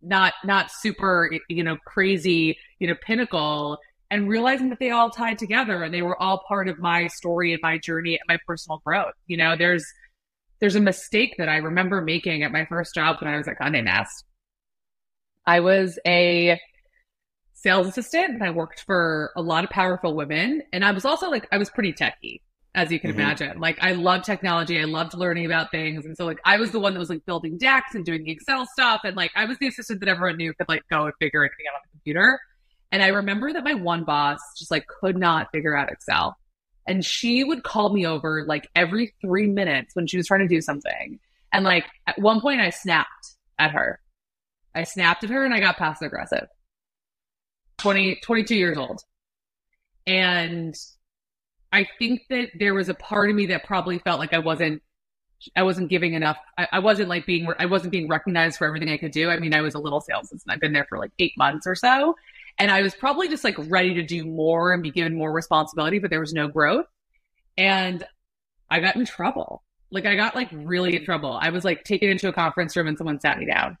not 0.00 0.34
not 0.44 0.70
super, 0.70 1.28
you 1.48 1.64
know, 1.64 1.76
crazy, 1.84 2.56
you 2.78 2.86
know, 2.86 2.94
pinnacle 3.04 3.78
and 4.12 4.28
realizing 4.28 4.68
that 4.68 4.78
they 4.78 4.90
all 4.90 5.10
tied 5.10 5.38
together 5.38 5.82
and 5.82 5.92
they 5.92 6.02
were 6.02 6.20
all 6.22 6.44
part 6.46 6.68
of 6.68 6.78
my 6.78 7.08
story 7.08 7.52
and 7.52 7.60
my 7.62 7.78
journey 7.78 8.12
and 8.12 8.22
my 8.28 8.38
personal 8.46 8.80
growth. 8.86 9.14
You 9.26 9.36
know, 9.36 9.56
there's 9.56 9.84
there's 10.60 10.76
a 10.76 10.80
mistake 10.80 11.34
that 11.38 11.48
I 11.48 11.56
remember 11.56 12.00
making 12.00 12.44
at 12.44 12.52
my 12.52 12.64
first 12.66 12.94
job 12.94 13.16
when 13.20 13.34
I 13.34 13.38
was 13.38 13.48
at 13.48 13.58
Condé 13.58 13.82
Nast. 13.82 14.24
I 15.48 15.58
was 15.58 15.98
a 16.06 16.60
sales 17.64 17.86
assistant 17.86 18.34
and 18.34 18.44
I 18.44 18.50
worked 18.50 18.84
for 18.84 19.32
a 19.36 19.42
lot 19.42 19.64
of 19.64 19.70
powerful 19.70 20.14
women. 20.14 20.62
And 20.72 20.84
I 20.84 20.92
was 20.92 21.04
also 21.06 21.30
like, 21.30 21.48
I 21.50 21.56
was 21.56 21.70
pretty 21.70 21.94
techy, 21.94 22.42
as 22.74 22.92
you 22.92 23.00
can 23.00 23.10
mm-hmm. 23.10 23.20
imagine. 23.20 23.58
Like, 23.58 23.78
I 23.80 23.92
loved 23.92 24.24
technology. 24.24 24.78
I 24.78 24.84
loved 24.84 25.14
learning 25.14 25.46
about 25.46 25.70
things. 25.70 26.04
And 26.04 26.14
so, 26.14 26.26
like, 26.26 26.40
I 26.44 26.58
was 26.58 26.72
the 26.72 26.78
one 26.78 26.92
that 26.92 27.00
was 27.00 27.08
like 27.08 27.24
building 27.24 27.56
decks 27.56 27.94
and 27.94 28.04
doing 28.04 28.22
the 28.22 28.30
Excel 28.30 28.66
stuff. 28.66 29.00
And 29.04 29.16
like, 29.16 29.30
I 29.34 29.46
was 29.46 29.56
the 29.58 29.66
assistant 29.66 30.00
that 30.00 30.10
everyone 30.10 30.36
knew 30.36 30.52
could 30.52 30.68
like 30.68 30.82
go 30.90 31.06
and 31.06 31.14
figure 31.18 31.42
anything 31.42 31.64
out 31.72 31.76
on 31.76 31.80
the 31.84 31.98
computer. 31.98 32.38
And 32.92 33.02
I 33.02 33.08
remember 33.08 33.50
that 33.52 33.64
my 33.64 33.74
one 33.74 34.04
boss 34.04 34.38
just 34.58 34.70
like 34.70 34.86
could 35.00 35.16
not 35.16 35.48
figure 35.50 35.76
out 35.76 35.90
Excel. 35.90 36.36
And 36.86 37.02
she 37.02 37.44
would 37.44 37.62
call 37.62 37.90
me 37.94 38.06
over 38.06 38.44
like 38.46 38.68
every 38.76 39.14
three 39.22 39.46
minutes 39.46 39.96
when 39.96 40.06
she 40.06 40.18
was 40.18 40.26
trying 40.26 40.46
to 40.46 40.54
do 40.54 40.60
something. 40.60 41.18
And 41.50 41.64
like 41.64 41.86
at 42.06 42.20
one 42.20 42.42
point 42.42 42.60
I 42.60 42.68
snapped 42.68 43.36
at 43.58 43.70
her. 43.70 44.00
I 44.74 44.84
snapped 44.84 45.24
at 45.24 45.30
her 45.30 45.46
and 45.46 45.54
I 45.54 45.60
got 45.60 45.78
passive 45.78 46.06
aggressive. 46.06 46.46
20, 47.78 48.16
22 48.22 48.54
years 48.54 48.78
old. 48.78 49.02
And 50.06 50.74
I 51.72 51.86
think 51.98 52.22
that 52.30 52.50
there 52.58 52.74
was 52.74 52.88
a 52.88 52.94
part 52.94 53.30
of 53.30 53.36
me 53.36 53.46
that 53.46 53.64
probably 53.64 53.98
felt 53.98 54.18
like 54.18 54.32
I 54.32 54.38
wasn't 54.38 54.82
I 55.56 55.62
wasn't 55.62 55.90
giving 55.90 56.14
enough. 56.14 56.38
I, 56.56 56.68
I, 56.72 56.78
wasn't 56.78 57.08
like 57.08 57.26
being, 57.26 57.46
I 57.58 57.66
wasn't 57.66 57.92
being 57.92 58.08
recognized 58.08 58.56
for 58.56 58.66
everything 58.66 58.88
I 58.88 58.96
could 58.96 59.12
do. 59.12 59.28
I 59.28 59.38
mean, 59.38 59.54
I 59.54 59.60
was 59.60 59.74
a 59.74 59.78
little 59.78 60.00
sales 60.00 60.32
and 60.32 60.40
I've 60.48 60.60
been 60.60 60.72
there 60.72 60.86
for 60.88 60.98
like 60.98 61.10
eight 61.18 61.34
months 61.36 61.66
or 61.66 61.74
so. 61.74 62.14
And 62.58 62.70
I 62.70 62.82
was 62.82 62.94
probably 62.94 63.28
just 63.28 63.44
like 63.44 63.56
ready 63.68 63.94
to 63.94 64.02
do 64.02 64.24
more 64.24 64.72
and 64.72 64.82
be 64.82 64.90
given 64.90 65.14
more 65.14 65.32
responsibility, 65.32 65.98
but 65.98 66.10
there 66.10 66.20
was 66.20 66.32
no 66.32 66.48
growth. 66.48 66.86
And 67.58 68.04
I 68.70 68.80
got 68.80 68.96
in 68.96 69.04
trouble. 69.04 69.62
Like 69.90 70.06
I 70.06 70.16
got 70.16 70.34
like 70.34 70.48
really 70.52 70.96
in 70.96 71.04
trouble. 71.04 71.38
I 71.40 71.50
was 71.50 71.64
like 71.64 71.84
taken 71.84 72.08
into 72.08 72.28
a 72.28 72.32
conference 72.32 72.76
room 72.76 72.88
and 72.88 72.96
someone 72.96 73.20
sat 73.20 73.38
me 73.38 73.46
down. 73.46 73.76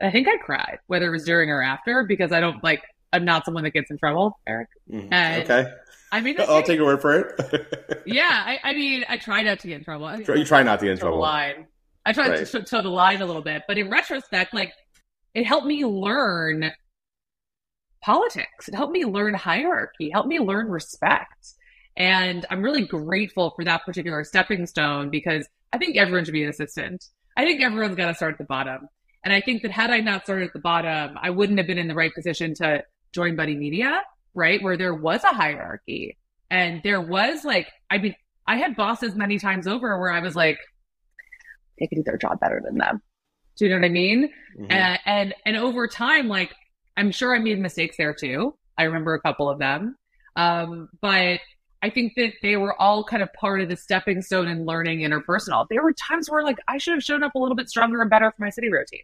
I 0.00 0.10
think 0.10 0.28
I 0.28 0.36
cried, 0.38 0.78
whether 0.86 1.06
it 1.06 1.10
was 1.10 1.24
during 1.24 1.50
or 1.50 1.62
after, 1.62 2.04
because 2.04 2.32
I 2.32 2.40
don't 2.40 2.62
like, 2.64 2.82
I'm 3.12 3.24
not 3.24 3.44
someone 3.44 3.64
that 3.64 3.72
gets 3.72 3.90
in 3.90 3.98
trouble, 3.98 4.38
Eric. 4.46 4.68
Mm-hmm. 4.90 5.12
okay. 5.42 5.72
I 6.12 6.20
mean, 6.20 6.36
I'll 6.40 6.62
take 6.62 6.76
your 6.76 6.86
word 6.86 7.00
for 7.00 7.18
it. 7.18 8.02
yeah. 8.06 8.42
I, 8.44 8.58
I, 8.64 8.72
mean, 8.72 9.04
I 9.08 9.16
try 9.16 9.42
not 9.42 9.60
to 9.60 9.68
get 9.68 9.78
in 9.78 9.84
trouble. 9.84 10.06
I 10.06 10.16
mean, 10.16 10.26
you 10.26 10.44
try 10.44 10.62
not 10.62 10.80
to 10.80 10.86
get 10.86 10.92
in 10.92 10.98
trouble. 10.98 11.20
Line. 11.20 11.66
I 12.04 12.12
try 12.12 12.28
right. 12.28 12.46
to 12.46 12.62
toe 12.62 12.82
the 12.82 12.88
line 12.88 13.22
a 13.22 13.26
little 13.26 13.42
bit, 13.42 13.62
but 13.68 13.78
in 13.78 13.90
retrospect, 13.90 14.54
like 14.54 14.72
it 15.34 15.44
helped 15.44 15.66
me 15.66 15.84
learn 15.84 16.72
politics. 18.02 18.68
It 18.68 18.74
helped 18.74 18.92
me 18.92 19.04
learn 19.04 19.34
hierarchy, 19.34 20.10
helped 20.10 20.28
me 20.28 20.40
learn 20.40 20.68
respect. 20.68 21.54
And 21.96 22.46
I'm 22.50 22.62
really 22.62 22.86
grateful 22.86 23.52
for 23.54 23.64
that 23.64 23.84
particular 23.84 24.24
stepping 24.24 24.66
stone 24.66 25.10
because 25.10 25.46
I 25.72 25.78
think 25.78 25.96
everyone 25.96 26.24
should 26.24 26.32
be 26.32 26.42
an 26.42 26.50
assistant. 26.50 27.04
I 27.36 27.44
think 27.44 27.60
everyone's 27.60 27.96
got 27.96 28.06
to 28.06 28.14
start 28.14 28.32
at 28.32 28.38
the 28.38 28.44
bottom. 28.44 28.88
And 29.22 29.34
I 29.34 29.40
think 29.40 29.62
that 29.62 29.70
had 29.70 29.90
I 29.90 30.00
not 30.00 30.24
started 30.24 30.46
at 30.46 30.52
the 30.54 30.60
bottom, 30.60 31.18
I 31.20 31.30
wouldn't 31.30 31.58
have 31.58 31.66
been 31.66 31.78
in 31.78 31.88
the 31.88 31.94
right 31.94 32.12
position 32.14 32.54
to 32.54 32.82
join 33.12 33.36
Buddy 33.36 33.56
Media, 33.56 34.02
right? 34.34 34.62
Where 34.62 34.76
there 34.76 34.94
was 34.94 35.24
a 35.24 35.34
hierarchy 35.34 36.16
and 36.50 36.80
there 36.82 37.00
was 37.00 37.44
like, 37.44 37.68
I 37.90 37.98
mean, 37.98 38.14
I 38.46 38.56
had 38.56 38.76
bosses 38.76 39.14
many 39.14 39.38
times 39.38 39.66
over 39.66 39.98
where 39.98 40.10
I 40.10 40.20
was 40.20 40.34
like, 40.34 40.58
they 41.78 41.86
could 41.86 41.96
do 41.96 42.02
their 42.04 42.18
job 42.18 42.40
better 42.40 42.60
than 42.64 42.78
them. 42.78 43.00
Do 43.56 43.64
you 43.64 43.70
know 43.70 43.76
what 43.76 43.86
I 43.86 43.90
mean? 43.90 44.30
Mm-hmm. 44.58 44.72
And, 44.72 44.98
and, 45.06 45.34
and 45.46 45.56
over 45.56 45.86
time, 45.86 46.28
like 46.28 46.52
I'm 46.96 47.12
sure 47.12 47.34
I 47.34 47.38
made 47.38 47.58
mistakes 47.58 47.96
there 47.96 48.14
too. 48.14 48.54
I 48.76 48.84
remember 48.84 49.14
a 49.14 49.20
couple 49.20 49.48
of 49.48 49.58
them. 49.58 49.96
Um, 50.36 50.88
but 51.00 51.40
I 51.82 51.90
think 51.90 52.12
that 52.16 52.32
they 52.42 52.56
were 52.56 52.78
all 52.80 53.04
kind 53.04 53.22
of 53.22 53.32
part 53.32 53.60
of 53.60 53.68
the 53.68 53.76
stepping 53.76 54.22
stone 54.22 54.48
in 54.48 54.66
learning 54.66 55.00
interpersonal. 55.00 55.66
There 55.68 55.82
were 55.82 55.92
times 55.92 56.28
where 56.30 56.42
like 56.42 56.58
I 56.68 56.78
should 56.78 56.94
have 56.94 57.02
shown 57.02 57.22
up 57.22 57.34
a 57.34 57.38
little 57.38 57.56
bit 57.56 57.68
stronger 57.68 58.00
and 58.00 58.10
better 58.10 58.30
for 58.30 58.42
my 58.42 58.50
city 58.50 58.68
team, 58.68 59.02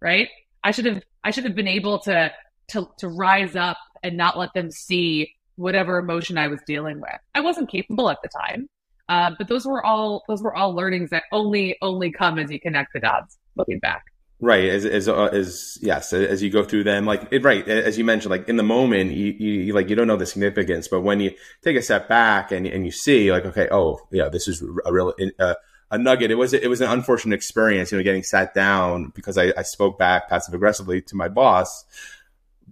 right? 0.00 0.28
I 0.64 0.70
should 0.70 0.86
have 0.86 1.02
I 1.24 1.30
should 1.30 1.44
have 1.44 1.54
been 1.54 1.68
able 1.68 1.98
to 2.00 2.32
to 2.68 2.88
to 2.98 3.08
rise 3.08 3.56
up 3.56 3.78
and 4.02 4.16
not 4.16 4.38
let 4.38 4.52
them 4.54 4.70
see 4.70 5.32
whatever 5.56 5.98
emotion 5.98 6.38
I 6.38 6.48
was 6.48 6.60
dealing 6.66 7.00
with. 7.00 7.18
I 7.34 7.40
wasn't 7.40 7.70
capable 7.70 8.10
at 8.10 8.18
the 8.22 8.28
time, 8.28 8.68
uh, 9.08 9.32
but 9.38 9.48
those 9.48 9.66
were 9.66 9.84
all 9.84 10.22
those 10.28 10.42
were 10.42 10.54
all 10.54 10.74
learnings 10.74 11.10
that 11.10 11.24
only 11.32 11.76
only 11.82 12.10
come 12.10 12.38
as 12.38 12.50
you 12.50 12.60
connect 12.60 12.92
the 12.92 13.00
dots. 13.00 13.38
Looking 13.56 13.78
back. 13.78 14.04
Right, 14.38 14.68
as 14.68 14.84
as 14.84 15.08
uh, 15.08 15.26
as 15.26 15.78
yes, 15.80 16.12
as 16.12 16.42
you 16.42 16.50
go 16.50 16.62
through 16.62 16.84
them, 16.84 17.06
like 17.06 17.26
it, 17.30 17.42
right, 17.42 17.66
as 17.66 17.96
you 17.96 18.04
mentioned, 18.04 18.30
like 18.30 18.46
in 18.50 18.56
the 18.56 18.62
moment, 18.62 19.12
you, 19.12 19.32
you 19.32 19.72
like 19.72 19.88
you 19.88 19.96
don't 19.96 20.06
know 20.06 20.16
the 20.16 20.26
significance, 20.26 20.88
but 20.88 21.00
when 21.00 21.20
you 21.20 21.30
take 21.62 21.74
a 21.74 21.80
step 21.80 22.06
back 22.06 22.52
and 22.52 22.66
and 22.66 22.84
you 22.84 22.92
see, 22.92 23.32
like, 23.32 23.46
okay, 23.46 23.66
oh 23.70 23.98
yeah, 24.10 24.28
this 24.28 24.46
is 24.46 24.62
a 24.84 24.92
real 24.92 25.14
uh, 25.38 25.54
a 25.90 25.96
nugget. 25.96 26.30
It 26.30 26.34
was 26.34 26.52
it 26.52 26.68
was 26.68 26.82
an 26.82 26.90
unfortunate 26.90 27.34
experience, 27.34 27.92
you 27.92 27.96
know, 27.98 28.04
getting 28.04 28.22
sat 28.22 28.52
down 28.52 29.10
because 29.14 29.38
I, 29.38 29.54
I 29.56 29.62
spoke 29.62 29.98
back 29.98 30.28
passive 30.28 30.52
aggressively 30.52 31.00
to 31.02 31.16
my 31.16 31.28
boss, 31.28 31.86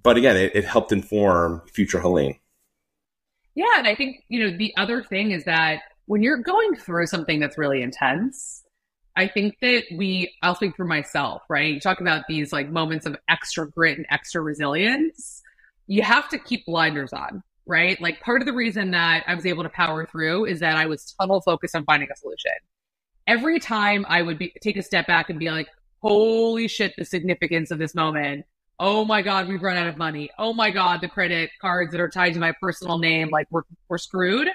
but 0.05 0.17
again, 0.17 0.37
it, 0.37 0.55
it 0.55 0.65
helped 0.65 0.93
inform 0.93 1.63
future 1.73 1.99
Helaine. 1.99 2.39
Yeah, 3.57 3.79
and 3.79 3.89
I 3.89 3.97
think 3.97 4.25
you 4.29 4.45
know 4.45 4.57
the 4.57 4.73
other 4.77 5.03
thing 5.03 5.33
is 5.33 5.45
that 5.45 5.81
when 6.07 6.23
you're 6.23 6.39
going 6.39 6.77
through 6.77 7.07
something 7.07 7.41
that's 7.41 7.59
really 7.59 7.83
intense, 7.83 8.65
I 9.17 9.29
think 9.29 9.59
that 9.61 9.85
we, 9.95 10.35
I'll 10.43 10.55
speak 10.55 10.77
for 10.77 10.85
myself, 10.85 11.43
right? 11.49 11.73
You 11.73 11.81
talk 11.81 12.01
about 12.01 12.25
these 12.29 12.53
like 12.53 12.71
moments 12.71 13.07
of 13.07 13.17
extra 13.29 13.69
grit 13.69 13.97
and 13.97 14.07
extra 14.11 14.43
resilience. 14.43 15.43
You 15.87 16.03
have 16.03 16.29
to 16.31 16.39
keep 16.39 16.67
blinders 16.67 17.13
on, 17.13 17.43
right? 17.67 18.01
Like 18.01 18.21
part 18.21 18.43
of 18.43 18.47
the 18.47 18.53
reason 18.53 18.91
that 18.91 19.25
I 19.27 19.35
was 19.35 19.47
able 19.47 19.63
to 19.63 19.69
power 19.69 20.05
through 20.05 20.47
is 20.47 20.61
that 20.61 20.77
I 20.77 20.87
was 20.87 21.15
tunnel 21.21 21.41
focused 21.43 21.77
on 21.77 21.85
finding 21.85 22.09
a 22.13 22.17
solution. 22.17 22.53
Every 23.27 23.61
time 23.61 24.05
I 24.09 24.21
would 24.23 24.39
be, 24.39 24.53
take 24.61 24.77
a 24.77 24.83
step 24.83 25.07
back 25.07 25.31
and 25.31 25.39
be 25.39 25.51
like, 25.51 25.69
holy 26.03 26.69
shit, 26.69 26.93
the 26.99 27.05
significance 27.05 27.71
of 27.71 27.79
this 27.79 27.95
moment. 27.95 28.45
Oh 28.79 29.05
my 29.05 29.23
God, 29.23 29.49
we've 29.49 29.63
run 29.63 29.77
out 29.77 29.87
of 29.87 29.97
money. 29.97 30.31
Oh 30.39 30.53
my 30.53 30.71
God, 30.71 31.01
the 31.01 31.09
credit 31.09 31.51
cards 31.61 31.93
that 31.93 32.01
are 32.01 32.09
tied 32.09 32.35
to 32.35 32.41
my 32.41 32.53
personal 32.61 32.99
name, 32.99 33.29
like 33.31 33.47
we're, 33.51 33.63
we're 33.89 33.99
screwed 33.99 34.49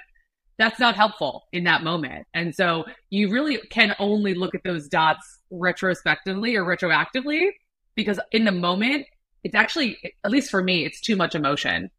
that's 0.60 0.80
not 0.80 0.96
helpful 0.96 1.48
in 1.54 1.64
that 1.64 1.84
moment. 1.84 2.28
And 2.34 2.54
so 2.54 2.84
you 3.10 3.32
really 3.32 3.58
can 3.70 3.96
only 3.98 4.34
look 4.34 4.54
at 4.54 4.64
those 4.64 4.90
dots 4.90 5.40
retrospectively 5.50 6.56
or 6.58 6.66
retroactively 6.66 7.52
because 7.96 8.20
in 8.34 8.44
the 8.44 8.52
moment, 8.52 9.08
it's 9.46 9.56
actually, 9.56 9.98
at 10.26 10.32
least 10.32 10.52
for 10.52 10.62
me, 10.62 10.86
it's 10.86 11.00
too 11.00 11.16
much 11.16 11.34
emotion. 11.34 11.90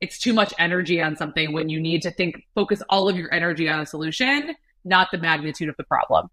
It's 0.00 0.18
too 0.18 0.32
much 0.32 0.52
energy 0.58 1.00
on 1.00 1.16
something 1.16 1.52
when 1.52 1.68
you 1.68 1.80
need 1.80 2.02
to 2.02 2.10
think, 2.10 2.42
focus 2.56 2.82
all 2.90 3.08
of 3.08 3.16
your 3.16 3.32
energy 3.32 3.68
on 3.68 3.80
a 3.80 3.86
solution, 3.86 4.54
not 4.84 5.08
the 5.12 5.18
magnitude 5.18 5.68
of 5.68 5.76
the 5.78 5.84
problem 5.84 6.28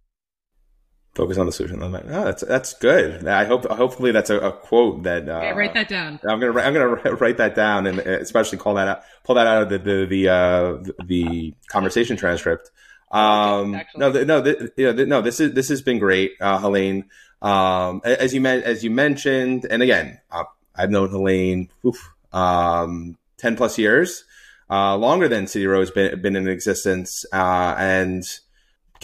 focus 1.15 1.37
on 1.37 1.45
the 1.45 1.51
solution. 1.51 1.81
I'm 1.81 1.91
like, 1.91 2.05
oh, 2.05 2.25
that's 2.25 2.43
that's 2.43 2.73
good. 2.73 3.25
I 3.27 3.45
hope 3.45 3.65
hopefully 3.65 4.11
that's 4.11 4.29
a, 4.29 4.37
a 4.39 4.51
quote 4.51 5.03
that 5.03 5.27
uh, 5.27 5.37
okay, 5.37 5.53
write 5.53 5.73
that 5.73 5.87
down. 5.87 6.19
I'm 6.27 6.39
gonna 6.39 6.59
I'm 6.59 6.73
gonna 6.73 7.15
write 7.15 7.37
that 7.37 7.55
down 7.55 7.87
and 7.87 7.99
especially 7.99 8.57
call 8.57 8.75
that 8.75 8.87
out, 8.87 9.01
pull 9.23 9.35
that 9.35 9.47
out 9.47 9.63
of 9.63 9.69
the 9.69 9.79
the 9.79 10.05
the, 10.05 10.29
uh, 10.29 11.03
the 11.05 11.53
conversation 11.69 12.17
transcript. 12.17 12.69
Um, 13.11 13.81
no, 13.95 14.11
the, 14.11 14.25
no, 14.25 14.41
the, 14.41 14.71
you 14.75 14.91
know, 14.91 15.05
no. 15.05 15.21
This 15.21 15.39
is 15.39 15.53
this 15.53 15.69
has 15.69 15.81
been 15.81 15.99
great, 15.99 16.33
uh, 16.41 16.59
Helaine. 16.59 17.05
Um, 17.41 18.01
as 18.03 18.33
you 18.33 18.41
met, 18.41 18.63
as 18.63 18.83
you 18.83 18.91
mentioned, 18.91 19.65
and 19.69 19.81
again, 19.81 20.19
uh, 20.31 20.43
I've 20.75 20.89
known 20.89 21.09
Helaine 21.09 21.69
oof, 21.85 22.13
um, 22.33 23.17
ten 23.37 23.55
plus 23.55 23.77
years, 23.77 24.25
uh, 24.69 24.97
longer 24.97 25.29
than 25.29 25.47
City 25.47 25.65
Row 25.65 25.79
has 25.79 25.91
been 25.91 26.21
been 26.21 26.35
in 26.35 26.47
existence, 26.49 27.25
uh, 27.31 27.75
and 27.77 28.23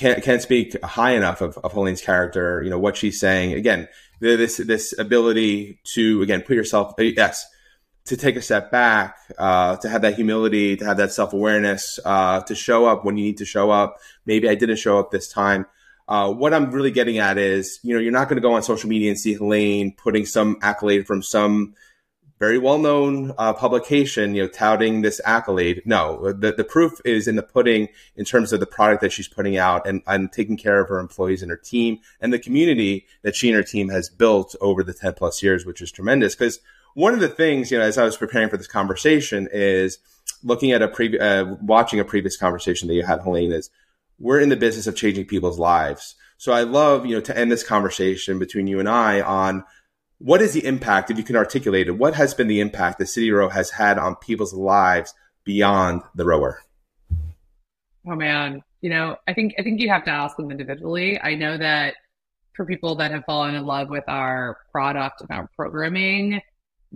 can't 0.01 0.23
can't 0.23 0.41
speak 0.41 0.81
high 0.83 1.11
enough 1.11 1.41
of, 1.41 1.57
of 1.59 1.71
Helaine's 1.73 2.01
character. 2.01 2.61
You 2.63 2.69
know 2.69 2.79
what 2.79 2.97
she's 2.97 3.19
saying. 3.19 3.53
Again, 3.53 3.87
this 4.19 4.57
this 4.57 4.97
ability 4.97 5.79
to 5.93 6.21
again 6.23 6.41
put 6.41 6.55
yourself 6.55 6.93
uh, 6.99 7.03
yes 7.03 7.45
to 8.05 8.17
take 8.17 8.35
a 8.35 8.41
step 8.41 8.71
back, 8.71 9.15
uh, 9.37 9.75
to 9.77 9.87
have 9.87 10.01
that 10.01 10.15
humility, 10.15 10.75
to 10.75 10.85
have 10.85 10.97
that 10.97 11.11
self 11.11 11.33
awareness, 11.33 11.99
uh, 12.03 12.41
to 12.41 12.55
show 12.55 12.85
up 12.85 13.05
when 13.05 13.15
you 13.15 13.25
need 13.25 13.37
to 13.37 13.45
show 13.45 13.69
up. 13.69 13.97
Maybe 14.25 14.49
I 14.49 14.55
didn't 14.55 14.77
show 14.77 14.97
up 14.99 15.11
this 15.11 15.27
time. 15.27 15.67
Uh, 16.07 16.33
what 16.33 16.53
I'm 16.53 16.71
really 16.71 16.91
getting 16.91 17.19
at 17.19 17.37
is, 17.37 17.79
you 17.83 17.93
know, 17.93 18.01
you're 18.01 18.11
not 18.11 18.27
going 18.27 18.35
to 18.35 18.41
go 18.41 18.53
on 18.53 18.63
social 18.63 18.89
media 18.89 19.11
and 19.11 19.19
see 19.19 19.33
Helaine 19.33 19.95
putting 19.95 20.25
some 20.25 20.57
accolade 20.61 21.07
from 21.07 21.21
some 21.21 21.75
very 22.41 22.57
well 22.57 22.79
known 22.79 23.33
uh, 23.37 23.53
publication, 23.53 24.33
you 24.33 24.41
know, 24.41 24.47
touting 24.49 25.03
this 25.03 25.21
accolade. 25.23 25.83
No, 25.85 26.33
the, 26.33 26.51
the 26.51 26.63
proof 26.63 26.99
is 27.05 27.27
in 27.27 27.35
the 27.35 27.43
pudding 27.43 27.87
in 28.15 28.25
terms 28.25 28.51
of 28.51 28.59
the 28.59 28.65
product 28.65 29.01
that 29.01 29.11
she's 29.11 29.27
putting 29.27 29.57
out 29.57 29.85
and, 29.85 30.01
and 30.07 30.31
taking 30.31 30.57
care 30.57 30.81
of 30.81 30.89
her 30.89 30.97
employees 30.97 31.43
and 31.43 31.51
her 31.51 31.55
team 31.55 31.99
and 32.19 32.33
the 32.33 32.39
community 32.39 33.05
that 33.21 33.35
she 33.35 33.47
and 33.47 33.55
her 33.55 33.61
team 33.61 33.89
has 33.89 34.09
built 34.09 34.55
over 34.59 34.83
the 34.83 34.91
10 34.91 35.13
plus 35.13 35.43
years, 35.43 35.67
which 35.67 35.83
is 35.83 35.91
tremendous. 35.91 36.33
Because 36.33 36.59
one 36.95 37.13
of 37.13 37.19
the 37.19 37.29
things, 37.29 37.69
you 37.69 37.77
know, 37.77 37.83
as 37.83 37.99
I 37.99 38.05
was 38.05 38.17
preparing 38.17 38.49
for 38.49 38.57
this 38.57 38.65
conversation 38.65 39.47
is 39.51 39.99
looking 40.43 40.71
at 40.71 40.81
a 40.81 40.87
previous, 40.87 41.21
uh, 41.21 41.57
watching 41.61 41.99
a 41.99 42.05
previous 42.05 42.37
conversation 42.37 42.87
that 42.87 42.95
you 42.95 43.05
had, 43.05 43.21
Helaine, 43.21 43.51
is 43.51 43.69
we're 44.17 44.39
in 44.39 44.49
the 44.49 44.57
business 44.57 44.87
of 44.87 44.95
changing 44.95 45.25
people's 45.25 45.59
lives. 45.59 46.15
So 46.39 46.53
I 46.53 46.63
love, 46.63 47.05
you 47.05 47.13
know, 47.13 47.21
to 47.21 47.37
end 47.37 47.51
this 47.51 47.63
conversation 47.63 48.39
between 48.39 48.65
you 48.65 48.79
and 48.79 48.89
I 48.89 49.21
on 49.21 49.63
what 50.23 50.41
is 50.41 50.53
the 50.53 50.65
impact, 50.65 51.09
if 51.09 51.17
you 51.17 51.23
can 51.23 51.35
articulate 51.35 51.87
it, 51.87 51.91
what 51.91 52.13
has 52.13 52.33
been 52.33 52.47
the 52.47 52.59
impact 52.59 52.99
that 52.99 53.07
City 53.07 53.31
Row 53.31 53.49
has 53.49 53.71
had 53.71 53.97
on 53.97 54.15
people's 54.15 54.53
lives 54.53 55.13
beyond 55.43 56.03
the 56.15 56.25
rower? 56.25 56.61
Oh 58.07 58.15
man, 58.15 58.63
you 58.81 58.89
know, 58.89 59.17
I 59.27 59.33
think 59.33 59.55
I 59.59 59.63
think 59.63 59.79
you 59.79 59.89
have 59.89 60.05
to 60.05 60.11
ask 60.11 60.37
them 60.37 60.51
individually. 60.51 61.19
I 61.21 61.35
know 61.35 61.57
that 61.57 61.95
for 62.53 62.65
people 62.65 62.95
that 62.95 63.11
have 63.11 63.25
fallen 63.25 63.55
in 63.55 63.65
love 63.65 63.89
with 63.89 64.03
our 64.07 64.57
product 64.71 65.21
and 65.21 65.31
our 65.31 65.49
programming, 65.55 66.41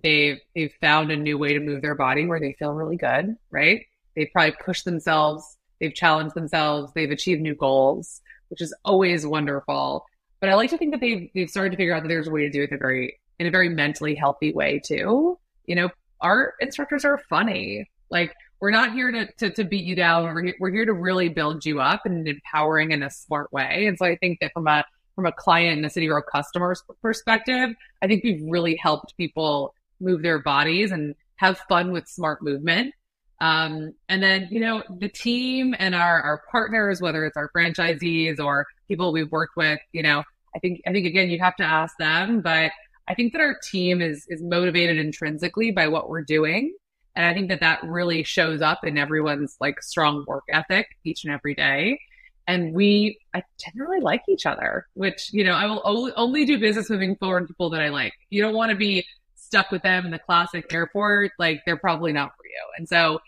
they've 0.01 0.39
they've 0.53 0.73
found 0.81 1.11
a 1.11 1.15
new 1.15 1.38
way 1.38 1.53
to 1.53 1.59
move 1.59 1.81
their 1.81 1.95
body 1.95 2.25
where 2.25 2.39
they 2.39 2.55
feel 2.57 2.73
really 2.73 2.97
good, 2.97 3.35
right? 3.51 3.85
They've 4.15 4.29
probably 4.31 4.55
pushed 4.63 4.85
themselves, 4.85 5.57
they've 5.79 5.93
challenged 5.93 6.35
themselves, 6.35 6.91
they've 6.93 7.11
achieved 7.11 7.41
new 7.41 7.55
goals, 7.55 8.21
which 8.49 8.61
is 8.61 8.73
always 8.83 9.25
wonderful. 9.25 10.05
But 10.45 10.51
I 10.51 10.55
like 10.58 10.69
to 10.69 10.77
think 10.77 10.91
that 10.91 11.01
they've 11.01 11.27
they've 11.34 11.49
started 11.49 11.71
to 11.71 11.75
figure 11.75 11.95
out 11.95 12.03
that 12.03 12.08
there's 12.08 12.27
a 12.27 12.31
way 12.31 12.41
to 12.41 12.51
do 12.51 12.62
it 12.62 12.69
in 12.69 12.75
a 12.75 12.77
very 12.77 13.19
in 13.39 13.47
a 13.47 13.49
very 13.49 13.67
mentally 13.67 14.13
healthy 14.13 14.53
way 14.53 14.79
too. 14.86 15.39
You 15.65 15.73
know, 15.75 15.89
our 16.21 16.53
instructors 16.60 17.03
are 17.03 17.17
funny. 17.27 17.89
Like 18.12 18.31
we're 18.60 18.69
not 18.69 18.93
here 18.93 19.12
to 19.12 19.25
to, 19.39 19.49
to 19.49 19.63
beat 19.63 19.86
you 19.86 19.95
down. 19.95 20.23
We're 20.23 20.53
we're 20.60 20.69
here 20.69 20.86
to 20.86 20.93
really 20.93 21.29
build 21.29 21.65
you 21.65 21.81
up 21.81 22.01
and 22.05 22.27
empowering 22.27 22.91
in 22.91 23.01
a 23.01 23.10
smart 23.10 23.51
way. 23.51 23.88
And 23.88 23.97
so 23.97 24.05
I 24.05 24.17
think 24.17 24.38
that 24.41 24.51
from 24.53 24.67
a 24.67 24.86
from 25.15 25.25
a 25.25 25.31
client 25.31 25.77
and 25.77 25.86
a 25.88 25.89
City 25.89 26.10
Row 26.10 26.21
customer's 26.21 26.84
perspective, 27.01 27.71
I 28.03 28.05
think 28.05 28.23
we've 28.23 28.43
really 28.47 28.75
helped 28.75 29.17
people 29.17 29.73
move 29.99 30.21
their 30.21 30.38
bodies 30.38 30.91
and 30.91 31.15
have 31.38 31.58
fun 31.67 31.91
with 31.91 32.08
smart 32.08 32.43
movement. 32.43 32.93
Um, 33.41 33.93
and 34.08 34.21
then, 34.21 34.47
you 34.51 34.60
know, 34.60 34.84
the 34.99 35.10
team 35.10 35.75
and 35.79 35.95
our, 35.95 36.21
our 36.21 36.43
partners, 36.51 37.01
whether 37.01 37.25
it's 37.25 37.36
our 37.36 37.49
franchisees 37.49 38.39
or 38.39 38.65
people 38.88 39.12
we've 39.12 39.31
worked 39.31 39.58
with, 39.58 39.79
you 39.91 40.03
know, 40.03 40.23
I 40.56 40.60
think 40.60 40.82
I 40.88 40.91
think 40.91 41.06
again 41.06 41.30
you 41.30 41.39
have 41.39 41.56
to 41.58 41.63
ask 41.63 41.96
them, 41.98 42.41
but 42.41 42.72
I 43.08 43.13
think 43.13 43.34
that 43.34 43.41
our 43.41 43.58
team 43.63 44.02
is 44.02 44.26
is 44.30 44.41
motivated 44.41 44.98
intrinsically 44.98 45.72
by 45.72 45.88
what 45.88 46.10
we're 46.10 46.24
doing, 46.24 46.74
and 47.15 47.26
I 47.26 47.34
think 47.34 47.50
that 47.50 47.60
that 47.62 47.84
really 47.84 48.24
shows 48.24 48.62
up 48.62 48.84
in 48.84 48.98
everyone's 48.98 49.58
like 49.60 49.82
strong 49.82 50.24
work 50.28 50.44
ethic 50.52 50.88
each 51.04 51.24
and 51.24 51.34
every 51.34 51.56
day. 51.56 52.00
And 52.48 52.74
we 52.74 53.20
I 53.34 53.44
generally 53.60 54.02
like 54.02 54.24
each 54.30 54.46
other, 54.46 54.86
which 54.94 55.34
you 55.34 55.44
know 55.44 55.54
I 55.54 55.65
will 55.65 55.82
only, 55.84 56.12
only 56.15 56.46
do 56.46 56.60
business 56.60 56.89
moving 56.89 57.15
forward 57.15 57.44
with 57.44 57.50
people 57.50 57.70
that 57.72 57.82
I 57.82 57.89
like. 57.89 58.13
You 58.30 58.41
don't 58.41 58.56
want 58.56 58.72
to 58.72 58.78
be 58.78 59.06
stuck 59.36 59.72
with 59.72 59.84
them 59.84 60.06
in 60.06 60.12
the 60.12 60.20
classic 60.20 60.72
airport, 60.74 61.32
like 61.38 61.62
they're 61.65 61.78
probably 61.78 62.12
not 62.12 62.32
for 62.38 62.46
you. 62.46 62.63
And 62.78 62.88
so 62.88 63.20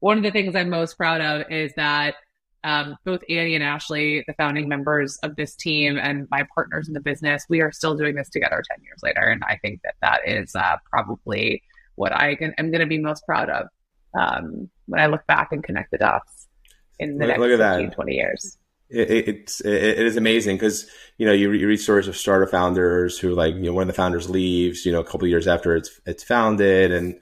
one 0.00 0.16
of 0.16 0.22
the 0.22 0.30
things 0.30 0.54
I'm 0.54 0.70
most 0.70 0.96
proud 0.96 1.20
of 1.20 1.50
is 1.50 1.72
that 1.76 2.14
um, 2.66 2.96
both 3.04 3.22
Annie 3.30 3.54
and 3.54 3.62
Ashley, 3.62 4.24
the 4.26 4.34
founding 4.34 4.68
members 4.68 5.18
of 5.22 5.36
this 5.36 5.54
team 5.54 5.98
and 5.98 6.26
my 6.32 6.44
partners 6.52 6.88
in 6.88 6.94
the 6.94 7.00
business, 7.00 7.46
we 7.48 7.60
are 7.60 7.70
still 7.70 7.94
doing 7.96 8.16
this 8.16 8.28
together 8.28 8.60
10 8.68 8.82
years 8.82 8.98
later. 9.04 9.20
And 9.20 9.44
I 9.44 9.56
think 9.62 9.82
that 9.84 9.94
that 10.02 10.28
is 10.28 10.52
uh, 10.56 10.76
probably 10.90 11.62
what 11.94 12.12
I 12.12 12.34
can, 12.34 12.54
am 12.58 12.72
going 12.72 12.80
to 12.80 12.86
be 12.86 12.98
most 12.98 13.24
proud 13.24 13.50
of 13.50 13.68
um, 14.18 14.68
when 14.86 15.00
I 15.00 15.06
look 15.06 15.24
back 15.28 15.52
and 15.52 15.62
connect 15.62 15.92
the 15.92 15.98
dots 15.98 16.48
in 16.98 17.18
the 17.18 17.26
look, 17.26 17.38
next 17.38 17.60
look 17.60 17.60
15, 17.60 17.90
20 17.92 18.12
years. 18.12 18.58
It, 18.88 19.10
it's 19.10 19.60
it, 19.60 19.72
it 19.72 20.06
is 20.06 20.16
amazing 20.16 20.56
because 20.56 20.88
you 21.18 21.26
know 21.26 21.32
you, 21.32 21.50
you 21.52 21.66
read 21.66 21.80
stories 21.80 22.06
of 22.06 22.16
startup 22.16 22.50
founders 22.50 23.18
who 23.18 23.34
like 23.34 23.54
you 23.54 23.62
know 23.62 23.72
one 23.72 23.82
of 23.82 23.88
the 23.88 23.94
founders 23.94 24.30
leaves 24.30 24.86
you 24.86 24.92
know 24.92 25.00
a 25.00 25.04
couple 25.04 25.26
years 25.26 25.48
after 25.48 25.74
it's 25.74 26.00
it's 26.06 26.22
founded 26.22 26.92
and 26.92 27.18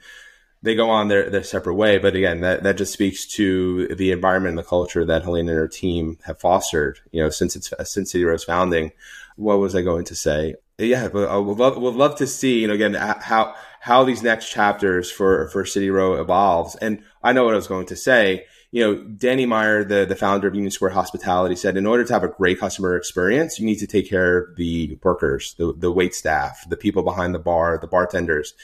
they 0.65 0.75
go 0.75 0.89
on 0.89 1.09
their, 1.09 1.29
their 1.29 1.43
separate 1.43 1.75
way. 1.75 1.99
But 1.99 2.17
again, 2.17 2.41
that, 2.41 2.63
that 2.63 2.79
just 2.79 2.95
speaks 2.95 3.27
to 3.35 3.89
the 3.89 4.13
environment 4.13 4.53
and 4.53 4.59
the 4.59 4.69
culture 4.69 5.05
that 5.05 5.23
Helaine 5.23 5.49
and 5.49 5.59
her 5.59 5.69
team 5.69 6.19
have 6.25 6.41
fostered, 6.41 7.01
you 7.13 7.23
know, 7.23 7.29
since 7.29 7.55
it's 7.55 7.73
since 7.85 8.11
City 8.11 8.25
Row's 8.25 8.45
founding. 8.45 8.93
What 9.37 9.59
was 9.59 9.75
I 9.75 9.83
going 9.83 10.07
to 10.07 10.15
say? 10.15 10.55
Yeah, 10.79 11.09
but 11.09 11.29
I 11.29 11.37
would 11.37 11.59
love, 11.59 11.77
would 11.77 11.95
love 11.95 12.17
to 12.17 12.27
see, 12.27 12.61
you 12.61 12.67
know, 12.67 12.73
again, 12.73 12.95
how, 12.95 13.55
how 13.81 14.05
these 14.05 14.23
next 14.23 14.51
chapters 14.51 15.11
for, 15.11 15.49
for 15.49 15.67
City 15.67 15.91
Row 15.91 16.15
evolves. 16.15 16.77
And 16.77 17.03
I 17.23 17.33
know 17.33 17.45
what 17.45 17.53
I 17.53 17.57
was 17.57 17.69
going 17.69 17.87
to 17.87 17.97
say. 17.97 18.47
You 18.73 18.83
know, 18.83 19.05
Danny 19.05 19.47
Meyer, 19.47 19.85
the, 19.85 20.07
the 20.07 20.17
founder 20.17 20.49
of 20.49 20.55
Union 20.55 20.71
Square 20.71 20.93
Hospitality 20.93 21.57
said, 21.57 21.77
in 21.77 21.87
order 21.87 22.05
to 22.05 22.13
have 22.13 22.25
a 22.25 22.29
great 22.29 22.59
customer 22.59 22.97
experience, 22.97 23.59
you 23.59 23.67
need 23.67 23.79
to 23.79 23.87
take 23.87 24.09
care 24.09 24.39
of 24.39 24.57
the 24.57 24.99
workers, 25.03 25.55
the, 25.59 25.75
the 25.77 25.93
wait 25.93 26.15
staff, 26.15 26.65
the 26.69 26.77
people 26.77 27.03
behind 27.03 27.35
the 27.35 27.39
bar, 27.39 27.79
the 27.79 27.87
bartenders 27.87 28.55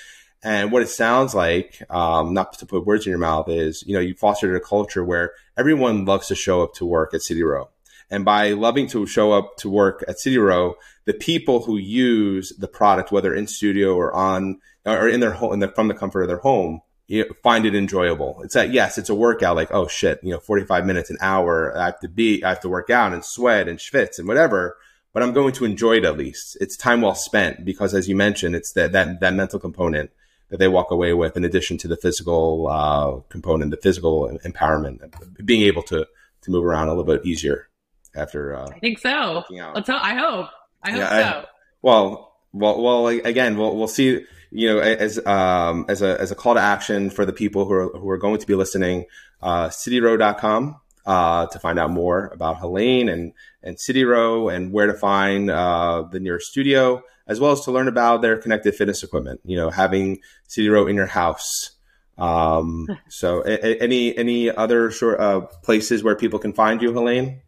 and 0.43 0.73
what 0.73 0.83
it 0.83 0.89
sounds 0.89 1.35
like, 1.35 1.83
um, 1.91 2.33
not 2.33 2.55
to 2.55 2.67
put 2.67 2.87
words 2.87 3.07
in 3.07 3.11
your 3.11 3.19
mouth, 3.19 3.49
is 3.49 3.85
you 3.87 3.95
know 3.95 4.01
you 4.01 4.15
fostered 4.15 4.55
a 4.55 4.61
culture 4.61 5.05
where 5.05 5.33
everyone 5.57 6.05
loves 6.05 6.29
to 6.29 6.35
show 6.35 6.63
up 6.63 6.75
to 6.75 6.87
work 6.87 7.13
at 7.13 7.23
City 7.23 7.43
Row, 7.43 7.69
and 8.11 8.25
by 8.25 8.53
loving 8.53 8.87
to 8.89 9.07
show 9.07 9.33
up 9.33 9.57
to 9.59 9.69
work 9.69 10.03
at 10.09 10.19
City 10.19 10.39
Row, 10.39 10.77
the 11.05 11.13
people 11.13 11.65
who 11.65 11.77
use 11.77 12.53
the 12.59 12.69
product, 12.69 13.13
whether 13.13 13.35
in 13.35 13.47
studio 13.47 13.95
or 13.95 14.15
on 14.15 14.61
or 14.87 15.09
in 15.09 15.21
their 15.21 15.33
home, 15.33 15.55
in 15.55 15.59
the, 15.61 15.69
from 15.69 15.89
the 15.89 15.95
comfort 15.95 16.23
of 16.23 16.29
their 16.29 16.39
home, 16.39 16.81
you 17.07 17.25
know, 17.25 17.35
find 17.43 17.67
it 17.67 17.75
enjoyable. 17.75 18.41
It's 18.43 18.55
that 18.55 18.73
yes, 18.73 18.97
it's 18.97 19.11
a 19.11 19.15
workout. 19.15 19.57
Like 19.57 19.73
oh 19.73 19.89
shit, 19.89 20.21
you 20.23 20.31
know, 20.33 20.41
forty 20.41 20.65
five 20.65 20.87
minutes, 20.87 21.11
an 21.11 21.19
hour. 21.21 21.77
I 21.77 21.87
have 21.87 22.01
to 22.01 22.09
be, 22.09 22.43
I 22.43 22.49
have 22.49 22.61
to 22.61 22.69
work 22.71 22.89
out 22.89 23.13
and 23.13 23.25
sweat 23.25 23.69
and 23.69 23.79
schwitz 23.79 24.19
and 24.19 24.27
whatever. 24.27 24.77
But 25.13 25.25
I'm 25.25 25.33
going 25.33 25.53
to 25.55 25.65
enjoy 25.65 25.97
it 25.97 26.05
at 26.05 26.17
least. 26.17 26.57
It's 26.61 26.77
time 26.77 27.01
well 27.01 27.17
spent 27.17 27.65
because, 27.65 27.95
as 27.95 28.09
you 28.09 28.15
mentioned, 28.15 28.55
it's 28.55 28.73
that 28.73 28.93
that 28.93 29.21
that 29.21 29.35
mental 29.35 29.59
component 29.59 30.11
that 30.51 30.59
they 30.59 30.69
walk 30.69 30.91
away 30.91 31.15
with 31.15 31.37
in 31.37 31.45
addition 31.45 31.79
to 31.79 31.89
the 31.89 31.97
physical 31.97 32.69
uh, 32.69 33.21
component, 33.29 33.71
the 33.71 33.77
physical 33.77 34.29
empowerment, 34.45 35.01
being 35.45 35.63
able 35.63 35.83
to 35.85 36.07
to 36.43 36.51
move 36.51 36.65
around 36.65 36.89
a 36.89 36.91
little 36.91 37.05
bit 37.05 37.25
easier 37.25 37.69
after. 38.15 38.57
Uh, 38.57 38.69
I 38.75 38.79
think 38.79 38.99
so. 38.99 39.45
Let's 39.51 39.89
hope. 39.89 40.03
I 40.03 40.15
hope. 40.15 40.49
I 40.83 40.91
hope 40.91 40.99
yeah, 40.99 41.09
so. 41.09 41.39
I, 41.39 41.45
well, 41.83 42.37
well, 42.53 42.83
well. 42.83 43.07
Again, 43.09 43.57
we'll 43.57 43.77
we'll 43.77 43.89
see. 43.89 44.25
You 44.53 44.75
know, 44.75 44.79
as 44.81 45.25
um, 45.27 45.87
as 45.89 46.03
a 46.03 46.21
as 46.21 46.33
a 46.33 46.35
call 46.35 46.55
to 46.55 46.61
action 46.61 47.11
for 47.11 47.25
the 47.25 47.33
people 47.33 47.65
who 47.67 47.73
are 47.73 47.89
who 47.89 48.11
are 48.11 48.19
going 48.19 48.39
to 48.39 48.47
be 48.47 48.57
listening, 48.57 49.05
uh, 49.43 49.69
cityrow.com 49.69 50.81
uh, 51.07 51.47
to 51.47 51.59
find 51.59 51.79
out 51.79 51.91
more 51.91 52.31
about 52.33 52.59
Helaine 52.59 53.09
and 53.09 53.33
and 53.63 53.79
City 53.79 54.05
Row 54.05 54.49
and 54.49 54.73
where 54.73 54.87
to 54.87 54.95
find 54.95 55.51
uh, 55.51 56.05
the 56.11 56.21
nearest 56.21 56.51
studio, 56.51 57.03
as 57.31 57.39
well 57.39 57.53
as 57.53 57.61
to 57.63 57.71
learn 57.71 57.89
about 57.89 58.21
their 58.21 58.37
connected 58.37 58.75
fitness 58.75 59.03
equipment. 59.03 59.41
You 59.45 59.57
know, 59.57 59.71
having 59.71 60.19
City 60.49 60.69
Row 60.69 60.87
in 60.87 60.97
your 60.97 61.07
house. 61.07 61.71
Um, 62.19 62.89
so, 63.09 63.43
a, 63.47 63.53
a, 63.65 63.83
any 63.83 64.15
any 64.19 64.51
other 64.51 64.91
short 64.91 65.21
uh, 65.21 65.43
places 65.63 66.03
where 66.03 66.17
people 66.17 66.39
can 66.39 66.53
find 66.53 66.83
you, 66.83 66.93
Helaine? 66.93 67.41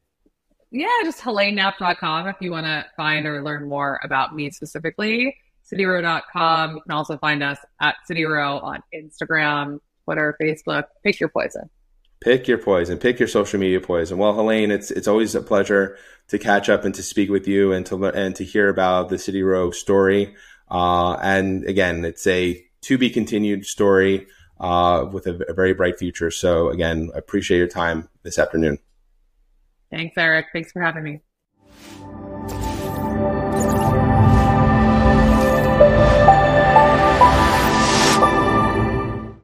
Yeah, 0.71 0.89
just 1.05 1.21
helaineknapp.com 1.21 2.29
if 2.29 2.37
you 2.41 2.51
want 2.51 2.65
to 2.65 2.87
find 2.97 3.27
or 3.27 3.43
learn 3.43 3.69
more 3.69 4.01
about 4.03 4.35
me 4.35 4.51
specifically. 4.51 5.37
CityRow.com. 5.71 6.77
You 6.77 6.81
can 6.81 6.93
also 6.93 7.19
find 7.19 7.43
us 7.43 7.59
at 7.81 7.97
CityRow 8.11 8.63
on 8.63 8.83
Instagram, 8.95 9.81
Twitter, 10.05 10.37
Facebook. 10.41 10.85
Pick 11.05 11.21
your 11.21 11.29
poison. 11.29 11.69
Pick 12.23 12.47
your 12.47 12.59
poison. 12.59 12.99
Pick 12.99 13.19
your 13.19 13.29
social 13.29 13.59
media 13.59 13.81
poison. 13.81 14.17
Well, 14.17 14.33
Helaine, 14.33 14.71
it's 14.71 14.93
it's 14.93 15.09
always 15.09 15.35
a 15.35 15.43
pleasure 15.43 15.99
to 16.29 16.39
catch 16.39 16.69
up 16.69 16.85
and 16.85 16.95
to 16.95 17.03
speak 17.03 17.31
with 17.31 17.49
you 17.49 17.73
and 17.73 17.85
to 17.87 18.05
and 18.07 18.37
to 18.37 18.45
hear 18.45 18.69
about 18.69 19.09
the 19.09 19.19
City 19.19 19.43
Row 19.43 19.73
story. 19.73 20.35
Uh, 20.71 21.15
and 21.15 21.65
again, 21.65 22.05
it's 22.05 22.27
a 22.29 22.65
to 22.83 22.97
be 22.97 23.11
continued 23.11 23.67
story 23.67 24.27
uh, 24.61 25.05
with 25.11 25.27
a, 25.27 25.45
a 25.49 25.53
very 25.53 25.75
bright 25.75 25.99
future. 25.99 26.31
So 26.31 26.69
again, 26.69 27.11
appreciate 27.15 27.59
your 27.59 27.67
time 27.67 28.09
this 28.23 28.39
afternoon. 28.39 28.79
Thanks, 29.91 30.17
Eric. 30.17 30.47
Thanks 30.53 30.71
for 30.71 30.81
having 30.81 31.03
me. 31.03 31.21